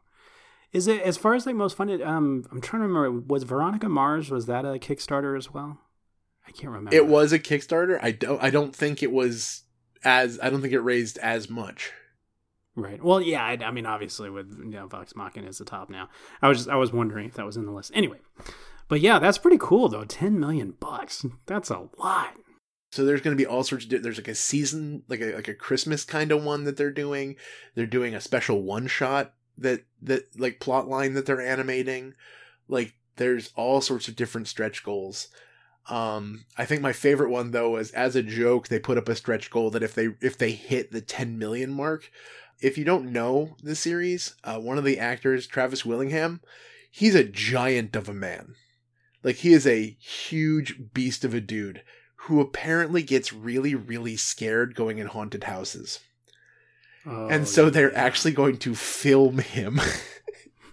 Is 0.73 0.89
it 0.89 1.01
as 1.03 1.17
far 1.17 1.35
as 1.35 1.47
like 1.47 1.55
most 1.55 1.77
funded? 1.77 2.03
Um, 2.03 2.45
I'm 2.51 2.61
trying 2.61 2.83
to 2.83 2.89
remember. 2.89 3.25
Was 3.33 3.45
Veronica 3.45 3.89
Mars 3.89 4.31
was 4.31 4.47
that 4.47 4.65
a 4.65 4.79
Kickstarter 4.79 5.37
as 5.39 5.53
well? 5.53 5.79
I 6.47 6.51
can't 6.51 6.73
remember. 6.73 6.95
it 6.95 7.07
was 7.07 7.33
a 7.33 7.39
Kickstarter. 7.39 7.99
I 8.03 8.11
don't. 8.11 8.43
I 8.43 8.51
don't 8.51 8.77
think 8.77 9.03
it 9.03 9.13
was 9.13 9.63
as. 10.05 10.39
I 10.43 10.51
don't 10.51 10.61
think 10.61 10.75
it 10.75 10.81
raised 10.81 11.17
as 11.19 11.49
much. 11.49 11.93
Right. 12.77 13.03
Well, 13.03 13.21
yeah. 13.21 13.45
I, 13.45 13.59
I 13.65 13.71
mean, 13.71 13.87
obviously, 13.87 14.31
with 14.31 14.57
you 14.59 14.71
know, 14.71 14.87
Vox 14.87 15.15
Machina 15.15 15.49
is 15.49 15.59
the 15.59 15.65
top 15.65 15.91
now. 15.91 16.09
I 16.43 16.49
was 16.49 16.59
just 16.59 16.71
I 16.71 16.77
was 16.77 16.93
wondering 16.93 17.27
if 17.27 17.35
that 17.35 17.47
was 17.47 17.57
in 17.57 17.67
the 17.67 17.73
list. 17.73 17.91
Anyway, 17.95 18.19
but 18.89 19.01
yeah, 19.01 19.19
that's 19.19 19.39
pretty 19.39 19.59
cool 19.61 19.89
though. 19.89 20.05
Ten 20.05 20.39
million 20.39 20.75
bucks. 20.79 21.25
That's 21.47 21.71
a 21.71 21.89
lot. 21.99 22.35
So 22.93 23.05
there's 23.05 23.23
going 23.23 23.37
to 23.37 23.43
be 23.43 23.47
all 23.47 23.65
sorts 23.65 23.85
of 23.87 24.03
there's 24.03 24.19
like 24.19 24.29
a 24.29 24.37
season 24.37 25.03
like 25.09 25.21
a 25.21 25.35
like 25.35 25.49
a 25.49 25.55
Christmas 25.55 26.05
kind 26.05 26.31
of 26.31 26.45
one 26.45 26.65
that 26.65 26.77
they're 26.77 26.93
doing. 26.93 27.37
They're 27.75 27.87
doing 27.87 28.15
a 28.15 28.21
special 28.21 28.63
one 28.63 28.87
shot 28.87 29.35
that 29.59 29.85
that 30.03 30.39
like 30.39 30.61
plot 30.61 30.89
line 30.89 31.15
that 31.15 31.27
they're 31.27 31.41
animating. 31.41 32.15
Like 32.69 32.95
there's 33.17 33.51
all 33.57 33.81
sorts 33.81 34.09
of 34.09 34.17
different 34.17 34.49
stretch 34.49 34.85
goals. 34.85 35.29
Um, 35.91 36.47
I 36.57 36.65
think 36.65 36.81
my 36.81 36.93
favorite 36.93 37.31
one 37.31 37.51
though 37.51 37.71
was 37.71 37.91
as 37.91 38.17
a 38.17 38.23
joke 38.23 38.69
they 38.69 38.79
put 38.79 38.97
up 38.97 39.09
a 39.09 39.17
stretch 39.17 39.51
goal 39.51 39.71
that 39.71 39.83
if 39.83 39.95
they 39.95 40.11
if 40.21 40.39
they 40.39 40.53
hit 40.53 40.93
the 40.93 41.01
10 41.01 41.39
million 41.39 41.73
mark, 41.73 42.11
if 42.65 42.79
you 42.79 42.85
don't 42.85 43.13
know 43.13 43.57
the 43.63 43.75
series, 43.75 44.35
uh, 44.43 44.59
one 44.59 44.79
of 44.79 44.85
the 44.85 44.99
actors, 44.99 45.47
Travis 45.47 45.85
Willingham, 45.85 46.41
he's 46.91 47.15
a 47.15 47.23
giant 47.23 47.95
of 47.95 48.09
a 48.09 48.15
man. 48.15 48.55
Like 49.23 49.37
he 49.37 49.53
is 49.53 49.67
a 49.67 49.97
huge 50.01 50.93
beast 50.95 51.25
of 51.25 51.35
a 51.35 51.41
dude 51.41 51.83
who 52.17 52.41
apparently 52.41 53.03
gets 53.03 53.35
really 53.35 53.75
really 53.75 54.17
scared 54.17 54.75
going 54.75 54.99
in 54.99 55.09
haunted 55.09 55.45
houses. 55.45 56.01
Oh, 57.07 57.29
and 57.29 57.47
so 57.47 57.69
they're 57.69 57.97
actually 57.97 58.33
going 58.33 58.57
to 58.59 58.75
film 58.75 59.39
him 59.39 59.79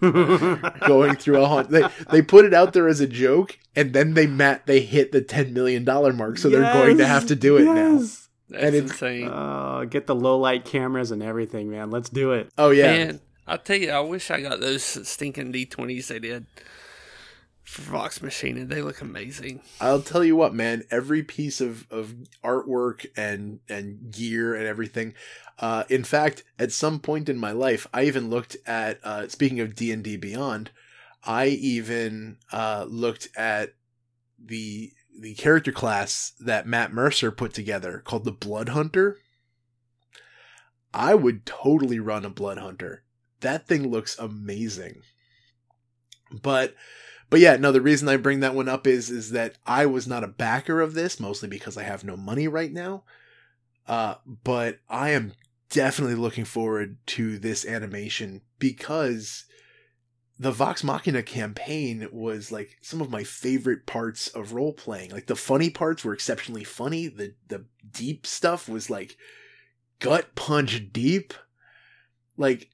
going 0.00 1.14
through 1.16 1.42
a 1.42 1.46
haunt. 1.46 1.68
They 1.68 1.84
they 2.10 2.22
put 2.22 2.46
it 2.46 2.54
out 2.54 2.72
there 2.72 2.88
as 2.88 3.00
a 3.00 3.06
joke, 3.06 3.58
and 3.76 3.92
then 3.92 4.14
they 4.14 4.26
met 4.26 4.66
they 4.66 4.80
hit 4.80 5.12
the 5.12 5.20
ten 5.20 5.52
million 5.52 5.84
dollar 5.84 6.12
mark, 6.12 6.38
so 6.38 6.48
they're 6.48 6.72
going 6.72 6.98
to 6.98 7.06
have 7.06 7.26
to 7.26 7.36
do 7.36 7.58
it 7.58 7.64
now. 7.64 8.00
Yes. 8.52 8.62
That's 8.62 8.74
And 8.74 8.90
insane. 8.90 9.28
Oh, 9.32 9.84
get 9.88 10.06
the 10.06 10.14
low 10.14 10.38
light 10.38 10.64
cameras 10.64 11.10
and 11.10 11.22
everything, 11.22 11.70
man. 11.70 11.90
Let's 11.90 12.08
do 12.08 12.32
it. 12.32 12.50
Oh 12.58 12.70
yeah, 12.70 12.86
Man, 12.92 13.20
I'll 13.46 13.58
tell 13.58 13.76
you, 13.76 13.90
I 13.90 14.00
wish 14.00 14.30
I 14.30 14.40
got 14.40 14.60
those 14.60 14.82
stinking 14.82 15.52
D20s 15.52 16.06
they 16.06 16.18
did 16.18 16.46
for 17.64 17.82
Vox 17.82 18.20
Machina, 18.20 18.62
and 18.62 18.70
they 18.70 18.82
look 18.82 19.00
amazing. 19.00 19.60
I'll 19.80 20.02
tell 20.02 20.24
you 20.24 20.36
what, 20.36 20.54
man. 20.54 20.84
Every 20.90 21.22
piece 21.22 21.60
of 21.60 21.86
of 21.90 22.14
artwork 22.44 23.06
and 23.16 23.60
and 23.68 24.10
gear 24.10 24.54
and 24.54 24.66
everything. 24.66 25.14
Uh, 25.58 25.84
in 25.88 26.02
fact, 26.02 26.42
at 26.58 26.72
some 26.72 26.98
point 26.98 27.28
in 27.28 27.38
my 27.38 27.52
life, 27.52 27.86
I 27.92 28.04
even 28.04 28.30
looked 28.30 28.56
at. 28.66 28.98
Uh, 29.02 29.28
speaking 29.28 29.60
of 29.60 29.74
D 29.74 29.92
and 29.92 30.02
D 30.02 30.16
Beyond, 30.16 30.70
I 31.24 31.46
even 31.46 32.38
uh, 32.52 32.86
looked 32.88 33.28
at 33.36 33.74
the 34.44 34.92
the 35.18 35.34
character 35.34 35.72
class 35.72 36.32
that 36.40 36.66
Matt 36.66 36.92
Mercer 36.92 37.30
put 37.30 37.52
together 37.54 38.02
called 38.04 38.24
the 38.24 38.32
Blood 38.32 38.70
Hunter. 38.70 39.18
I 40.94 41.14
would 41.14 41.46
totally 41.46 41.98
run 41.98 42.24
a 42.24 42.30
Blood 42.30 42.58
Hunter. 42.58 43.04
That 43.40 43.66
thing 43.66 43.90
looks 43.90 44.18
amazing. 44.18 45.02
But 46.30 46.74
but 47.30 47.40
yeah, 47.40 47.56
no, 47.56 47.72
the 47.72 47.80
reason 47.80 48.08
I 48.08 48.16
bring 48.16 48.40
that 48.40 48.54
one 48.54 48.68
up 48.68 48.86
is 48.86 49.10
is 49.10 49.30
that 49.30 49.56
I 49.66 49.86
was 49.86 50.06
not 50.06 50.24
a 50.24 50.28
backer 50.28 50.80
of 50.80 50.94
this, 50.94 51.18
mostly 51.18 51.48
because 51.48 51.76
I 51.76 51.82
have 51.82 52.04
no 52.04 52.16
money 52.16 52.46
right 52.46 52.72
now. 52.72 53.04
Uh, 53.86 54.16
but 54.44 54.80
I 54.88 55.10
am 55.10 55.32
definitely 55.70 56.14
looking 56.14 56.44
forward 56.44 56.98
to 57.06 57.38
this 57.38 57.66
animation 57.66 58.42
because 58.58 59.46
the 60.42 60.50
Vox 60.50 60.82
Machina 60.82 61.22
campaign 61.22 62.08
was 62.10 62.50
like 62.50 62.76
some 62.80 63.00
of 63.00 63.08
my 63.08 63.22
favorite 63.22 63.86
parts 63.86 64.26
of 64.26 64.52
role 64.52 64.72
playing. 64.72 65.12
Like 65.12 65.28
the 65.28 65.36
funny 65.36 65.70
parts 65.70 66.04
were 66.04 66.12
exceptionally 66.12 66.64
funny. 66.64 67.06
The 67.06 67.34
the 67.46 67.66
deep 67.88 68.26
stuff 68.26 68.68
was 68.68 68.90
like 68.90 69.16
gut 70.00 70.34
punch 70.34 70.92
deep. 70.92 71.32
Like 72.36 72.70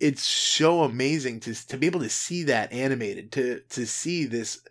it's 0.00 0.22
so 0.22 0.82
amazing 0.82 1.40
to 1.40 1.54
to 1.66 1.76
be 1.76 1.86
able 1.86 2.00
to 2.00 2.08
see 2.08 2.44
that 2.44 2.72
animated 2.72 3.32
to 3.32 3.60
to 3.68 3.86
see 3.86 4.24
this 4.24 4.62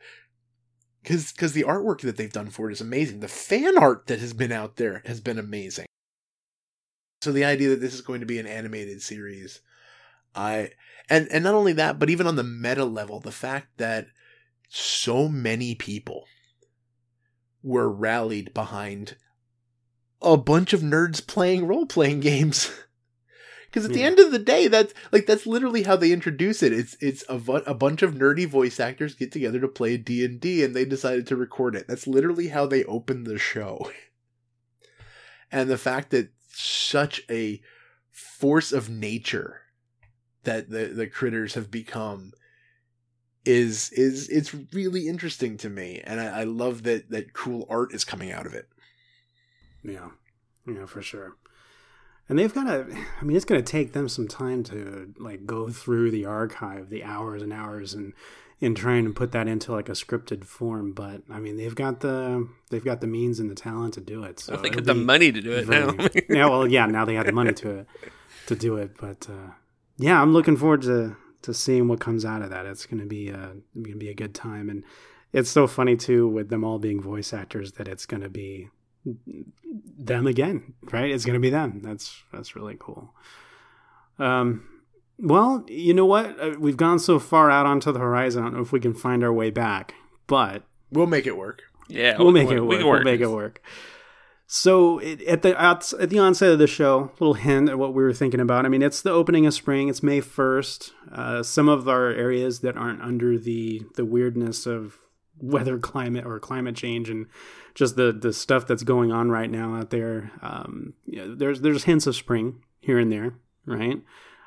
because 1.04 1.32
because 1.34 1.54
the 1.54 1.66
artwork 1.66 2.02
that 2.02 2.18
they've 2.18 2.34
done 2.34 2.50
for 2.50 2.68
it 2.68 2.74
is 2.74 2.82
amazing. 2.82 3.20
The 3.20 3.28
fan 3.28 3.78
art 3.78 4.08
that 4.08 4.20
has 4.20 4.34
been 4.34 4.52
out 4.52 4.78
there 4.78 5.04
has 5.06 5.22
been 5.22 5.38
amazing. 5.38 5.86
So 7.22 7.32
the 7.32 7.46
idea 7.46 7.70
that 7.70 7.80
this 7.80 7.94
is 7.94 8.02
going 8.02 8.22
to 8.22 8.26
be 8.26 8.40
an 8.40 8.48
animated 8.48 9.04
series, 9.04 9.62
I 10.34 10.72
and 11.14 11.28
and 11.32 11.44
not 11.44 11.54
only 11.54 11.74
that, 11.74 12.00
but 12.00 12.10
even 12.10 12.26
on 12.26 12.36
the 12.36 12.44
meta 12.44 12.86
level, 12.86 13.20
the 13.20 13.32
fact 13.32 13.78
that 13.78 14.08
so 14.68 15.28
many 15.28 15.76
people 15.76 16.26
were 17.62 17.88
rallied 17.88 18.52
behind 18.54 19.16
a 20.24 20.36
bunch 20.38 20.74
of 20.74 20.82
nerds 20.82 21.26
playing 21.26 21.68
role 21.68 21.86
playing 21.86 22.20
games. 22.20 22.72
Because 23.70 23.86
at 23.86 23.94
the 23.94 24.02
hmm. 24.02 24.06
end 24.06 24.20
of 24.20 24.32
the 24.32 24.38
day, 24.38 24.68
that's 24.68 24.94
like 25.12 25.26
that's 25.26 25.48
literally 25.48 25.82
how 25.82 25.96
they 25.96 26.12
introduce 26.12 26.62
it. 26.62 26.72
It's 26.72 26.96
it's 27.00 27.24
a, 27.28 27.40
bu- 27.40 27.64
a 27.66 27.74
bunch 27.74 28.04
of 28.04 28.14
nerdy 28.14 28.48
voice 28.48 28.80
actors 28.80 29.16
get 29.16 29.32
together 29.32 29.60
to 29.60 29.68
play 29.68 29.98
D 29.98 30.24
and 30.24 30.40
D, 30.40 30.64
and 30.64 30.76
they 30.76 30.86
decided 30.86 31.26
to 31.26 31.36
record 31.36 31.76
it. 31.76 31.88
That's 31.88 32.06
literally 32.06 32.50
how 32.50 32.68
they 32.68 32.84
opened 32.84 33.26
the 33.26 33.40
show. 33.40 33.90
And 35.52 35.70
the 35.70 35.78
fact 35.78 36.10
that 36.12 36.30
such 36.50 37.22
a 37.30 37.62
force 38.12 38.72
of 38.72 38.90
nature 38.90 39.63
that 40.44 40.70
the 40.70 40.86
the 40.86 41.08
critters 41.08 41.54
have 41.54 41.72
become 41.72 42.34
is 43.46 43.90
is 43.92 44.30
it's 44.30 44.54
really 44.74 45.08
interesting 45.08 45.58
to 45.58 45.70
me, 45.70 46.02
and 46.04 46.20
I, 46.20 46.42
I 46.42 46.44
love 46.44 46.84
that 46.84 47.10
that 47.10 47.34
cool 47.34 47.66
art 47.70 47.94
is 47.94 48.04
coming 48.06 48.32
out 48.32 48.46
of 48.46 48.54
it. 48.54 48.68
Yeah, 49.84 50.10
yeah, 50.68 50.86
for 50.86 51.02
sure. 51.02 51.36
And 52.30 52.40
they've 52.40 52.54
got 52.54 52.66
to. 52.66 52.96
I 53.22 53.24
mean, 53.24 53.36
it's 53.36 53.46
going 53.46 53.64
to 53.64 53.72
take 53.72 53.94
them 53.94 54.08
some 54.08 54.28
time 54.28 54.64
to 54.66 55.14
like 55.20 55.46
go 55.46 55.70
through 55.70 56.12
the 56.12 56.26
archive, 56.26 56.90
the 56.90 57.04
hours 57.04 57.42
and 57.42 57.52
hours, 57.52 57.94
and 57.94 58.14
and 58.62 58.78
trying 58.78 59.04
to 59.04 59.12
put 59.12 59.34
that 59.34 59.48
into 59.48 59.74
like 59.74 59.90
a 59.90 59.94
scripted 59.94 60.46
form. 60.46 60.94
But 60.94 61.24
I 61.30 61.40
mean, 61.40 61.58
they've 61.58 61.76
got 61.76 62.00
the 62.00 62.48
they've 62.70 62.84
got 62.84 63.02
the 63.02 63.08
means 63.08 63.40
and 63.40 63.52
the 63.52 63.56
talent 63.56 63.96
to 63.96 64.02
do 64.02 64.24
it. 64.24 64.40
So 64.40 64.54
well, 64.54 64.62
they 64.62 64.70
it'll 64.70 64.82
got 64.82 64.86
the 64.86 64.94
money 64.94 65.32
to 65.32 65.42
do 65.42 65.52
it 65.52 65.66
very- 65.66 65.86
now. 65.86 66.08
yeah, 66.30 66.50
well, 66.50 66.68
yeah. 66.68 66.86
Now 66.86 67.04
they 67.04 67.16
have 67.16 67.26
the 67.26 67.34
money 67.34 67.54
to 67.54 67.86
to 68.48 68.56
do 68.56 68.78
it. 68.78 68.96
But 68.98 69.28
uh, 69.30 69.52
yeah, 69.98 70.22
I'm 70.22 70.34
looking 70.34 70.58
forward 70.58 70.82
to 70.84 71.16
to 71.44 71.54
seeing 71.54 71.88
what 71.88 72.00
comes 72.00 72.24
out 72.26 72.42
of 72.42 72.50
that. 72.52 72.66
It's 72.66 72.86
going 72.86 73.02
to 73.02 73.06
be 73.06 73.32
uh, 73.32 73.54
going 73.76 73.92
to 73.92 73.96
be 73.98 74.10
a 74.10 74.14
good 74.14 74.34
time, 74.34 74.70
and 74.70 74.84
it's 75.32 75.50
so 75.50 75.68
funny 75.68 75.96
too 75.96 76.28
with 76.28 76.50
them 76.50 76.64
all 76.64 76.80
being 76.80 77.02
voice 77.02 77.34
actors 77.34 77.74
that 77.74 77.88
it's 77.88 78.06
going 78.06 78.22
to 78.24 78.30
be 78.30 78.70
them 79.98 80.28
again, 80.28 80.74
right? 80.92 81.12
It's 81.12 81.26
going 81.26 81.34
to 81.34 81.40
be 81.40 81.50
them. 81.50 81.82
That's 81.84 82.24
that's 82.32 82.56
really 82.56 82.78
cool. 82.80 83.14
Um, 84.20 84.68
well, 85.20 85.66
you 85.68 85.94
know 85.94 86.06
what? 86.06 86.40
Uh, 86.40 86.56
We've 86.60 86.78
gone 86.78 87.00
so 87.00 87.20
far 87.20 87.50
out 87.52 87.66
onto 87.66 87.92
the 87.92 88.00
horizon. 88.00 88.42
I 88.44 88.46
don't 88.48 88.56
know 88.56 88.62
if 88.62 88.72
we 88.72 88.80
can 88.80 88.94
find 88.94 89.24
our 89.24 89.34
way 89.34 89.50
back, 89.50 89.94
but 90.28 90.64
We'll 90.92 91.08
make 91.08 91.26
it 91.26 91.36
work. 91.38 91.64
yeah, 91.88 92.18
we'll 92.18 92.28
we 92.28 92.34
make 92.34 92.52
it 92.52 92.60
work. 92.60 92.70
We 92.70 92.76
can 92.78 92.86
We'll 92.86 92.94
work. 92.96 93.04
make 93.06 93.22
it 93.22 93.28
work. 93.32 93.62
So 94.46 95.00
it, 95.00 95.22
at 95.24 95.42
the 95.42 95.60
outs- 95.60 95.94
at 96.00 96.10
the 96.10 96.20
onset 96.20 96.52
of 96.52 96.60
the 96.60 96.68
show, 96.68 97.12
a 97.20 97.24
little 97.24 97.34
hint 97.34 97.70
at 97.70 97.80
what 97.80 97.94
we 97.94 98.04
were 98.04 98.14
thinking 98.14 98.40
about. 98.40 98.66
I 98.66 98.70
mean, 98.70 98.82
it's 98.82 99.02
the 99.02 99.12
opening 99.12 99.46
of 99.46 99.54
spring. 99.54 99.88
It's 99.90 100.04
May 100.04 100.20
first. 100.22 100.94
Uh, 101.12 101.42
some 101.44 101.70
of 101.70 101.88
our 101.88 102.10
areas 102.10 102.60
that 102.60 102.78
aren't 102.78 103.02
under 103.02 103.38
the 103.38 103.82
the 103.96 104.06
weirdness 104.06 104.66
of 104.66 104.98
weather, 105.40 105.80
climate, 105.80 106.26
or 106.26 106.40
climate 106.40 106.76
change, 106.76 107.10
and 107.10 107.26
just 107.74 107.96
the 107.96 108.12
the 108.12 108.34
stuff 108.34 108.68
that's 108.68 108.84
going 108.84 109.12
on 109.12 109.32
right 109.32 109.50
now 109.50 109.76
out 109.76 109.90
there. 109.90 110.32
Um, 110.42 110.94
know, 111.08 111.34
there's 111.34 111.62
there's 111.62 111.86
hints 111.86 112.06
of 112.06 112.16
spring 112.16 112.62
here 112.80 113.00
and 113.00 113.12
there, 113.12 113.36
right? 113.66 114.02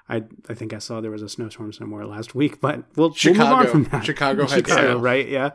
I 0.08 0.22
I 0.48 0.54
think 0.54 0.72
I 0.72 0.78
saw 0.78 1.00
there 1.00 1.10
was 1.10 1.22
a 1.22 1.28
snowstorm 1.28 1.72
somewhere 1.72 2.06
last 2.06 2.34
week, 2.34 2.60
but 2.60 2.84
we'll, 2.96 3.08
we'll 3.08 3.34
move 3.34 3.40
on 3.40 3.66
from 3.66 3.84
that. 3.84 4.04
Chicago 4.04 4.46
Chicago, 4.46 4.98
right? 4.98 5.28
Yeah. 5.28 5.50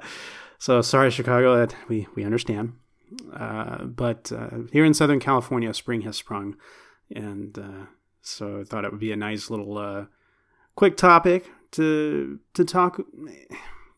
So 0.59 0.81
sorry, 0.81 1.11
Chicago. 1.11 1.55
That 1.55 1.75
we 1.87 2.07
we 2.15 2.25
understand. 2.25 2.73
Uh, 3.33 3.83
but 3.85 4.31
uh, 4.31 4.49
here 4.71 4.85
in 4.85 4.93
Southern 4.93 5.19
California, 5.19 5.73
spring 5.73 6.01
has 6.01 6.17
sprung, 6.17 6.55
and 7.13 7.57
uh, 7.59 7.85
so 8.21 8.61
I 8.61 8.63
thought 8.63 8.85
it 8.85 8.91
would 8.91 8.99
be 9.01 9.11
a 9.11 9.17
nice 9.17 9.49
little 9.49 9.77
uh, 9.77 10.05
quick 10.75 10.95
topic 10.97 11.49
to 11.71 12.39
to 12.53 12.63
talk. 12.65 13.01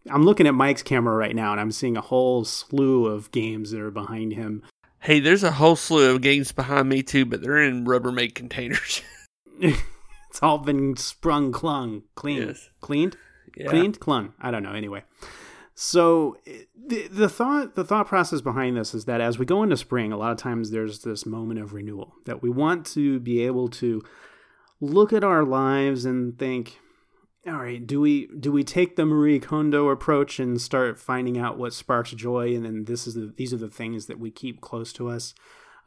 I'm 0.10 0.24
looking 0.24 0.48
at 0.48 0.54
Mike's 0.56 0.84
camera 0.84 1.16
right 1.16 1.36
now, 1.36 1.52
and 1.52 1.62
I'm 1.62 1.72
seeing 1.72 1.96
a 1.96 2.02
whole 2.02 2.44
slew 2.44 3.06
of 3.06 3.32
games 3.32 3.72
that 3.72 3.80
are 3.82 3.92
behind 3.92 4.34
him. 4.34 4.64
Hey, 5.00 5.20
there's 5.20 5.44
a 5.44 5.52
whole 5.52 5.76
slew 5.76 6.14
of 6.16 6.22
games 6.22 6.52
behind 6.52 6.90
me 6.90 7.04
too, 7.04 7.26
but 7.26 7.42
they're 7.42 7.62
in 7.62 7.86
Rubbermaid 7.86 8.36
containers. 8.36 9.02
it's 9.60 10.42
all 10.42 10.58
been 10.58 10.98
sprung, 10.98 11.52
clung, 11.52 12.04
cleaned, 12.16 12.48
Yes. 12.48 12.70
cleaned. 12.82 13.18
yeah. 13.56 13.70
cleaned 13.70 14.00
clun 14.00 14.34
i 14.42 14.50
don't 14.50 14.64
know 14.64 14.74
anyway 14.74 15.04
so 15.76 16.38
the, 16.76 17.08
the 17.08 17.30
thought 17.30 17.76
the 17.76 17.84
thought 17.84 18.08
process 18.08 18.42
behind 18.42 18.78
this 18.78 18.94
is 18.94 19.06
that 19.06 19.22
as 19.22 19.40
we 19.40 19.46
go 19.46 19.64
into 19.64 19.78
spring 19.78 20.12
a 20.12 20.18
lot 20.18 20.32
of 20.32 20.38
times 20.38 20.72
there's 20.72 21.00
this 21.00 21.26
moment 21.26 21.60
of 21.60 21.74
renewal 21.74 22.14
that 22.26 22.42
we 22.42 22.50
want 22.50 22.86
to 22.86 23.20
be 23.20 23.42
able 23.42 23.68
to 23.68 24.02
look 24.80 25.12
at 25.12 25.24
our 25.24 25.44
lives 25.44 26.06
and 26.06 26.38
think 26.38 26.80
all 27.48 27.54
right 27.54 27.88
do 27.88 28.00
we 28.00 28.28
do 28.40 28.52
we 28.52 28.64
take 28.64 28.96
the 28.96 29.06
marie 29.06 29.40
kondo 29.40 29.90
approach 29.90 30.40
and 30.40 30.62
start 30.62 31.00
finding 31.00 31.38
out 31.38 31.58
what 31.58 31.74
sparks 31.74 32.12
joy? 32.12 32.56
And 32.56 32.66
then 32.66 32.86
this 32.86 33.08
is 33.08 33.16
the, 33.16 33.34
these 33.36 33.54
are 33.54 33.58
the 33.58 33.70
things 33.70 34.06
that 34.06 34.20
we 34.20 34.32
keep 34.32 34.62
close 34.62 34.94
to 34.94 35.10
us 35.10 35.34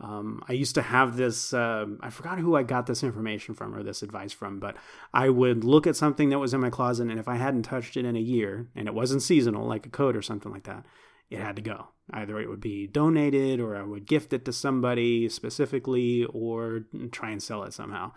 um, 0.00 0.42
I 0.48 0.52
used 0.52 0.74
to 0.74 0.82
have 0.82 1.16
this. 1.16 1.54
um 1.54 1.98
I 2.02 2.10
forgot 2.10 2.38
who 2.38 2.54
I 2.54 2.62
got 2.62 2.86
this 2.86 3.02
information 3.02 3.54
from 3.54 3.74
or 3.74 3.82
this 3.82 4.02
advice 4.02 4.32
from, 4.32 4.58
but 4.58 4.76
I 5.14 5.28
would 5.28 5.64
look 5.64 5.86
at 5.86 5.96
something 5.96 6.28
that 6.30 6.38
was 6.38 6.52
in 6.54 6.60
my 6.60 6.70
closet, 6.70 7.08
and 7.08 7.18
if 7.18 7.28
I 7.28 7.36
hadn't 7.36 7.62
touched 7.62 7.96
it 7.96 8.04
in 8.04 8.16
a 8.16 8.20
year, 8.20 8.68
and 8.74 8.88
it 8.88 8.94
wasn't 8.94 9.22
seasonal, 9.22 9.66
like 9.66 9.86
a 9.86 9.90
coat 9.90 10.16
or 10.16 10.22
something 10.22 10.52
like 10.52 10.64
that, 10.64 10.84
it 11.30 11.38
had 11.38 11.56
to 11.56 11.62
go. 11.62 11.88
Either 12.12 12.38
it 12.38 12.48
would 12.48 12.60
be 12.60 12.86
donated, 12.86 13.58
or 13.58 13.74
I 13.74 13.82
would 13.82 14.06
gift 14.06 14.32
it 14.32 14.44
to 14.44 14.52
somebody 14.52 15.28
specifically, 15.28 16.24
or 16.26 16.84
try 17.10 17.30
and 17.30 17.42
sell 17.42 17.64
it 17.64 17.72
somehow. 17.72 18.12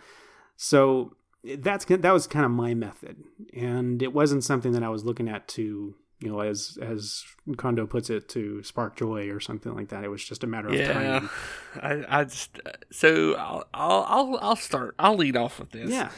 So 0.58 1.16
that's 1.44 1.86
that 1.86 2.12
was 2.12 2.28
kind 2.28 2.46
of 2.46 2.52
my 2.52 2.74
method, 2.74 3.24
and 3.54 4.04
it 4.04 4.14
wasn't 4.14 4.44
something 4.44 4.74
that 4.74 4.84
I 4.84 4.90
was 4.90 5.06
looking 5.06 5.30
at 5.30 5.48
to 5.50 5.96
you 6.20 6.30
know, 6.30 6.42
as 6.42 6.78
as 6.82 7.24
Kondo 7.58 7.86
puts 7.88 8.10
it, 8.10 8.28
to 8.30 8.62
spark 8.64 8.96
joy 8.98 9.30
or 9.30 9.40
something 9.40 9.74
like 9.74 9.90
that. 9.90 10.04
It 10.04 10.10
was 10.10 10.24
just 10.24 10.44
a 10.44 10.48
matter 10.48 10.68
of 10.70 10.76
Yeah, 10.76 10.94
time. 10.94 11.30
I, 12.10 12.20
I 12.20 12.24
just 12.26 12.60
so 12.92 13.36
I'll, 13.36 13.64
I'll 13.74 14.06
I'll 14.08 14.40
I'll 14.42 14.56
start. 14.56 14.96
I'll 15.00 15.16
lead 15.16 15.38
off 15.38 15.60
with 15.60 15.72
this. 15.72 15.90
Yeah. 15.90 16.10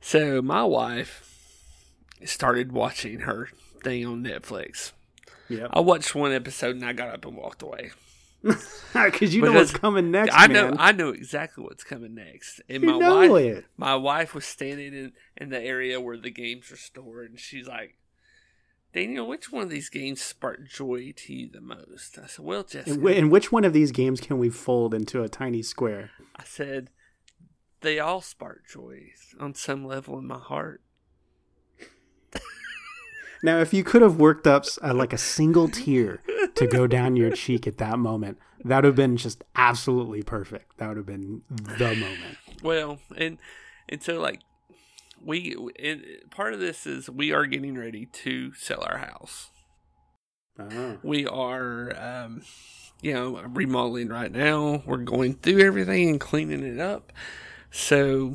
So 0.00 0.42
my 0.42 0.64
wife 0.64 1.28
started 2.24 2.72
watching 2.72 3.20
her 3.20 3.48
thing 3.82 4.06
on 4.06 4.22
Netflix. 4.24 4.92
Yeah. 5.48 5.68
I 5.70 5.80
watched 5.80 6.14
one 6.14 6.32
episode 6.32 6.76
and 6.76 6.84
I 6.84 6.92
got 6.92 7.08
up 7.08 7.24
and 7.26 7.36
walked 7.36 7.62
away. 7.62 7.90
Because 8.92 9.34
you 9.34 9.40
know 9.42 9.52
what's 9.52 9.70
coming 9.70 10.10
next, 10.10 10.34
I 10.36 10.48
know 10.48 10.64
man. 10.70 10.76
I 10.78 10.92
know 10.92 11.10
exactly 11.10 11.64
what's 11.64 11.84
coming 11.84 12.14
next. 12.14 12.60
And 12.68 12.82
You 12.82 12.90
my 12.90 12.98
know 12.98 13.14
wife 13.30 13.56
it. 13.58 13.64
my 13.78 13.94
wife 13.94 14.34
was 14.34 14.44
standing 14.44 14.92
in, 14.92 15.12
in 15.36 15.48
the 15.48 15.60
area 15.60 16.00
where 16.00 16.18
the 16.18 16.30
games 16.30 16.70
are 16.70 16.76
stored 16.76 17.30
and 17.30 17.38
she's 17.40 17.66
like 17.68 17.96
Daniel, 18.92 19.26
which 19.26 19.50
one 19.50 19.62
of 19.62 19.70
these 19.70 19.88
games 19.88 20.20
sparked 20.20 20.70
joy 20.70 21.12
to 21.16 21.32
you 21.32 21.48
the 21.50 21.60
most? 21.60 22.18
I 22.18 22.26
said, 22.26 22.44
Well, 22.44 22.62
Jessica. 22.62 22.92
And, 22.92 23.08
and 23.08 23.30
which 23.30 23.50
one 23.50 23.64
of 23.64 23.72
these 23.72 23.90
games 23.90 24.20
can 24.20 24.38
we 24.38 24.50
fold 24.50 24.92
into 24.92 25.22
a 25.22 25.28
tiny 25.28 25.62
square? 25.62 26.10
I 26.36 26.44
said, 26.44 26.90
they 27.82 27.98
all 27.98 28.20
spark 28.20 28.68
joy 28.68 29.10
on 29.38 29.54
some 29.54 29.84
level 29.84 30.18
in 30.18 30.26
my 30.26 30.38
heart. 30.38 30.80
Now, 33.44 33.58
if 33.58 33.74
you 33.74 33.82
could 33.82 34.02
have 34.02 34.20
worked 34.20 34.46
up 34.46 34.66
uh, 34.84 34.94
like 34.94 35.12
a 35.12 35.18
single 35.18 35.68
tear 35.68 36.22
to 36.54 36.66
go 36.68 36.86
down 36.86 37.16
your 37.16 37.32
cheek 37.32 37.66
at 37.66 37.78
that 37.78 37.98
moment, 37.98 38.38
that 38.64 38.76
would 38.76 38.84
have 38.84 38.94
been 38.94 39.16
just 39.16 39.42
absolutely 39.56 40.22
perfect. 40.22 40.78
That 40.78 40.86
would 40.86 40.96
have 40.96 41.06
been 41.06 41.42
the 41.50 41.96
moment. 41.96 42.38
Well, 42.62 43.00
and 43.16 43.38
and 43.88 44.00
so 44.00 44.20
like 44.20 44.42
we 45.24 45.56
and 45.78 46.04
part 46.30 46.54
of 46.54 46.60
this 46.60 46.86
is 46.86 47.08
we 47.08 47.32
are 47.32 47.46
getting 47.46 47.78
ready 47.78 48.06
to 48.06 48.52
sell 48.54 48.82
our 48.82 48.98
house. 48.98 49.50
Oh. 50.58 50.98
We 51.02 51.26
are, 51.26 51.96
um, 51.96 52.42
you 53.00 53.14
know, 53.14 53.40
remodeling 53.40 54.08
right 54.08 54.30
now. 54.30 54.82
We're 54.84 54.98
going 54.98 55.34
through 55.34 55.60
everything 55.60 56.10
and 56.10 56.20
cleaning 56.20 56.62
it 56.62 56.78
up. 56.78 57.12
So 57.70 58.34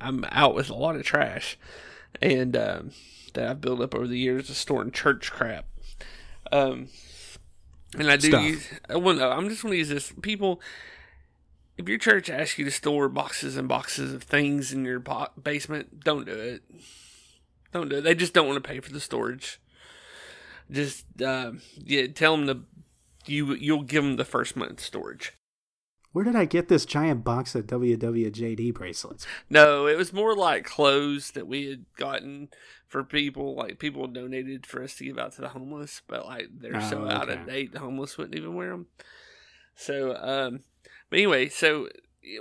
I'm 0.00 0.24
out 0.30 0.54
with 0.54 0.68
a 0.68 0.74
lot 0.74 0.96
of 0.96 1.04
trash, 1.04 1.58
and 2.20 2.56
um, 2.56 2.90
that 3.34 3.48
I've 3.48 3.60
built 3.60 3.80
up 3.80 3.94
over 3.94 4.06
the 4.06 4.18
years 4.18 4.50
of 4.50 4.56
storing 4.56 4.90
church 4.90 5.32
crap. 5.32 5.66
Um, 6.52 6.88
and 7.98 8.10
I 8.10 8.16
do 8.16 8.28
Stuff. 8.28 8.44
use. 8.44 8.68
Well, 8.90 9.14
no, 9.14 9.30
I'm 9.30 9.48
just 9.48 9.62
going 9.62 9.72
to 9.72 9.78
use 9.78 9.88
this. 9.88 10.12
People, 10.20 10.60
if 11.76 11.88
your 11.88 11.98
church 11.98 12.30
asks 12.30 12.58
you 12.58 12.64
to 12.64 12.70
store 12.70 13.08
boxes 13.08 13.56
and 13.56 13.68
boxes 13.68 14.12
of 14.12 14.22
things 14.22 14.72
in 14.72 14.84
your 14.84 14.98
bo- 14.98 15.28
basement, 15.42 16.00
don't 16.00 16.26
do 16.26 16.32
it. 16.32 16.62
Don't 17.72 17.88
do 17.88 17.96
it. 17.98 18.02
They 18.02 18.14
just 18.14 18.32
don't 18.32 18.46
want 18.48 18.62
to 18.62 18.68
pay 18.68 18.80
for 18.80 18.92
the 18.92 19.00
storage. 19.00 19.60
Just 20.70 21.04
uh, 21.22 21.52
yeah, 21.76 22.06
tell 22.08 22.36
them 22.36 22.46
to 22.46 22.60
you 23.30 23.54
you'll 23.54 23.82
give 23.82 24.04
them 24.04 24.16
the 24.16 24.24
first 24.24 24.56
month 24.56 24.80
storage. 24.80 25.32
Where 26.12 26.24
did 26.24 26.34
I 26.34 26.46
get 26.46 26.68
this 26.68 26.86
giant 26.86 27.24
box 27.24 27.54
of 27.54 27.66
WWJD 27.66 28.72
bracelets? 28.72 29.26
No, 29.50 29.86
it 29.86 29.98
was 29.98 30.14
more 30.14 30.34
like 30.34 30.64
clothes 30.64 31.32
that 31.32 31.46
we 31.46 31.66
had 31.68 31.84
gotten 31.98 32.48
for 32.88 33.04
people. 33.04 33.54
Like 33.54 33.78
people 33.78 34.06
donated 34.06 34.64
for 34.64 34.82
us 34.82 34.94
to 34.96 35.04
give 35.04 35.18
out 35.18 35.32
to 35.32 35.42
the 35.42 35.50
homeless, 35.50 36.00
but 36.08 36.24
like 36.24 36.46
they're 36.58 36.80
so 36.80 37.04
Oh, 37.04 37.10
out 37.10 37.28
of 37.28 37.46
date, 37.46 37.72
the 37.72 37.80
homeless 37.80 38.16
wouldn't 38.16 38.34
even 38.36 38.54
wear 38.54 38.70
them. 38.70 38.86
So, 39.74 40.16
um, 40.16 40.60
but 41.10 41.18
anyway, 41.18 41.48
so 41.48 41.88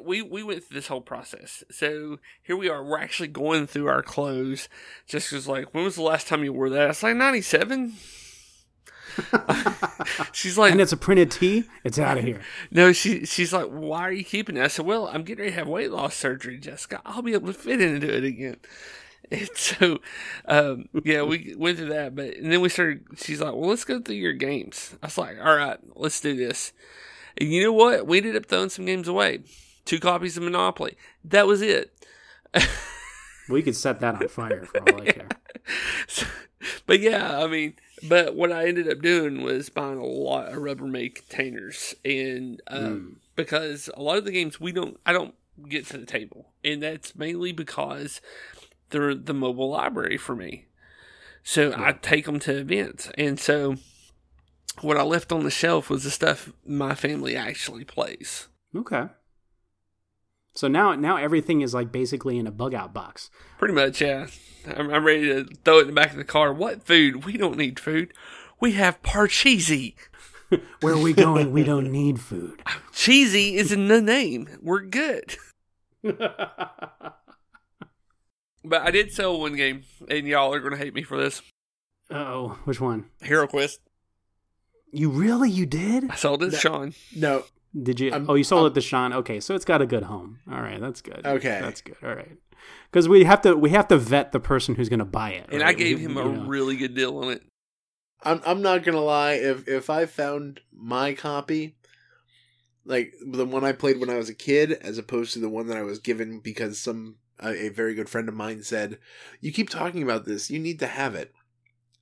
we 0.04 0.22
we 0.22 0.44
went 0.44 0.64
through 0.64 0.76
this 0.76 0.88
whole 0.88 1.02
process. 1.02 1.64
So 1.72 2.20
here 2.42 2.58
we 2.58 2.70
are. 2.70 2.84
We're 2.84 3.00
actually 3.00 3.30
going 3.30 3.68
through 3.68 3.88
our 3.88 4.02
clothes. 4.02 4.68
Just 5.08 5.32
was 5.32 5.48
like, 5.48 5.74
when 5.74 5.84
was 5.84 5.96
the 5.96 6.02
last 6.02 6.28
time 6.28 6.44
you 6.44 6.54
wore 6.54 6.70
that? 6.70 6.90
It's 6.90 7.04
like 7.04 7.16
ninety 7.16 7.42
seven. 7.42 7.94
She's 10.34 10.58
like, 10.58 10.72
And 10.72 10.82
it's 10.82 10.92
a 10.92 10.98
printed 10.98 11.32
tee. 11.32 11.64
It's 11.84 12.00
out 12.00 12.18
of 12.18 12.24
here. 12.24 12.42
no, 12.72 12.92
she 12.92 13.26
she's 13.26 13.54
like, 13.54 13.68
why 13.68 14.02
are 14.02 14.12
you 14.12 14.24
keeping 14.24 14.58
it? 14.58 14.64
I 14.64 14.68
said, 14.68 14.86
well, 14.86 15.08
I'm 15.08 15.24
getting 15.24 15.44
ready 15.44 15.52
to 15.52 15.60
have 15.60 15.68
weight 15.68 15.92
loss 15.92 16.16
surgery, 16.16 16.58
Jessica. 16.58 17.02
I'll 17.06 17.22
be 17.22 17.34
able 17.34 17.48
to 17.48 17.54
fit 17.54 17.82
into 17.82 18.14
it 18.14 18.24
again. 18.24 18.58
And 19.32 19.50
so, 19.56 20.02
um, 20.48 20.88
yeah, 21.04 21.24
we 21.24 21.56
went 21.58 21.80
through 21.80 21.90
that, 21.90 22.16
but 22.16 22.36
and 22.36 22.52
then 22.52 22.62
we 22.62 22.70
started. 22.70 23.06
She's 23.18 23.42
like, 23.42 23.56
well, 23.56 23.70
let's 23.70 23.84
go 23.84 24.00
through 24.00 24.18
your 24.18 24.34
games. 24.34 24.96
I 25.02 25.08
was 25.08 25.18
like, 25.18 25.38
all 25.44 25.56
right, 25.56 25.80
let's 25.96 26.22
do 26.22 26.36
this. 26.36 26.74
And 27.38 27.52
you 27.52 27.64
know 27.64 27.74
what? 27.74 28.08
We 28.08 28.18
ended 28.18 28.36
up 28.36 28.46
throwing 28.46 28.70
some 28.70 28.86
games 28.86 29.08
away. 29.08 29.40
Two 29.86 30.00
copies 30.00 30.38
of 30.38 30.44
Monopoly. 30.44 30.96
That 31.24 31.48
was 31.48 31.62
it. 31.62 31.94
We 33.48 33.62
could 33.62 33.76
set 33.76 34.00
that 34.00 34.16
on 34.20 34.28
fire 34.28 34.66
for 34.66 34.80
all 34.92 35.02
I 35.02 35.06
care. 35.12 35.28
So- 36.08 36.26
but 36.88 37.00
yeah, 37.00 37.40
I 37.40 37.46
mean, 37.46 37.76
but 38.10 38.36
what 38.36 38.52
I 38.52 38.68
ended 38.68 38.90
up 38.92 39.02
doing 39.02 39.44
was 39.44 39.70
buying 39.70 40.00
a 40.00 40.04
lot 40.06 40.48
of 40.48 40.56
Rubbermaid 40.56 41.14
containers, 41.14 41.94
and 42.04 42.60
um, 42.68 43.18
because 43.36 43.88
a 43.96 44.02
lot 44.02 44.18
of 44.18 44.26
the 44.26 44.32
games 44.32 44.60
we 44.60 44.72
don't, 44.72 45.00
I 45.06 45.14
don't 45.14 45.36
get 45.70 45.86
to 45.88 45.98
the 46.00 46.08
table, 46.08 46.54
and 46.64 46.82
that's 46.82 47.16
mainly 47.16 47.52
because 47.52 48.20
they're 48.90 49.14
the 49.14 49.34
mobile 49.36 49.70
library 49.70 50.18
for 50.18 50.36
me. 50.36 50.66
So 51.44 51.72
I 51.78 51.92
take 51.92 52.26
them 52.26 52.40
to 52.40 52.58
events, 52.58 53.12
and 53.16 53.40
so 53.40 53.76
what 54.82 54.98
I 54.98 55.04
left 55.04 55.32
on 55.32 55.44
the 55.44 55.52
shelf 55.52 55.90
was 55.90 56.04
the 56.04 56.12
stuff 56.12 56.52
my 56.66 56.96
family 56.96 57.36
actually 57.36 57.84
plays. 57.84 58.48
Okay. 58.76 59.06
So 60.54 60.68
now, 60.68 60.94
now 60.94 61.18
everything 61.18 61.62
is 61.62 61.74
like 61.74 61.92
basically 61.92 62.38
in 62.38 62.48
a 62.48 62.52
bug 62.52 62.74
out 62.74 62.94
box. 62.94 63.30
Pretty 63.58 63.74
much, 63.74 64.02
yeah. 64.02 64.28
I'm, 64.66 64.90
I'm 64.90 65.06
ready 65.06 65.28
to 65.28 65.46
throw 65.64 65.80
it 65.80 65.82
in 65.82 65.88
the 65.88 65.94
back 65.94 66.12
of 66.12 66.18
the 66.18 66.24
car. 66.24 66.54
What 66.54 66.84
food? 66.84 67.26
We 67.26 67.38
don't 67.38 67.58
need 67.58 67.80
food. 67.80 68.14
We 68.60 68.74
have 68.74 69.02
Parcheesi. 69.02 69.96
Where 70.82 70.94
are 70.94 71.02
we 71.02 71.14
going? 71.14 71.52
we 71.52 71.64
don't 71.64 71.92
need 71.92 72.20
food. 72.22 72.62
Cheesy 72.94 73.56
is 73.58 73.72
in 73.72 73.88
the 73.88 74.02
name. 74.02 74.48
We're 74.62 74.82
good. 74.82 75.36
But 78.68 78.82
I 78.82 78.90
did 78.92 79.12
sell 79.12 79.40
one 79.40 79.56
game, 79.56 79.84
and 80.10 80.28
y'all 80.28 80.54
are 80.54 80.60
going 80.60 80.72
to 80.72 80.78
hate 80.78 80.96
me 80.96 81.04
for 81.04 81.18
this. 81.18 81.42
oh, 82.10 82.58
which 82.66 82.82
one? 82.82 83.06
Hero 83.22 83.48
Quest. 83.48 83.80
You 84.96 85.10
really? 85.10 85.50
You 85.50 85.66
did? 85.66 86.10
I 86.10 86.16
sold 86.16 86.42
it 86.44 86.52
to 86.52 86.58
Sean. 86.58 86.94
No, 87.16 87.44
Did 87.82 88.00
you? 88.00 88.12
I'm- 88.12 88.26
oh, 88.30 88.36
you 88.36 88.44
sold 88.46 88.64
I'm- 88.64 88.72
it 88.72 88.76
to 88.76 88.82
Sean. 88.82 89.12
Okay, 89.14 89.40
so 89.40 89.54
it's 89.56 89.66
got 89.66 89.82
a 89.82 89.86
good 89.86 90.04
home. 90.04 90.40
All 90.50 90.62
right, 90.62 90.80
that's 90.80 91.02
good. 91.02 91.26
Okay. 91.26 91.60
that's 91.62 91.82
good. 91.82 91.98
All 92.02 92.16
right, 92.16 92.38
because 92.92 93.10
we 93.10 93.26
have 93.26 93.42
to 93.42 93.56
we 93.56 93.72
have 93.72 93.88
to 93.90 93.98
vet 93.98 94.32
the 94.32 94.40
person 94.40 94.76
who's 94.76 94.88
going 94.90 95.00
to 95.00 95.06
buy 95.06 95.32
it. 95.32 95.48
And 95.52 95.62
right? 95.62 95.70
I 95.70 95.74
gave 95.74 95.98
We- 96.00 96.06
him 96.06 96.18
a 96.18 96.24
know. 96.24 96.46
really 96.46 96.78
good 96.78 96.96
deal 96.96 97.18
on 97.18 97.32
it. 97.32 97.44
I'm 98.24 98.42
I'm 98.46 98.62
not 98.62 98.84
gonna 98.84 99.02
lie. 99.02 99.34
If 99.34 99.68
if 99.68 99.90
I 99.90 100.06
found 100.06 100.62
my 100.74 101.14
copy, 101.14 101.76
like 102.86 103.14
the 103.26 103.46
one 103.46 103.64
I 103.64 103.72
played 103.74 104.00
when 104.00 104.10
I 104.10 104.16
was 104.18 104.30
a 104.30 104.34
kid, 104.34 104.72
as 104.72 104.98
opposed 104.98 105.34
to 105.34 105.40
the 105.40 105.50
one 105.50 105.68
that 105.68 105.78
I 105.78 105.84
was 105.84 106.00
given 106.00 106.40
because 106.40 106.80
some 106.80 107.18
a, 107.40 107.50
a 107.66 107.70
very 107.70 107.94
good 107.94 108.10
friend 108.10 108.30
of 108.30 108.34
mine 108.36 108.64
said, 108.64 108.98
"You 109.42 109.52
keep 109.52 109.70
talking 109.70 110.02
about 110.02 110.26
this. 110.26 110.50
You 110.50 110.60
need 110.60 110.80
to 110.80 110.88
have 110.88 111.14
it." 111.16 111.34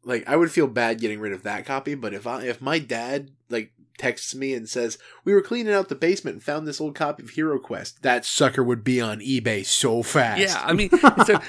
Like 0.03 0.23
I 0.27 0.35
would 0.35 0.51
feel 0.51 0.67
bad 0.67 0.99
getting 0.99 1.19
rid 1.19 1.33
of 1.33 1.43
that 1.43 1.65
copy, 1.65 1.95
but 1.95 2.13
if 2.13 2.27
I 2.27 2.43
if 2.43 2.61
my 2.61 2.79
dad 2.79 3.31
like 3.49 3.71
texts 3.97 4.33
me 4.33 4.53
and 4.53 4.67
says 4.67 4.97
we 5.23 5.33
were 5.33 5.41
cleaning 5.41 5.73
out 5.73 5.87
the 5.87 5.95
basement 5.95 6.35
and 6.35 6.43
found 6.43 6.67
this 6.67 6.81
old 6.81 6.95
copy 6.95 7.23
of 7.23 7.31
Hero 7.31 7.59
Quest, 7.59 8.01
that 8.01 8.25
sucker 8.25 8.63
would 8.63 8.83
be 8.83 8.99
on 8.99 9.19
eBay 9.19 9.65
so 9.65 10.03
fast. 10.03 10.39
Yeah, 10.39 10.61
I 10.63 10.73
mean, 10.73 10.89
so, 10.89 11.39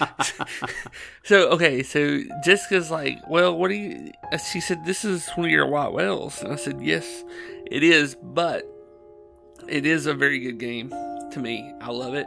so 1.24 1.48
okay, 1.50 1.82
so 1.82 2.20
Jessica's 2.44 2.90
like, 2.90 3.18
well, 3.28 3.56
what 3.56 3.68
do 3.68 3.74
you? 3.74 4.12
Uh, 4.32 4.38
she 4.38 4.60
said, 4.60 4.84
this 4.84 5.04
is 5.04 5.28
one 5.30 5.46
of 5.46 5.50
your 5.50 5.66
white 5.66 5.92
whales, 5.92 6.42
and 6.42 6.52
I 6.52 6.56
said, 6.56 6.80
yes, 6.80 7.24
it 7.66 7.82
is, 7.82 8.16
but 8.22 8.64
it 9.68 9.86
is 9.86 10.06
a 10.06 10.14
very 10.14 10.38
good 10.38 10.58
game 10.58 10.90
to 11.32 11.40
me. 11.40 11.72
I 11.80 11.90
love 11.90 12.14
it, 12.14 12.26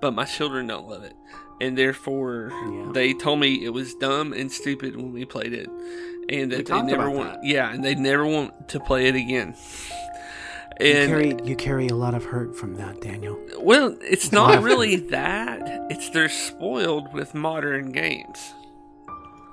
but 0.00 0.12
my 0.14 0.24
children 0.24 0.66
don't 0.66 0.88
love 0.88 1.04
it, 1.04 1.14
and 1.64 1.76
therefore 1.78 2.50
Yeah. 2.52 2.90
they 2.92 3.12
told 3.14 3.40
me 3.40 3.64
it 3.64 3.70
was 3.70 3.94
dumb 3.94 4.32
and 4.32 4.50
stupid 4.52 4.96
when 4.96 5.12
we 5.12 5.24
played 5.24 5.52
it, 5.52 5.68
and 6.28 6.50
that 6.52 6.66
they 6.66 6.82
never 6.82 7.04
about 7.08 7.14
want, 7.14 7.32
that. 7.34 7.44
yeah, 7.44 7.72
and 7.72 7.84
they 7.84 7.94
never 7.94 8.26
want 8.26 8.68
to 8.68 8.80
play 8.80 9.06
it 9.06 9.14
again. 9.14 9.54
You 10.80 10.86
And 10.86 11.08
carry 11.08 11.36
you 11.44 11.54
carry 11.56 11.86
a 11.88 11.94
lot 11.94 12.14
of 12.14 12.24
hurt 12.24 12.56
from 12.56 12.74
that, 12.76 13.00
Daniel. 13.00 13.38
well, 13.60 13.96
it's 14.02 14.32
not 14.32 14.62
really 14.62 14.96
that. 15.10 15.60
It's 15.90 16.10
they're 16.10 16.28
spoiled 16.28 17.12
with 17.14 17.34
modern 17.34 17.92
games. 17.92 18.38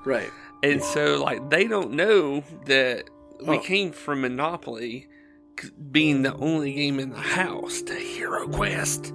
right. 0.04 0.30
And 0.64 0.80
so, 0.82 1.20
like, 1.22 1.50
they 1.50 1.66
don't 1.66 1.92
know 1.92 2.44
that 2.66 3.04
we 3.44 3.56
Oh. 3.56 3.60
came 3.60 3.90
from 3.90 4.20
Monopoly 4.20 5.08
being 5.90 6.22
the 6.22 6.34
only 6.36 6.72
game 6.72 6.98
in 7.00 7.10
the 7.10 7.16
house 7.40 7.82
to 7.82 7.94
Hero 7.94 8.46
Quest. 8.48 9.12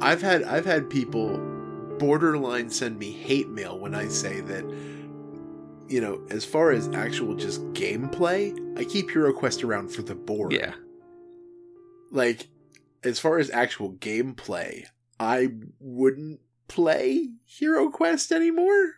I've 0.00 0.22
had 0.22 0.42
I've 0.44 0.64
had 0.66 0.88
people 0.90 1.38
borderline 1.98 2.70
send 2.70 2.98
me 2.98 3.12
hate 3.12 3.48
mail 3.48 3.78
when 3.78 3.94
I 3.94 4.08
say 4.08 4.40
that 4.42 4.64
you 5.88 6.00
know, 6.00 6.20
as 6.30 6.44
far 6.44 6.70
as 6.70 6.88
actual 6.88 7.34
just 7.34 7.62
gameplay, 7.72 8.54
I 8.78 8.84
keep 8.84 9.10
Hero 9.10 9.32
Quest 9.32 9.64
around 9.64 9.88
for 9.90 10.02
the 10.02 10.14
board. 10.14 10.52
Yeah. 10.52 10.74
Like, 12.10 12.48
as 13.02 13.18
far 13.18 13.38
as 13.38 13.50
actual 13.50 13.92
gameplay, 13.94 14.84
I 15.18 15.48
wouldn't 15.80 16.40
play 16.68 17.30
Hero 17.44 17.90
Quest 17.90 18.32
anymore. 18.32 18.94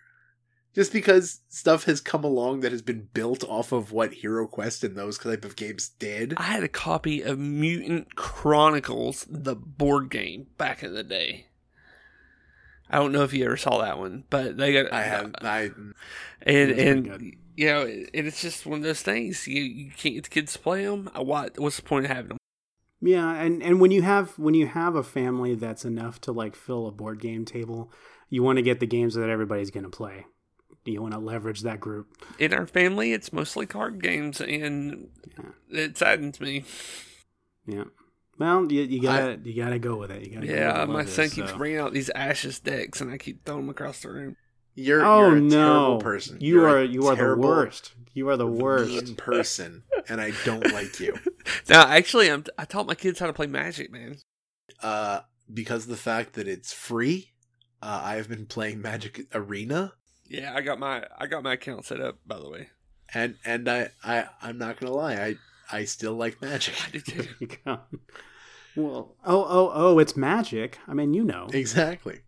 Just 0.74 0.92
because 0.92 1.40
stuff 1.48 1.84
has 1.84 2.00
come 2.00 2.22
along 2.22 2.60
that 2.60 2.70
has 2.70 2.82
been 2.82 3.08
built 3.12 3.42
off 3.44 3.72
of 3.72 3.90
what 3.90 4.14
Hero 4.14 4.46
Quest 4.46 4.84
and 4.84 4.96
those 4.96 5.18
type 5.18 5.44
of 5.44 5.56
games 5.56 5.88
did. 5.88 6.34
I 6.36 6.44
had 6.44 6.62
a 6.62 6.68
copy 6.68 7.22
of 7.22 7.38
Mutant 7.38 8.14
Chronicles, 8.14 9.26
the 9.28 9.56
board 9.56 10.10
game, 10.10 10.46
back 10.58 10.84
in 10.84 10.94
the 10.94 11.02
day. 11.02 11.46
I 12.90 12.96
don't 12.98 13.12
know 13.12 13.22
if 13.22 13.32
you 13.32 13.44
ever 13.44 13.56
saw 13.56 13.80
that 13.82 13.98
one, 13.98 14.24
but 14.30 14.56
they 14.56 14.72
got. 14.72 14.92
I 14.92 15.02
have 15.02 15.34
I 15.42 15.70
and 16.42 16.70
It 16.70 16.74
was 16.74 16.74
pretty 16.74 16.88
and 16.88 17.04
good. 17.04 17.22
you 17.56 17.66
know, 17.68 17.80
it, 17.82 18.10
it's 18.12 18.42
just 18.42 18.66
one 18.66 18.78
of 18.80 18.84
those 18.84 19.02
things. 19.02 19.46
You 19.46 19.62
you 19.62 19.90
can't 19.92 20.14
get 20.16 20.24
the 20.24 20.30
kids 20.30 20.52
to 20.54 20.58
play 20.58 20.84
them. 20.84 21.08
What 21.14 21.58
what's 21.58 21.76
the 21.76 21.82
point 21.82 22.06
of 22.06 22.10
having 22.10 22.28
them? 22.30 22.38
Yeah, 23.00 23.32
and 23.34 23.62
and 23.62 23.80
when 23.80 23.90
you 23.90 24.02
have 24.02 24.38
when 24.38 24.54
you 24.54 24.66
have 24.66 24.94
a 24.94 25.02
family 25.02 25.54
that's 25.54 25.84
enough 25.84 26.20
to 26.22 26.32
like 26.32 26.54
fill 26.56 26.86
a 26.86 26.92
board 26.92 27.20
game 27.20 27.44
table, 27.44 27.90
you 28.28 28.42
want 28.42 28.56
to 28.56 28.62
get 28.62 28.80
the 28.80 28.86
games 28.86 29.14
that 29.14 29.30
everybody's 29.30 29.70
going 29.70 29.84
to 29.84 29.90
play. 29.90 30.26
You 30.84 31.02
want 31.02 31.12
to 31.14 31.20
leverage 31.20 31.60
that 31.60 31.78
group. 31.78 32.08
In 32.38 32.52
our 32.52 32.66
family, 32.66 33.12
it's 33.12 33.32
mostly 33.32 33.66
card 33.66 34.02
games, 34.02 34.40
and 34.40 35.08
it 35.70 35.96
saddens 35.96 36.40
me. 36.40 36.64
Yeah. 37.66 37.84
Well, 38.40 38.72
you, 38.72 38.82
you 38.82 39.02
gotta 39.02 39.38
you 39.44 39.54
gotta 39.62 39.78
go 39.78 39.96
with 39.96 40.10
it. 40.10 40.22
You 40.26 40.34
gotta 40.34 40.48
go 40.48 40.54
Yeah, 40.54 40.80
with 40.80 40.88
my 40.88 41.04
son 41.04 41.26
is, 41.26 41.34
keeps 41.34 41.52
so. 41.52 41.58
bringing 41.58 41.78
out 41.78 41.92
these 41.92 42.10
Ashes 42.10 42.58
decks, 42.58 43.00
and 43.00 43.10
I 43.12 43.18
keep 43.18 43.44
throwing 43.44 43.62
them 43.62 43.70
across 43.70 44.00
the 44.02 44.10
room. 44.10 44.36
you're, 44.74 45.04
Oh 45.04 45.28
you're 45.28 45.36
a 45.36 45.40
no! 45.40 45.56
terrible 45.66 45.98
person. 45.98 46.38
You 46.40 46.60
You're 46.60 46.68
are 46.68 46.84
you 46.84 47.06
are 47.06 47.16
the 47.16 47.36
worst. 47.36 47.92
You 48.14 48.28
are 48.30 48.36
the 48.36 48.46
worst. 48.46 49.06
mean 49.06 49.14
person, 49.16 49.84
and 50.08 50.20
I 50.20 50.32
don't 50.44 50.72
like 50.72 50.98
you. 51.00 51.18
Now, 51.68 51.86
actually, 51.86 52.30
I'm, 52.30 52.44
I 52.58 52.64
taught 52.64 52.86
my 52.86 52.94
kids 52.94 53.18
how 53.20 53.26
to 53.26 53.32
play 53.32 53.46
Magic, 53.46 53.90
man. 53.92 54.16
Uh, 54.82 55.20
because 55.52 55.84
of 55.84 55.90
the 55.90 55.96
fact 55.96 56.34
that 56.34 56.48
it's 56.48 56.72
free, 56.72 57.32
uh, 57.82 58.00
I 58.04 58.16
have 58.16 58.28
been 58.28 58.46
playing 58.46 58.80
Magic 58.82 59.26
Arena, 59.34 59.94
Yeah, 60.24 60.52
I 60.54 60.60
got 60.62 60.78
my 60.78 61.06
I 61.18 61.26
got 61.26 61.42
my 61.42 61.54
account 61.54 61.84
set 61.84 62.00
up. 62.00 62.18
By 62.26 62.38
the 62.38 62.48
way, 62.48 62.68
and 63.14 63.36
and 63.44 63.68
I 63.68 63.90
I 64.04 64.26
I'm 64.42 64.58
not 64.58 64.78
gonna 64.80 64.92
lie, 64.94 65.14
I 65.14 65.36
I 65.70 65.84
still 65.84 66.14
like 66.14 66.40
Magic. 66.40 66.74
I 66.88 66.90
do 66.90 67.00
too. 67.00 67.28
There 68.74 68.84
you 68.84 68.90
go. 68.90 68.92
Well, 68.94 69.16
oh 69.24 69.46
oh 69.48 69.70
oh, 69.74 69.98
it's 69.98 70.16
magic. 70.16 70.78
I 70.86 70.94
mean, 70.94 71.14
you 71.14 71.24
know. 71.24 71.48
Exactly. 71.52 72.20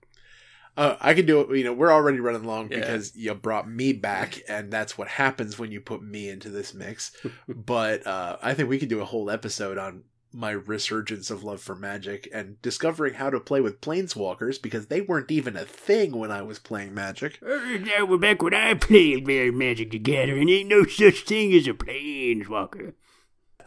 Uh, 0.74 0.96
I 1.00 1.12
can 1.12 1.26
do 1.26 1.40
it. 1.40 1.56
You 1.58 1.64
know, 1.64 1.72
we're 1.74 1.92
already 1.92 2.18
running 2.18 2.44
long 2.44 2.70
Yeah. 2.70 2.78
because 2.80 3.14
you 3.14 3.34
brought 3.34 3.68
me 3.70 3.92
back, 3.92 4.40
and 4.48 4.70
that's 4.72 4.96
what 4.96 5.06
happens 5.08 5.58
when 5.58 5.70
you 5.70 5.80
put 5.82 6.02
me 6.02 6.30
into 6.30 6.48
this 6.48 6.72
mix. 6.72 7.12
but 7.48 8.06
uh, 8.06 8.38
I 8.42 8.54
think 8.54 8.68
we 8.70 8.78
could 8.78 8.88
do 8.88 9.00
a 9.00 9.04
whole 9.04 9.28
episode 9.30 9.76
on 9.76 10.04
my 10.34 10.50
resurgence 10.50 11.30
of 11.30 11.44
love 11.44 11.60
for 11.60 11.76
Magic 11.76 12.26
and 12.32 12.60
discovering 12.62 13.12
how 13.12 13.28
to 13.28 13.38
play 13.38 13.60
with 13.60 13.82
Planeswalkers 13.82 14.62
because 14.62 14.86
they 14.86 15.02
weren't 15.02 15.30
even 15.30 15.58
a 15.58 15.66
thing 15.66 16.12
when 16.16 16.30
I 16.30 16.40
was 16.40 16.58
playing 16.58 16.94
Magic. 16.94 17.38
That 17.40 18.08
was 18.08 18.18
back 18.18 18.40
when 18.42 18.54
I 18.54 18.72
played 18.72 19.26
Magic 19.26 19.90
together, 19.90 20.38
and 20.38 20.48
ain't 20.48 20.70
no 20.70 20.84
such 20.86 21.24
thing 21.24 21.52
as 21.52 21.66
a 21.66 21.74
planeswalker. 21.74 22.94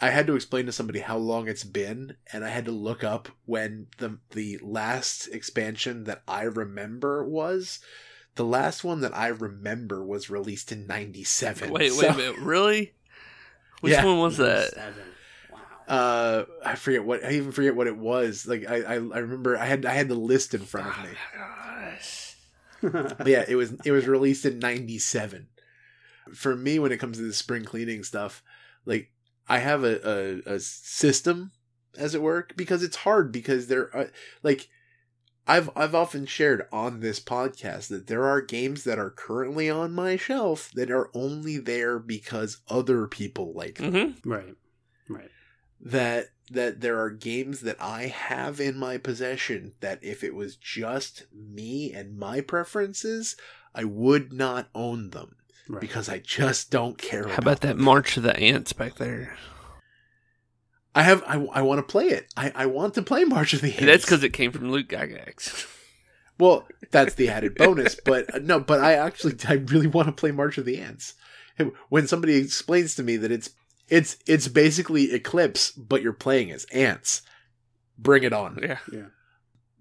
I 0.02 0.10
had 0.10 0.28
to 0.28 0.36
explain 0.36 0.66
to 0.66 0.72
somebody 0.72 1.00
how 1.00 1.18
long 1.18 1.48
it's 1.48 1.64
been, 1.64 2.16
and 2.32 2.44
I 2.46 2.50
had 2.50 2.66
to 2.66 2.72
look 2.72 3.04
up 3.04 3.30
when 3.46 3.88
the 3.98 4.18
the 4.32 4.60
last 4.62 5.28
expansion 5.28 6.04
that 6.06 6.22
I 6.28 6.44
remember 6.44 7.24
was. 7.24 7.80
The 8.36 8.44
last 8.46 8.84
one 8.84 9.00
that 9.00 9.16
I 9.16 9.28
remember 9.28 10.04
was 10.04 10.30
released 10.30 10.72
in 10.72 10.88
'97. 10.88 11.72
Wait, 11.72 11.94
wait 11.96 12.10
a 12.10 12.14
minute, 12.14 12.38
really? 12.40 12.94
Which 13.80 13.94
Yeah. 13.94 14.04
one 14.04 14.20
was 14.20 14.38
that? 14.38 14.74
Wow. 15.52 15.60
Uh, 15.88 16.46
I 16.66 16.76
forget 16.76 17.06
what 17.06 17.24
I 17.24 17.32
even 17.32 17.54
forget 17.54 17.76
what 17.78 17.88
it 17.88 17.96
was. 17.98 18.46
Like 18.46 18.66
I, 18.70 18.82
I, 18.82 18.94
I 18.96 18.98
remember 19.20 19.58
I 19.58 19.66
had 19.66 19.86
I 19.86 19.94
had 19.94 20.10
the 20.10 20.16
list 20.16 20.54
in 20.54 20.62
front 20.62 20.88
of 20.88 21.04
me. 21.04 21.10
Gosh. 21.38 22.22
Yeah, 23.26 23.44
it 23.48 23.56
was 23.56 23.74
it 23.86 23.92
was 23.92 24.06
released 24.06 24.46
in 24.46 24.60
'97. 24.60 25.48
For 26.34 26.56
me, 26.56 26.78
when 26.78 26.92
it 26.92 26.98
comes 27.00 27.18
to 27.18 27.24
the 27.24 27.34
spring 27.34 27.64
cleaning 27.64 28.04
stuff, 28.04 28.44
like 28.86 29.12
I 29.48 29.60
have 29.60 29.84
a, 29.84 30.42
a, 30.48 30.56
a 30.56 30.60
system, 30.60 31.52
as 31.98 32.16
it 32.16 32.22
were, 32.22 32.48
because 32.56 32.84
it's 32.84 32.98
hard 32.98 33.32
because 33.32 33.68
there 33.68 33.96
are 33.96 34.12
like 34.44 34.70
I've 35.48 35.70
I've 35.76 35.94
often 35.94 36.26
shared 36.26 36.68
on 36.72 37.00
this 37.00 37.20
podcast 37.20 37.90
that 37.90 38.08
there 38.08 38.26
are 38.26 38.42
games 38.42 38.84
that 38.84 38.98
are 38.98 39.12
currently 39.12 39.70
on 39.70 39.92
my 39.94 40.16
shelf 40.18 40.72
that 40.74 40.90
are 40.90 41.10
only 41.14 41.58
there 41.58 42.00
because 42.00 42.62
other 42.68 43.08
people 43.08 43.54
like 43.54 43.76
them. 43.76 44.16
hmm 44.24 44.30
right. 44.30 44.56
Right. 45.08 45.30
that 45.80 46.30
that 46.50 46.82
there 46.82 47.00
are 47.00 47.12
games 47.12 47.62
that 47.62 47.78
I 47.80 48.08
have 48.08 48.60
in 48.60 48.78
my 48.78 48.98
possession 48.98 49.74
that 49.82 50.04
if 50.04 50.24
it 50.24 50.34
was 50.34 50.56
just 50.56 51.26
me 51.34 51.92
and 51.94 52.18
my 52.18 52.42
preferences, 52.42 53.36
I 53.74 53.84
would 53.84 54.34
not 54.34 54.70
own 54.74 55.12
them 55.12 55.36
Right. 55.68 55.82
because 55.82 56.10
I 56.10 56.20
just 56.20 56.70
don't 56.70 56.98
care. 56.98 57.28
How 57.28 57.38
about 57.38 57.62
that 57.62 57.78
March 57.78 58.18
of 58.18 58.24
the 58.24 58.38
Ants 58.38 58.72
back 58.74 58.96
there? 58.96 59.36
I 60.94 61.04
have 61.04 61.24
I, 61.28 61.44
I 61.52 61.62
want 61.64 61.80
to 61.80 61.92
play 61.92 62.06
it. 62.08 62.32
I, 62.38 62.52
I 62.56 62.66
want 62.68 62.94
to 62.94 63.02
play 63.02 63.24
March 63.24 63.54
of 63.54 63.62
the 63.62 63.70
Ants. 63.72 63.86
That's 63.86 64.06
because 64.06 64.24
it 64.24 64.30
came 64.30 64.52
from 64.52 64.72
Luke 64.72 64.88
Gygax. 64.90 65.68
well, 66.40 66.68
that's 66.92 67.16
the 67.16 67.30
added 67.30 67.56
bonus. 67.56 67.96
But 67.96 68.34
uh, 68.34 68.40
no, 68.42 68.60
but 68.60 68.80
I 68.80 68.94
actually 68.94 69.36
I 69.48 69.54
really 69.54 69.88
want 69.88 70.08
to 70.08 70.12
play 70.14 70.32
March 70.32 70.58
of 70.58 70.66
the 70.66 70.80
Ants. 70.80 71.16
When 71.90 72.08
somebody 72.08 72.36
explains 72.36 72.96
to 72.96 73.04
me 73.04 73.18
that 73.18 73.32
it's 73.32 73.50
it's 73.88 74.18
it's 74.28 74.48
basically 74.48 75.14
Eclipse, 75.14 75.72
but 75.72 76.02
you're 76.02 76.14
playing 76.14 76.52
as 76.52 76.66
ants, 76.66 77.22
bring 77.98 78.24
it 78.24 78.34
on. 78.34 78.60
yeah. 78.62 78.80
Yeah. 78.92 79.08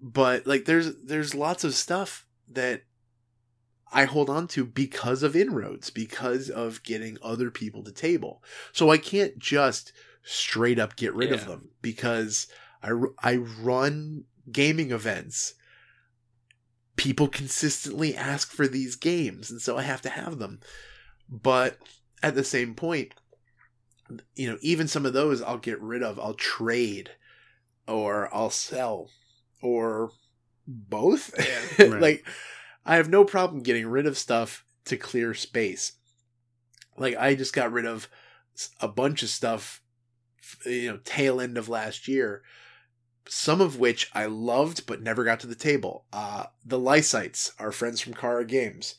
but 0.01 0.45
like 0.47 0.65
there's 0.65 0.95
there's 1.03 1.35
lots 1.35 1.63
of 1.63 1.73
stuff 1.73 2.25
that 2.49 2.83
I 3.91 4.05
hold 4.05 4.29
on 4.29 4.47
to 4.49 4.65
because 4.65 5.23
of 5.23 5.35
inroads, 5.35 5.89
because 5.89 6.49
of 6.49 6.83
getting 6.83 7.17
other 7.21 7.51
people 7.51 7.83
to 7.83 7.91
table. 7.91 8.43
So 8.71 8.89
I 8.89 8.97
can't 8.97 9.37
just 9.37 9.93
straight 10.23 10.79
up 10.79 10.95
get 10.95 11.13
rid 11.13 11.31
of 11.31 11.45
them 11.45 11.69
because 11.81 12.47
I, 12.81 12.91
I 13.19 13.35
run 13.37 14.25
gaming 14.51 14.91
events. 14.91 15.53
People 16.95 17.27
consistently 17.27 18.15
ask 18.15 18.51
for 18.51 18.67
these 18.67 18.95
games, 18.95 19.51
and 19.51 19.61
so 19.61 19.77
I 19.77 19.83
have 19.83 20.01
to 20.03 20.09
have 20.09 20.39
them. 20.39 20.59
But 21.29 21.77
at 22.23 22.35
the 22.35 22.43
same 22.43 22.73
point, 22.73 23.13
you 24.35 24.49
know, 24.49 24.57
even 24.61 24.87
some 24.87 25.05
of 25.05 25.13
those 25.13 25.41
I'll 25.41 25.57
get 25.57 25.81
rid 25.81 26.03
of. 26.03 26.19
I'll 26.19 26.35
trade, 26.35 27.11
or 27.87 28.33
I'll 28.33 28.49
sell, 28.49 29.09
or 29.61 30.11
both. 30.67 31.33
Yeah, 31.37 31.87
right. 31.87 32.01
like 32.01 32.25
I 32.85 32.95
have 32.97 33.09
no 33.09 33.23
problem 33.25 33.63
getting 33.63 33.87
rid 33.87 34.05
of 34.05 34.17
stuff 34.17 34.65
to 34.85 34.97
clear 34.97 35.33
space. 35.33 35.93
Like 36.97 37.15
I 37.17 37.35
just 37.35 37.53
got 37.53 37.71
rid 37.71 37.85
of 37.85 38.07
a 38.79 38.87
bunch 38.87 39.23
of 39.23 39.29
stuff 39.29 39.81
you 40.65 40.91
know 40.91 40.99
tail 41.03 41.41
end 41.41 41.57
of 41.57 41.67
last 41.67 42.07
year 42.07 42.43
some 43.27 43.59
of 43.59 43.79
which 43.79 44.09
I 44.13 44.27
loved 44.27 44.85
but 44.85 45.01
never 45.01 45.23
got 45.23 45.39
to 45.41 45.47
the 45.47 45.55
table. 45.55 46.05
Uh 46.13 46.45
the 46.63 46.79
Lysites, 46.79 47.51
our 47.59 47.71
friends 47.71 47.99
from 47.99 48.13
Kara 48.13 48.45
Games. 48.45 48.95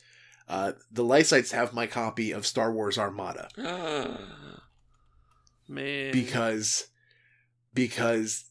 Uh 0.49 0.73
the 0.91 1.03
Lysites 1.05 1.51
have 1.53 1.73
my 1.73 1.87
copy 1.87 2.31
of 2.33 2.45
Star 2.45 2.71
Wars 2.71 2.97
Armada 2.97 3.47
Ah, 3.57 4.19
man. 5.69 6.11
because 6.11 6.87
because 7.73 8.43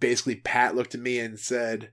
basically 0.00 0.36
Pat 0.36 0.74
looked 0.74 0.94
at 0.94 1.00
me 1.00 1.18
and 1.18 1.38
said, 1.38 1.90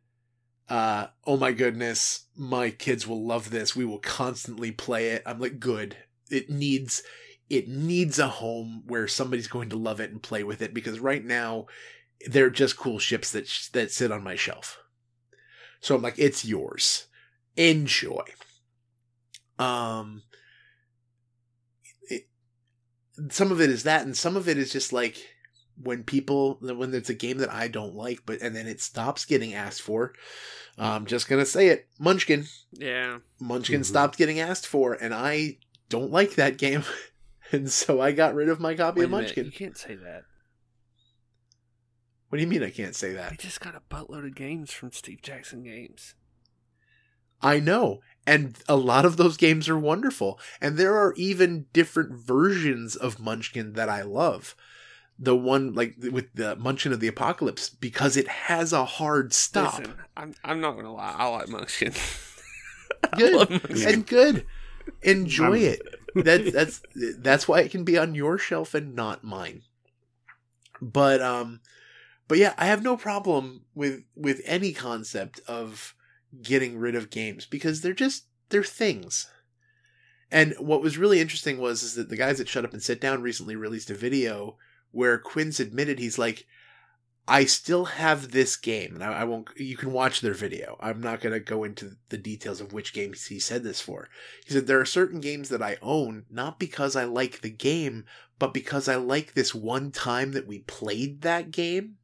uh, 0.70 1.08
"Oh 1.26 1.38
my 1.38 1.52
goodness, 1.52 2.26
my 2.36 2.70
kids 2.70 3.08
will 3.08 3.26
love 3.26 3.50
this. 3.50 3.76
We 3.76 3.86
will 3.86 4.00
constantly 4.00 4.72
play 4.72 5.10
it." 5.10 5.24
I'm 5.26 5.40
like, 5.40 5.60
"Good. 5.60 5.98
It 6.30 6.50
needs 6.50 7.04
it 7.50 7.68
needs 7.68 8.20
a 8.20 8.28
home 8.30 8.84
where 8.88 9.08
somebody's 9.08 9.48
going 9.48 9.70
to 9.70 9.76
love 9.76 10.00
it 10.00 10.12
and 10.12 10.24
play 10.24 10.44
with 10.44 10.62
it 10.62 10.74
because 10.74 11.00
right 11.00 11.24
now 11.24 11.68
they're 12.28 12.50
just 12.50 12.78
cool 12.78 13.00
ships 13.00 13.32
that 13.32 13.48
sh- 13.48 13.68
that 13.70 13.92
sit 13.92 14.12
on 14.12 14.24
my 14.24 14.36
shelf." 14.36 14.80
So 15.82 15.96
I'm 15.96 16.02
like, 16.02 16.18
"It's 16.18 16.46
yours. 16.46 17.08
Enjoy." 17.56 18.24
Um 19.60 20.24
it, 22.10 22.28
some 23.32 23.52
of 23.52 23.62
it 23.62 23.70
is 23.70 23.84
that 23.84 24.04
and 24.04 24.18
some 24.18 24.36
of 24.36 24.48
it 24.48 24.58
is 24.58 24.72
just 24.72 24.94
like 24.94 25.33
when 25.82 26.04
people 26.04 26.58
when 26.62 26.94
it's 26.94 27.10
a 27.10 27.14
game 27.16 27.38
that 27.40 27.52
I 27.52 27.68
don't 27.68 27.96
like, 27.96 28.22
but 28.26 28.42
and 28.42 28.56
then 28.56 28.68
it 28.68 28.82
stops 28.82 29.26
getting 29.26 29.54
asked 29.54 29.82
for. 29.82 30.14
I'm 30.78 31.06
just 31.06 31.28
gonna 31.30 31.46
say 31.46 31.68
it, 31.68 31.88
Munchkin. 32.00 32.46
yeah. 32.72 33.20
Munchkin 33.40 33.82
Mhm. 33.82 33.86
stopped 33.86 34.18
getting 34.18 34.40
asked 34.40 34.66
for, 34.68 34.94
and 34.94 35.14
I 35.14 35.58
don't 35.90 36.12
like 36.12 36.36
that 36.36 36.58
game, 36.58 36.84
and 37.52 37.72
so 37.72 38.02
I 38.02 38.12
got 38.12 38.34
rid 38.36 38.50
of 38.50 38.60
my 38.60 38.74
copy 38.76 39.00
Wait 39.00 39.06
of 39.06 39.12
a 39.14 39.16
minute, 39.16 39.28
Munchkin. 39.28 39.46
You 39.46 39.52
can't 39.52 39.78
say 39.78 39.96
that. 39.96 40.24
What 42.30 42.38
do 42.38 42.42
you 42.44 42.48
mean 42.50 42.64
I 42.64 42.72
can't 42.72 42.96
say 42.96 43.14
that? 43.14 43.30
We 43.32 43.38
that? 43.38 43.44
just 43.44 43.62
got 43.62 43.76
a 43.76 43.82
buttload 43.94 44.26
of 44.26 44.34
games 44.36 44.72
from 44.72 44.92
Steve 44.92 45.22
Jackson 45.22 45.64
Games. 45.64 46.16
I 47.42 47.60
know. 47.60 48.00
And 48.26 48.58
a 48.70 48.76
lot 48.78 49.06
of 49.06 49.18
those 49.18 49.38
games 49.38 49.68
are 49.70 49.78
wonderful. 49.78 50.40
And 50.62 50.78
there 50.78 50.96
are 50.98 51.14
even 51.18 51.66
different 51.74 52.14
versions 52.14 52.96
of 52.96 53.20
Munchkin 53.20 53.74
that 53.74 53.90
I 53.90 54.02
love. 54.02 54.56
The 55.20 55.36
one 55.36 55.74
like 55.74 55.96
with 56.12 56.34
the 56.34 56.56
Munchkin 56.56 56.92
of 56.92 57.00
the 57.00 57.08
Apocalypse 57.08 57.70
because 57.70 58.18
it 58.18 58.28
has 58.28 58.74
a 58.74 58.84
hard 58.86 59.34
stop. 59.34 59.80
Listen, 59.80 59.94
I'm, 60.18 60.34
I'm 60.44 60.60
not 60.60 60.76
gonna 60.76 60.94
lie. 60.94 61.16
I 61.18 61.28
like 61.28 61.50
Munchkin. 61.50 61.94
good 63.18 63.34
love 63.34 63.50
Munchkin. 63.50 63.88
and 63.88 64.08
good. 64.08 64.46
Enjoy 65.02 65.54
I'm- 65.54 65.74
it. 65.74 65.82
That, 66.16 66.54
that's 66.54 66.82
that's 67.18 67.48
why 67.48 67.62
it 67.62 67.72
can 67.72 67.84
be 67.84 67.98
on 67.98 68.14
your 68.16 68.38
shelf 68.38 68.74
and 68.76 68.96
not 68.96 69.24
mine. 69.24 69.64
But 70.82 71.22
um, 71.22 71.62
but 72.28 72.38
yeah, 72.38 72.54
I 72.58 72.66
have 72.68 72.84
no 72.84 72.98
problem 72.98 73.66
with 73.74 74.04
with 74.16 74.42
any 74.46 74.74
concept 74.74 75.40
of 75.48 75.96
getting 76.42 76.78
rid 76.78 76.96
of 76.96 77.10
games 77.10 77.46
because 77.46 77.82
they're 77.82 77.94
just 77.94 78.26
they're 78.50 78.64
things. 78.64 79.28
And 80.32 80.54
what 80.60 80.82
was 80.82 80.98
really 80.98 81.20
interesting 81.20 81.60
was 81.60 81.84
is 81.84 81.96
that 81.96 82.10
the 82.10 82.18
guys 82.18 82.40
at 82.40 82.48
Shut 82.48 82.66
Up 82.66 82.74
and 82.74 82.82
Sit 82.82 83.00
Down 83.00 83.22
recently 83.22 83.56
released 83.56 83.90
a 83.92 83.96
video 83.96 84.58
where 84.94 85.18
Quinns 85.18 85.60
admitted 85.60 86.00
he's 86.00 86.18
like, 86.18 86.46
I 87.28 87.46
still 87.46 87.86
have 87.86 88.32
this 88.32 88.58
game, 88.58 88.96
and 88.96 89.04
I, 89.04 89.22
I 89.22 89.24
won't. 89.24 89.50
You 89.56 89.78
can 89.78 89.94
watch 89.94 90.20
their 90.20 90.34
video. 90.34 90.78
I'm 90.82 91.00
not 91.00 91.22
going 91.22 91.32
to 91.32 91.40
go 91.40 91.64
into 91.64 91.96
the 92.10 92.18
details 92.18 92.60
of 92.60 92.74
which 92.74 92.94
games 92.94 93.28
he 93.28 93.40
said 93.40 93.64
this 93.64 93.80
for. 93.80 94.10
He 94.46 94.52
said 94.52 94.68
there 94.68 94.82
are 94.82 94.86
certain 94.86 95.22
games 95.22 95.48
that 95.50 95.62
I 95.62 95.78
own 95.82 96.26
not 96.30 96.60
because 96.60 96.98
I 96.98 97.06
like 97.06 97.40
the 97.40 97.50
game, 97.50 98.06
but 98.40 98.54
because 98.54 98.90
I 98.90 98.96
like 98.96 99.34
this 99.34 99.56
one 99.56 99.92
time 99.92 100.34
that 100.34 100.48
we 100.48 100.60
played 100.60 101.22
that 101.22 101.52
game. 101.52 101.96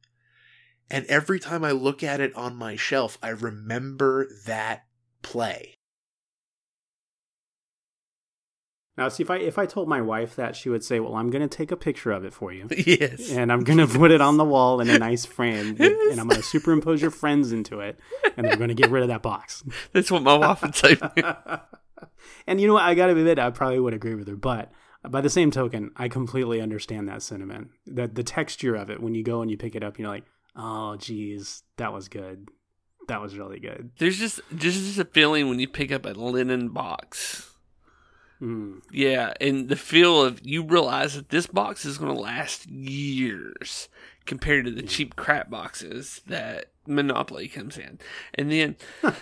And 0.90 1.04
every 1.06 1.38
time 1.38 1.64
I 1.64 1.70
look 1.70 2.02
at 2.02 2.20
it 2.20 2.34
on 2.34 2.56
my 2.56 2.76
shelf, 2.76 3.18
I 3.22 3.28
remember 3.28 4.26
that 4.46 4.86
play. 5.22 5.76
Now, 8.98 9.08
see 9.08 9.22
if 9.22 9.30
I 9.30 9.36
if 9.36 9.56
I 9.58 9.66
told 9.66 9.88
my 9.88 10.00
wife 10.02 10.36
that, 10.36 10.56
she 10.56 10.68
would 10.68 10.84
say, 10.84 11.00
"Well, 11.00 11.14
I'm 11.14 11.30
going 11.30 11.48
to 11.48 11.56
take 11.56 11.70
a 11.70 11.76
picture 11.76 12.10
of 12.10 12.24
it 12.24 12.34
for 12.34 12.52
you, 12.52 12.68
yes. 12.86 13.30
and 13.30 13.50
I'm 13.52 13.60
going 13.64 13.78
to 13.86 13.86
put 13.86 14.10
it 14.10 14.20
on 14.20 14.36
the 14.36 14.44
wall 14.44 14.80
in 14.80 14.90
a 14.90 14.98
nice 14.98 15.24
frame, 15.24 15.74
with- 15.78 16.10
and 16.10 16.20
I'm 16.20 16.28
going 16.28 16.42
to 16.42 16.46
superimpose 16.46 17.00
your 17.00 17.10
friends 17.12 17.52
into 17.52 17.80
it, 17.80 17.98
and 18.36 18.46
they're 18.46 18.56
going 18.56 18.68
to 18.68 18.74
get 18.74 18.90
rid 18.90 19.02
of 19.02 19.08
that 19.08 19.22
box." 19.22 19.62
That's 19.92 20.10
what 20.10 20.22
my 20.22 20.36
wife 20.36 20.60
would 20.62 20.74
say. 20.74 20.96
and 22.46 22.60
you 22.60 22.66
know 22.66 22.74
what? 22.74 22.82
I 22.82 22.94
got 22.94 23.06
to 23.06 23.12
admit, 23.16 23.38
I 23.38 23.50
probably 23.50 23.80
would 23.80 23.94
agree 23.94 24.14
with 24.14 24.28
her, 24.28 24.36
but 24.36 24.70
by 25.08 25.20
the 25.20 25.30
same 25.30 25.50
token, 25.50 25.92
I 25.96 26.08
completely 26.08 26.60
understand 26.60 27.08
that 27.08 27.22
sentiment. 27.22 27.68
That 27.86 28.16
the 28.16 28.22
texture 28.24 28.74
of 28.74 28.90
it 28.90 29.00
when 29.00 29.14
you 29.14 29.22
go 29.22 29.40
and 29.40 29.50
you 29.50 29.56
pick 29.56 29.74
it 29.74 29.82
up, 29.82 29.98
you're 29.98 30.08
like, 30.08 30.24
"Oh, 30.56 30.96
geez, 30.96 31.62
that 31.78 31.92
was 31.92 32.08
good. 32.08 32.48
That 33.08 33.22
was 33.22 33.38
really 33.38 33.60
good." 33.60 33.92
There's 33.98 34.18
just 34.18 34.40
just 34.56 34.78
just 34.78 34.98
a 34.98 35.04
feeling 35.06 35.48
when 35.48 35.58
you 35.58 35.68
pick 35.68 35.90
up 35.92 36.04
a 36.04 36.10
linen 36.10 36.68
box. 36.68 37.46
Mm. 38.40 38.80
Yeah, 38.90 39.34
and 39.40 39.68
the 39.68 39.76
feel 39.76 40.22
of 40.22 40.44
you 40.44 40.62
realize 40.62 41.14
that 41.14 41.28
this 41.28 41.46
box 41.46 41.84
is 41.84 41.98
going 41.98 42.14
to 42.14 42.20
last 42.20 42.66
years 42.66 43.88
compared 44.24 44.64
to 44.64 44.70
the 44.70 44.82
cheap 44.82 45.16
crap 45.16 45.50
boxes 45.50 46.22
that 46.26 46.66
Monopoly 46.86 47.48
comes 47.48 47.76
in. 47.76 47.98
And 48.34 48.50
then 48.50 48.76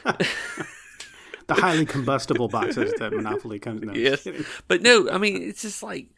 The 1.49 1.55
highly 1.55 1.87
combustible 1.87 2.49
boxes 2.49 2.93
that 2.99 3.11
Monopoly 3.11 3.59
comes. 3.59 3.81
No, 3.81 3.95
yes, 3.95 4.29
but 4.69 4.83
no, 4.83 5.09
I 5.11 5.17
mean 5.17 5.43
it's 5.43 5.63
just 5.63 5.83
like 5.83 6.09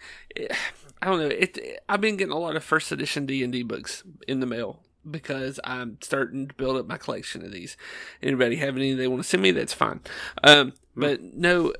I 1.01 1.07
don't 1.07 1.20
know. 1.20 1.28
It 1.28 1.82
I've 1.88 2.01
been 2.01 2.16
getting 2.16 2.32
a 2.32 2.38
lot 2.38 2.57
of 2.57 2.64
first 2.64 2.90
edition 2.90 3.26
D 3.26 3.44
and 3.44 3.53
D 3.53 3.62
books 3.62 4.03
in 4.26 4.40
the 4.40 4.46
mail 4.46 4.80
because 5.09 5.61
I'm 5.62 5.98
starting 6.03 6.48
to 6.48 6.55
build 6.55 6.76
up 6.76 6.88
my 6.88 6.96
collection 6.96 7.44
of 7.44 7.53
these. 7.53 7.76
Anybody 8.20 8.57
have 8.57 8.76
any 8.76 8.92
they 8.92 9.07
want 9.07 9.22
to 9.22 9.28
send 9.28 9.44
me? 9.44 9.53
That's 9.53 9.72
fine. 9.72 10.01
Um, 10.42 10.72
but 10.96 11.22
no, 11.22 11.74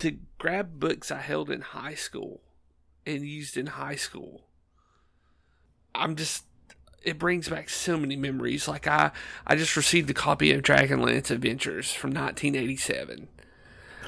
to 0.00 0.18
grab 0.38 0.78
books 0.78 1.10
I 1.10 1.18
held 1.18 1.50
in 1.50 1.60
high 1.60 1.94
school 1.94 2.40
and 3.04 3.26
used 3.26 3.56
in 3.56 3.66
high 3.66 3.96
school. 3.96 4.46
I'm 5.94 6.16
just 6.16 6.44
it 7.02 7.18
brings 7.18 7.48
back 7.48 7.70
so 7.70 7.96
many 7.96 8.16
memories. 8.16 8.68
Like 8.68 8.86
I 8.86 9.10
I 9.46 9.56
just 9.56 9.76
received 9.76 10.08
a 10.10 10.14
copy 10.14 10.52
of 10.52 10.62
Dragonlance 10.62 11.30
Adventures 11.30 11.92
from 11.92 12.10
1987. 12.10 13.28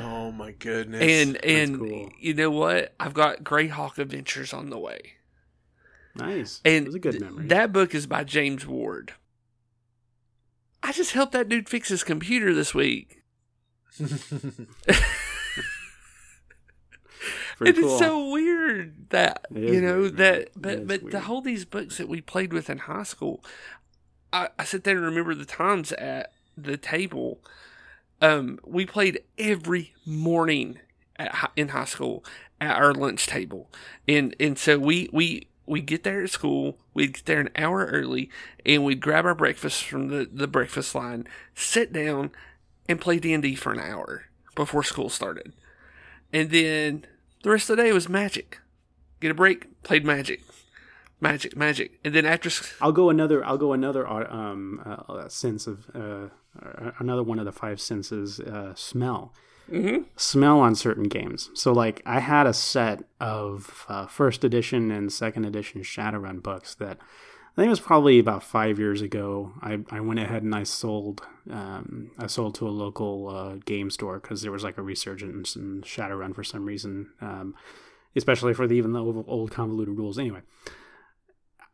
Oh 0.00 0.32
my 0.32 0.52
goodness! 0.52 1.02
And 1.02 1.44
and 1.44 1.78
cool. 1.78 2.10
you 2.18 2.32
know 2.34 2.50
what? 2.50 2.94
I've 2.98 3.12
got 3.14 3.44
Greyhawk 3.44 3.98
Adventures 3.98 4.52
on 4.52 4.70
the 4.70 4.78
way. 4.78 5.14
Nice. 6.14 6.60
And 6.64 6.84
it 6.84 6.86
was 6.86 6.94
a 6.94 7.00
good 7.00 7.12
th- 7.12 7.22
memory. 7.22 7.46
that 7.48 7.72
book 7.72 7.94
is 7.94 8.06
by 8.06 8.24
James 8.24 8.66
Ward. 8.66 9.14
I 10.82 10.92
just 10.92 11.12
helped 11.12 11.32
that 11.32 11.48
dude 11.48 11.68
fix 11.68 11.88
his 11.90 12.02
computer 12.02 12.54
this 12.54 12.74
week. 12.74 13.22
Pretty 17.60 17.78
it 17.78 17.84
is 17.84 17.90
cool. 17.90 17.98
so 17.98 18.30
weird 18.30 19.10
that 19.10 19.46
you 19.54 19.82
know 19.82 20.00
weird, 20.00 20.16
that 20.16 20.48
but 20.56 20.86
but 20.86 21.00
to 21.00 21.04
weird. 21.06 21.22
hold 21.24 21.44
these 21.44 21.66
books 21.66 21.98
that 21.98 22.08
we 22.08 22.22
played 22.22 22.52
with 22.54 22.70
in 22.70 22.78
high 22.78 23.02
school 23.02 23.44
I, 24.32 24.48
I 24.58 24.64
sit 24.64 24.84
there 24.84 24.96
and 24.96 25.04
remember 25.04 25.34
the 25.34 25.44
times 25.44 25.92
at 25.92 26.32
the 26.56 26.78
table 26.78 27.40
um 28.22 28.58
we 28.64 28.86
played 28.86 29.20
every 29.36 29.92
morning 30.06 30.78
at, 31.16 31.50
in 31.54 31.68
high 31.68 31.84
school 31.84 32.24
at 32.62 32.76
our 32.76 32.94
lunch 32.94 33.26
table 33.26 33.70
and 34.08 34.34
and 34.40 34.58
so 34.58 34.78
we 34.78 35.10
we 35.12 35.46
we 35.66 35.82
get 35.82 36.02
there 36.02 36.22
at 36.22 36.30
school 36.30 36.78
we'd 36.94 37.12
get 37.12 37.26
there 37.26 37.40
an 37.40 37.50
hour 37.56 37.86
early 37.86 38.30
and 38.64 38.84
we'd 38.84 39.00
grab 39.02 39.26
our 39.26 39.34
breakfast 39.34 39.84
from 39.84 40.08
the, 40.08 40.26
the 40.32 40.48
breakfast 40.48 40.94
line 40.94 41.28
sit 41.54 41.92
down 41.92 42.30
and 42.88 43.00
play 43.02 43.18
d&d 43.18 43.54
for 43.54 43.70
an 43.72 43.80
hour 43.80 44.24
before 44.54 44.82
school 44.82 45.10
started 45.10 45.52
and 46.32 46.50
then 46.50 47.04
the 47.42 47.50
rest 47.50 47.70
of 47.70 47.76
the 47.76 47.82
day 47.82 47.92
was 47.92 48.08
magic. 48.08 48.58
Get 49.20 49.30
a 49.30 49.34
break, 49.34 49.82
played 49.82 50.04
magic, 50.04 50.40
magic, 51.20 51.56
magic, 51.56 51.98
and 52.04 52.14
then 52.14 52.24
after 52.24 52.50
I'll 52.80 52.92
go 52.92 53.10
another. 53.10 53.44
I'll 53.44 53.58
go 53.58 53.72
another 53.72 54.06
uh, 54.08 54.32
um 54.32 54.80
uh, 55.08 55.28
sense 55.28 55.66
of 55.66 55.86
uh, 55.94 56.28
uh, 56.60 56.90
another 56.98 57.22
one 57.22 57.38
of 57.38 57.44
the 57.44 57.52
five 57.52 57.80
senses. 57.80 58.40
Uh, 58.40 58.74
smell. 58.74 59.34
Mhm. 59.70 60.06
Smell 60.16 60.58
on 60.58 60.74
certain 60.74 61.04
games. 61.04 61.48
So 61.54 61.72
like 61.72 62.02
I 62.04 62.18
had 62.20 62.46
a 62.46 62.52
set 62.52 63.04
of 63.20 63.84
uh, 63.88 64.06
first 64.06 64.42
edition 64.42 64.90
and 64.90 65.12
second 65.12 65.44
edition 65.44 65.82
Shadowrun 65.82 66.42
books 66.42 66.74
that 66.76 66.98
I 67.52 67.62
think 67.62 67.66
it 67.66 67.70
was 67.70 67.80
probably 67.80 68.18
about 68.18 68.44
five 68.44 68.78
years 68.78 69.02
ago. 69.02 69.52
I, 69.60 69.78
I 69.90 70.00
went 70.00 70.20
ahead 70.20 70.42
and 70.42 70.54
I 70.54 70.62
sold 70.62 71.22
um, 71.50 72.12
I 72.18 72.26
sold 72.26 72.54
to 72.56 72.68
a 72.68 72.70
local 72.70 73.28
uh, 73.28 73.56
game 73.64 73.90
store 73.90 74.20
because 74.20 74.42
there 74.42 74.52
was 74.52 74.62
like 74.62 74.78
a 74.78 74.82
resurgence 74.82 75.56
in 75.56 75.82
Shadowrun 75.82 76.34
for 76.34 76.44
some 76.44 76.64
reason, 76.64 77.10
um, 77.20 77.54
especially 78.14 78.54
for 78.54 78.66
the 78.66 78.74
even 78.74 78.92
the 78.92 79.02
old, 79.02 79.50
convoluted 79.50 79.96
rules. 79.96 80.18
Anyway, 80.18 80.42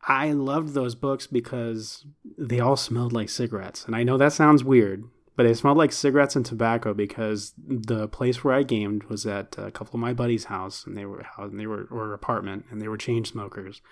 I 0.03 0.33
loved 0.33 0.75
those 0.75 0.95
books 0.95 1.27
because 1.27 2.07
they 2.39 2.61
all 2.61 2.77
smelled 2.77 3.13
like 3.13 3.29
cigarettes. 3.29 3.85
And 3.85 3.95
I 3.95 4.03
know 4.03 4.17
that 4.17 4.33
sounds 4.33 4.65
weird, 4.65 5.05
but 5.37 5.43
they 5.43 5.55
smelled 5.55 5.79
like 5.79 5.93
cigarettes 5.93 6.37
and 6.37 6.47
tobacco 6.47 6.95
because 6.95 7.53
the 7.59 8.09
place 8.09 8.43
where 8.43 8.55
I 8.55 8.63
gamed 8.63 9.05
was 9.05 9.27
at 9.27 9.57
a 9.59 9.71
couple 9.71 9.97
of 9.97 10.01
my 10.01 10.15
buddies' 10.15 10.45
house, 10.45 10.87
and 10.87 10.97
they 10.97 11.05
were 11.05 11.27
and 11.37 11.61
they 11.61 11.67
were 11.67 11.87
or 11.91 12.15
apartment, 12.15 12.65
and 12.71 12.81
they 12.81 12.89
were 12.89 12.97
chain 12.97 13.25
smokers. 13.25 13.83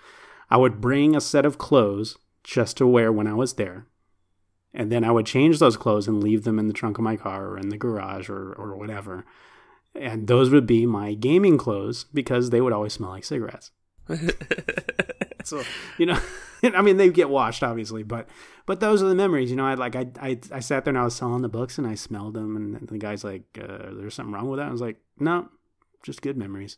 I 0.49 0.57
would 0.57 0.81
bring 0.81 1.15
a 1.15 1.21
set 1.21 1.45
of 1.45 1.57
clothes 1.57 2.17
just 2.43 2.77
to 2.77 2.87
wear 2.87 3.11
when 3.11 3.27
I 3.27 3.33
was 3.33 3.53
there, 3.53 3.87
and 4.73 4.91
then 4.91 5.03
I 5.03 5.11
would 5.11 5.25
change 5.25 5.59
those 5.59 5.77
clothes 5.77 6.07
and 6.07 6.23
leave 6.23 6.43
them 6.43 6.59
in 6.59 6.67
the 6.67 6.73
trunk 6.73 6.97
of 6.97 7.03
my 7.03 7.15
car 7.15 7.47
or 7.47 7.57
in 7.57 7.69
the 7.69 7.77
garage 7.77 8.29
or 8.29 8.53
or 8.53 8.75
whatever. 8.75 9.25
And 9.95 10.27
those 10.27 10.49
would 10.49 10.67
be 10.67 10.85
my 10.85 11.13
gaming 11.13 11.57
clothes 11.57 12.05
because 12.13 12.49
they 12.49 12.59
would 12.59 12.73
always 12.73 12.93
smell 12.93 13.11
like 13.11 13.23
cigarettes. 13.23 13.71
So 15.45 15.63
you 15.97 16.05
know, 16.07 16.19
I 16.63 16.81
mean, 16.81 16.97
they 16.97 17.09
get 17.09 17.29
washed 17.29 17.63
obviously, 17.63 18.03
but 18.03 18.27
but 18.65 18.79
those 18.79 19.01
are 19.01 19.07
the 19.07 19.15
memories. 19.15 19.49
You 19.49 19.55
know, 19.55 19.65
I 19.65 19.75
like 19.75 19.95
I 19.95 20.07
I, 20.19 20.39
I 20.51 20.59
sat 20.59 20.83
there 20.83 20.91
and 20.91 20.97
I 20.97 21.05
was 21.05 21.15
selling 21.15 21.41
the 21.41 21.49
books 21.49 21.77
and 21.77 21.87
I 21.87 21.95
smelled 21.95 22.33
them, 22.33 22.55
and 22.55 22.87
the 22.87 22.97
guy's 22.97 23.23
like, 23.23 23.43
uh, 23.61 23.91
"There's 23.93 24.15
something 24.15 24.33
wrong 24.33 24.49
with 24.49 24.59
that." 24.59 24.67
I 24.67 24.71
was 24.71 24.81
like, 24.81 24.97
"No, 25.19 25.49
just 26.03 26.21
good 26.21 26.37
memories." 26.37 26.77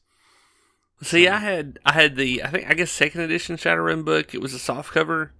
See, 1.02 1.28
I 1.28 1.38
had 1.38 1.80
I 1.86 1.94
had 1.94 2.16
the 2.16 2.44
I 2.44 2.50
think 2.50 2.70
I 2.70 2.74
guess 2.74 2.92
second 2.92 3.22
edition 3.22 3.58
Shadowrun 3.58 4.06
book. 4.06 4.34
It 4.34 4.42
was 4.42 4.54
a 4.54 4.60
soft 4.60 4.94
cover, 4.94 5.32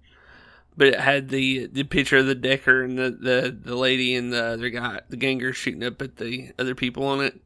but 0.76 0.88
it 0.88 1.00
had 1.00 1.28
the 1.28 1.66
the 1.66 1.84
picture 1.84 2.18
of 2.18 2.26
the 2.26 2.34
Decker 2.34 2.82
and 2.82 2.98
the 2.98 3.10
the, 3.10 3.58
the 3.60 3.76
lady 3.76 4.14
and 4.14 4.32
the 4.32 4.44
other 4.44 4.70
guy, 4.70 5.00
the 5.08 5.16
ganger 5.16 5.52
shooting 5.52 5.84
up 5.84 6.00
at 6.02 6.16
the 6.16 6.52
other 6.58 6.74
people 6.74 7.04
on 7.04 7.20
it, 7.20 7.40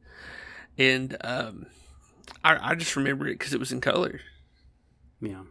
and 0.78 1.16
um, 1.22 1.66
I 2.44 2.70
I 2.70 2.74
just 2.74 2.96
remember 2.96 3.26
it 3.26 3.38
because 3.38 3.54
it 3.54 3.60
was 3.60 3.72
in 3.72 3.80
color. 3.80 4.20
Yeah, 5.20 5.42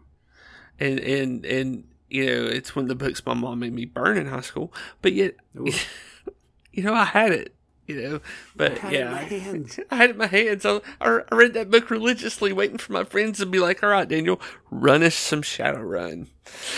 and 0.80 1.00
and 1.00 1.46
and 1.46 1.84
you 2.10 2.26
know 2.26 2.46
it's 2.46 2.76
one 2.76 2.86
of 2.86 2.90
the 2.90 2.96
books 2.96 3.26
my 3.26 3.34
mom 3.34 3.60
made 3.60 3.74
me 3.74 3.86
burn 3.86 4.18
in 4.18 4.28
high 4.28 4.42
school. 4.42 4.74
But 5.02 5.14
yet 5.14 5.36
you 6.74 6.84
know 6.84 6.94
i 6.94 7.04
had 7.04 7.32
it 7.32 7.56
you 7.92 8.02
know 8.02 8.22
but 8.56 8.84
in 8.86 8.92
yeah. 8.92 9.14
i 9.14 9.96
had 9.96 10.10
in 10.12 10.18
my 10.18 10.28
hands. 10.28 10.66
I, 11.00 11.10
I 11.10 11.22
I 11.30 11.36
read 11.36 11.54
that 11.54 11.72
book 11.72 11.90
religiously 11.90 12.54
waiting 12.54 12.78
for 12.78 12.94
my 12.94 13.04
friends 13.04 13.40
to 13.40 13.46
be 13.46 13.60
like 13.60 13.84
all 13.84 13.90
right 13.90 14.08
daniel 14.08 14.42
run 14.72 15.04
us 15.04 15.16
some 15.16 15.42
shadow 15.42 15.82
run. 15.82 16.28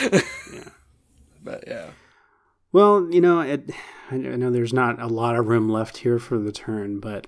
Yeah. 0.01 0.19
but 1.43 1.63
yeah. 1.67 1.91
Well, 2.71 3.07
you 3.11 3.21
know, 3.21 3.39
it, 3.41 3.69
I 4.11 4.17
know 4.17 4.49
there's 4.49 4.73
not 4.73 4.99
a 4.99 5.07
lot 5.07 5.35
of 5.35 5.47
room 5.47 5.69
left 5.69 5.97
here 5.97 6.17
for 6.19 6.39
the 6.39 6.51
turn, 6.51 6.99
but 6.99 7.27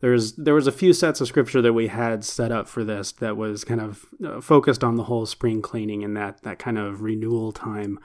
there's 0.00 0.34
there 0.34 0.54
was 0.54 0.66
a 0.66 0.72
few 0.72 0.92
sets 0.92 1.20
of 1.20 1.26
scripture 1.28 1.60
that 1.62 1.72
we 1.72 1.88
had 1.88 2.24
set 2.24 2.52
up 2.52 2.68
for 2.68 2.84
this 2.84 3.12
that 3.12 3.36
was 3.36 3.64
kind 3.64 3.80
of 3.80 4.04
uh, 4.24 4.40
focused 4.40 4.84
on 4.84 4.96
the 4.96 5.04
whole 5.04 5.26
spring 5.26 5.60
cleaning 5.60 6.04
and 6.04 6.16
that 6.16 6.42
that 6.42 6.58
kind 6.58 6.78
of 6.78 7.02
renewal 7.02 7.52
time. 7.52 7.98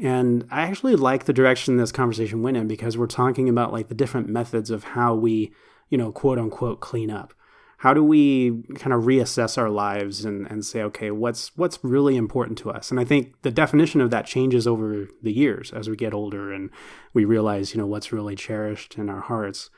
And 0.00 0.46
I 0.50 0.62
actually 0.62 0.96
like 0.96 1.24
the 1.24 1.32
direction 1.32 1.76
this 1.76 1.92
conversation 1.92 2.42
went 2.42 2.56
in 2.56 2.68
because 2.68 2.96
we're 2.96 3.06
talking 3.06 3.48
about 3.48 3.72
like 3.72 3.88
the 3.88 3.94
different 3.94 4.28
methods 4.28 4.70
of 4.70 4.84
how 4.84 5.14
we, 5.14 5.52
you 5.88 5.98
know, 5.98 6.12
quote 6.12 6.38
unquote 6.38 6.80
clean 6.80 7.10
up. 7.10 7.34
How 7.78 7.94
do 7.94 8.02
we 8.02 8.62
kind 8.74 8.92
of 8.92 9.04
reassess 9.04 9.56
our 9.56 9.70
lives 9.70 10.24
and, 10.24 10.46
and 10.50 10.64
say 10.64 10.82
okay 10.82 11.12
what's 11.12 11.56
what's 11.56 11.78
really 11.82 12.16
important 12.16 12.58
to 12.58 12.70
us? 12.70 12.90
And 12.90 12.98
i 12.98 13.04
think 13.04 13.40
the 13.42 13.52
definition 13.52 14.00
of 14.00 14.10
that 14.10 14.26
changes 14.26 14.66
over 14.66 15.06
the 15.22 15.32
years 15.32 15.72
as 15.72 15.88
we 15.88 15.96
get 15.96 16.14
older 16.14 16.52
and 16.52 16.70
we 17.14 17.24
realize 17.24 17.72
you 17.72 17.80
know 17.80 17.86
what's 17.86 18.12
really 18.12 18.34
cherished 18.34 18.96
in 18.96 19.08
our 19.08 19.20
hearts. 19.20 19.70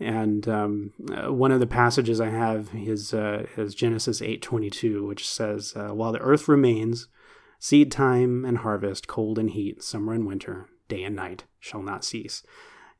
And 0.00 0.48
um, 0.48 0.92
uh, 1.12 1.32
one 1.32 1.52
of 1.52 1.60
the 1.60 1.66
passages 1.66 2.20
i 2.20 2.28
have 2.28 2.70
is, 2.74 3.14
uh, 3.14 3.46
is 3.56 3.74
genesis 3.74 4.20
8.22 4.20 5.06
which 5.06 5.28
says 5.28 5.72
uh, 5.76 5.88
while 5.88 6.12
the 6.12 6.18
earth 6.18 6.48
remains 6.48 7.08
seed 7.58 7.90
time 7.90 8.44
and 8.44 8.58
harvest 8.58 9.06
cold 9.06 9.38
and 9.38 9.50
heat 9.50 9.82
summer 9.82 10.12
and 10.12 10.26
winter 10.26 10.68
day 10.88 11.02
and 11.02 11.16
night 11.16 11.44
shall 11.60 11.82
not 11.82 12.04
cease. 12.04 12.42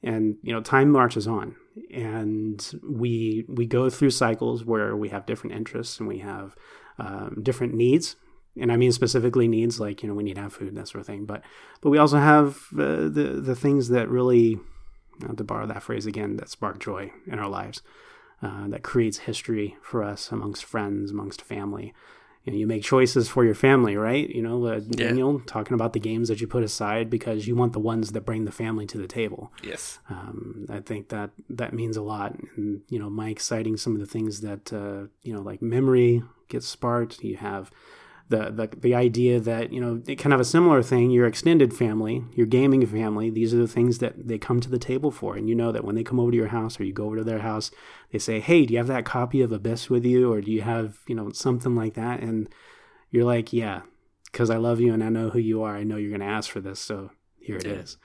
And 0.02 0.36
you 0.42 0.52
know 0.52 0.60
time 0.60 0.90
marches 0.90 1.26
on. 1.26 1.56
And 1.92 2.80
we 2.82 3.44
we 3.48 3.66
go 3.66 3.90
through 3.90 4.10
cycles 4.10 4.64
where 4.64 4.96
we 4.96 5.08
have 5.08 5.26
different 5.26 5.56
interests 5.56 5.98
and 5.98 6.08
we 6.08 6.18
have 6.18 6.54
um, 6.98 7.40
different 7.42 7.74
needs. 7.74 8.16
And 8.60 8.70
I 8.70 8.76
mean 8.76 8.92
specifically 8.92 9.48
needs 9.48 9.80
like 9.80 10.02
you 10.02 10.08
know 10.08 10.14
we 10.14 10.22
need 10.22 10.34
to 10.34 10.42
have 10.42 10.52
food 10.52 10.68
and 10.68 10.76
that 10.76 10.88
sort 10.88 11.00
of 11.00 11.06
thing. 11.06 11.24
But 11.24 11.42
but 11.80 11.90
we 11.90 11.98
also 11.98 12.18
have 12.18 12.58
uh, 12.74 13.08
the 13.08 13.40
the 13.42 13.56
things 13.56 13.88
that 13.88 14.08
really 14.08 14.58
to 15.36 15.44
borrow 15.44 15.66
that 15.66 15.82
phrase 15.82 16.06
again 16.06 16.36
that 16.36 16.50
spark 16.50 16.78
joy 16.80 17.12
in 17.26 17.38
our 17.38 17.48
lives 17.48 17.82
uh, 18.42 18.68
that 18.68 18.82
creates 18.82 19.18
history 19.18 19.76
for 19.82 20.02
us 20.02 20.30
amongst 20.32 20.64
friends 20.64 21.10
amongst 21.10 21.40
family 21.40 21.94
you, 22.44 22.52
know, 22.52 22.58
you 22.58 22.66
make 22.66 22.82
choices 22.82 23.28
for 23.28 23.44
your 23.44 23.54
family, 23.54 23.96
right? 23.96 24.28
You 24.28 24.42
know, 24.42 24.66
uh, 24.66 24.80
Daniel 24.80 25.38
yeah. 25.38 25.44
talking 25.46 25.74
about 25.74 25.94
the 25.94 26.00
games 26.00 26.28
that 26.28 26.40
you 26.40 26.46
put 26.46 26.62
aside 26.62 27.08
because 27.10 27.46
you 27.46 27.56
want 27.56 27.72
the 27.72 27.80
ones 27.80 28.12
that 28.12 28.22
bring 28.22 28.44
the 28.44 28.52
family 28.52 28.86
to 28.86 28.98
the 28.98 29.06
table. 29.06 29.52
Yes, 29.62 29.98
um, 30.10 30.66
I 30.68 30.80
think 30.80 31.08
that 31.08 31.30
that 31.50 31.72
means 31.72 31.96
a 31.96 32.02
lot. 32.02 32.36
And 32.56 32.82
you 32.88 32.98
know, 32.98 33.10
Mike 33.10 33.40
citing 33.40 33.76
some 33.76 33.94
of 33.94 34.00
the 34.00 34.06
things 34.06 34.42
that 34.42 34.72
uh, 34.72 35.08
you 35.22 35.32
know, 35.32 35.40
like 35.40 35.62
memory 35.62 36.22
gets 36.48 36.66
sparked. 36.66 37.24
You 37.24 37.36
have 37.36 37.70
the, 38.30 38.50
the 38.50 38.70
the 38.78 38.94
idea 38.94 39.38
that 39.38 39.72
you 39.72 39.80
know 39.80 40.00
kind 40.16 40.32
of 40.32 40.40
a 40.40 40.44
similar 40.44 40.82
thing 40.82 41.10
your 41.10 41.26
extended 41.26 41.74
family 41.74 42.24
your 42.32 42.46
gaming 42.46 42.86
family 42.86 43.28
these 43.28 43.52
are 43.52 43.58
the 43.58 43.68
things 43.68 43.98
that 43.98 44.28
they 44.28 44.38
come 44.38 44.60
to 44.60 44.70
the 44.70 44.78
table 44.78 45.10
for 45.10 45.36
and 45.36 45.46
you 45.46 45.54
know 45.54 45.70
that 45.70 45.84
when 45.84 45.94
they 45.94 46.02
come 46.02 46.18
over 46.18 46.30
to 46.30 46.36
your 46.36 46.48
house 46.48 46.80
or 46.80 46.84
you 46.84 46.92
go 46.92 47.04
over 47.04 47.16
to 47.16 47.24
their 47.24 47.40
house 47.40 47.70
they 48.12 48.18
say 48.18 48.40
hey 48.40 48.64
do 48.64 48.72
you 48.72 48.78
have 48.78 48.86
that 48.86 49.04
copy 49.04 49.42
of 49.42 49.52
abyss 49.52 49.90
with 49.90 50.06
you 50.06 50.32
or 50.32 50.40
do 50.40 50.50
you 50.50 50.62
have 50.62 51.00
you 51.06 51.14
know 51.14 51.30
something 51.32 51.74
like 51.74 51.94
that 51.94 52.20
and 52.20 52.48
you're 53.10 53.24
like 53.24 53.52
yeah 53.52 53.82
because 54.32 54.48
i 54.48 54.56
love 54.56 54.80
you 54.80 54.94
and 54.94 55.04
i 55.04 55.10
know 55.10 55.28
who 55.28 55.38
you 55.38 55.62
are 55.62 55.76
i 55.76 55.84
know 55.84 55.96
you're 55.96 56.08
going 56.08 56.20
to 56.20 56.26
ask 56.26 56.50
for 56.50 56.60
this 56.60 56.80
so 56.80 57.10
here 57.44 57.56
it 57.56 57.66
yeah. 57.66 57.72
is. 57.72 57.98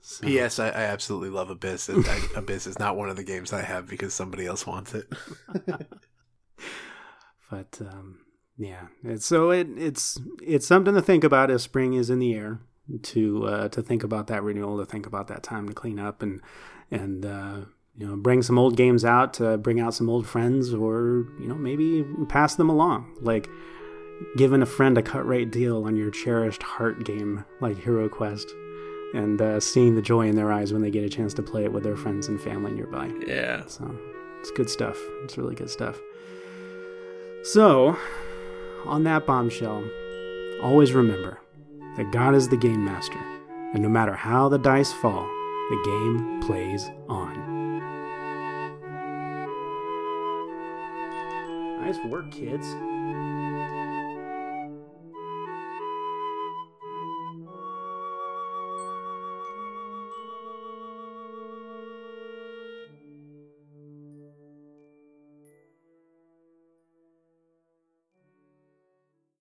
So. 0.00 0.24
P.S. 0.24 0.58
I, 0.60 0.68
I, 0.68 0.82
absolutely 0.84 1.30
love 1.30 1.50
Abyss. 1.50 1.88
Abyss 1.88 2.68
is 2.68 2.78
not 2.78 2.96
one 2.96 3.10
of 3.10 3.16
the 3.16 3.24
games 3.24 3.52
I 3.52 3.62
have 3.62 3.88
because 3.88 4.14
somebody 4.14 4.46
else 4.46 4.64
wants 4.64 4.94
it. 4.94 5.12
but 7.50 7.80
um, 7.80 8.20
yeah, 8.58 8.86
it's, 9.04 9.26
so 9.26 9.50
it 9.50 9.68
it's 9.76 10.18
it's 10.42 10.66
something 10.66 10.94
to 10.94 11.02
think 11.02 11.24
about 11.24 11.50
as 11.50 11.62
spring 11.62 11.94
is 11.94 12.10
in 12.10 12.18
the 12.18 12.34
air. 12.34 12.60
To 13.02 13.46
uh, 13.46 13.68
to 13.70 13.82
think 13.82 14.04
about 14.04 14.28
that 14.28 14.44
renewal, 14.44 14.78
to 14.78 14.86
think 14.86 15.06
about 15.06 15.26
that 15.26 15.42
time 15.42 15.68
to 15.68 15.74
clean 15.74 15.98
up 15.98 16.22
and 16.22 16.40
and 16.90 17.26
uh, 17.26 17.56
you 17.98 18.06
know 18.06 18.16
bring 18.16 18.42
some 18.42 18.58
old 18.58 18.76
games 18.76 19.04
out, 19.04 19.34
to 19.34 19.58
bring 19.58 19.80
out 19.80 19.92
some 19.92 20.08
old 20.08 20.26
friends, 20.26 20.72
or 20.72 21.26
you 21.40 21.48
know 21.48 21.56
maybe 21.56 22.04
pass 22.28 22.54
them 22.54 22.70
along. 22.70 23.12
Like 23.20 23.48
giving 24.36 24.62
a 24.62 24.66
friend 24.66 24.96
a 24.96 25.02
cut 25.02 25.26
rate 25.26 25.50
deal 25.50 25.84
on 25.84 25.96
your 25.96 26.10
cherished 26.10 26.62
heart 26.62 27.04
game 27.04 27.44
like 27.60 27.76
Hero 27.76 28.08
Quest, 28.08 28.48
and 29.14 29.42
uh, 29.42 29.58
seeing 29.58 29.96
the 29.96 30.02
joy 30.02 30.28
in 30.28 30.36
their 30.36 30.52
eyes 30.52 30.72
when 30.72 30.80
they 30.80 30.90
get 30.90 31.04
a 31.04 31.08
chance 31.08 31.34
to 31.34 31.42
play 31.42 31.64
it 31.64 31.72
with 31.72 31.82
their 31.82 31.96
friends 31.96 32.28
and 32.28 32.40
family 32.40 32.72
nearby. 32.72 33.10
Yeah, 33.26 33.66
so 33.66 33.98
it's 34.38 34.52
good 34.52 34.70
stuff. 34.70 34.96
It's 35.24 35.36
really 35.36 35.56
good 35.56 35.70
stuff. 35.70 35.98
So 37.42 37.96
on 38.86 39.04
that 39.04 39.26
bombshell, 39.26 39.84
always 40.62 40.92
remember 40.92 41.38
that 41.96 42.12
God 42.12 42.34
is 42.34 42.48
the 42.48 42.56
game 42.56 42.84
master, 42.84 43.18
and 43.74 43.82
no 43.82 43.88
matter 43.88 44.14
how 44.14 44.48
the 44.48 44.58
dice 44.58 44.92
fall, 44.92 45.26
the 45.70 45.82
game 45.84 46.40
plays 46.42 46.88
on. 47.08 47.56
Nice 51.80 51.98
work, 52.06 52.30
kids. 52.30 52.74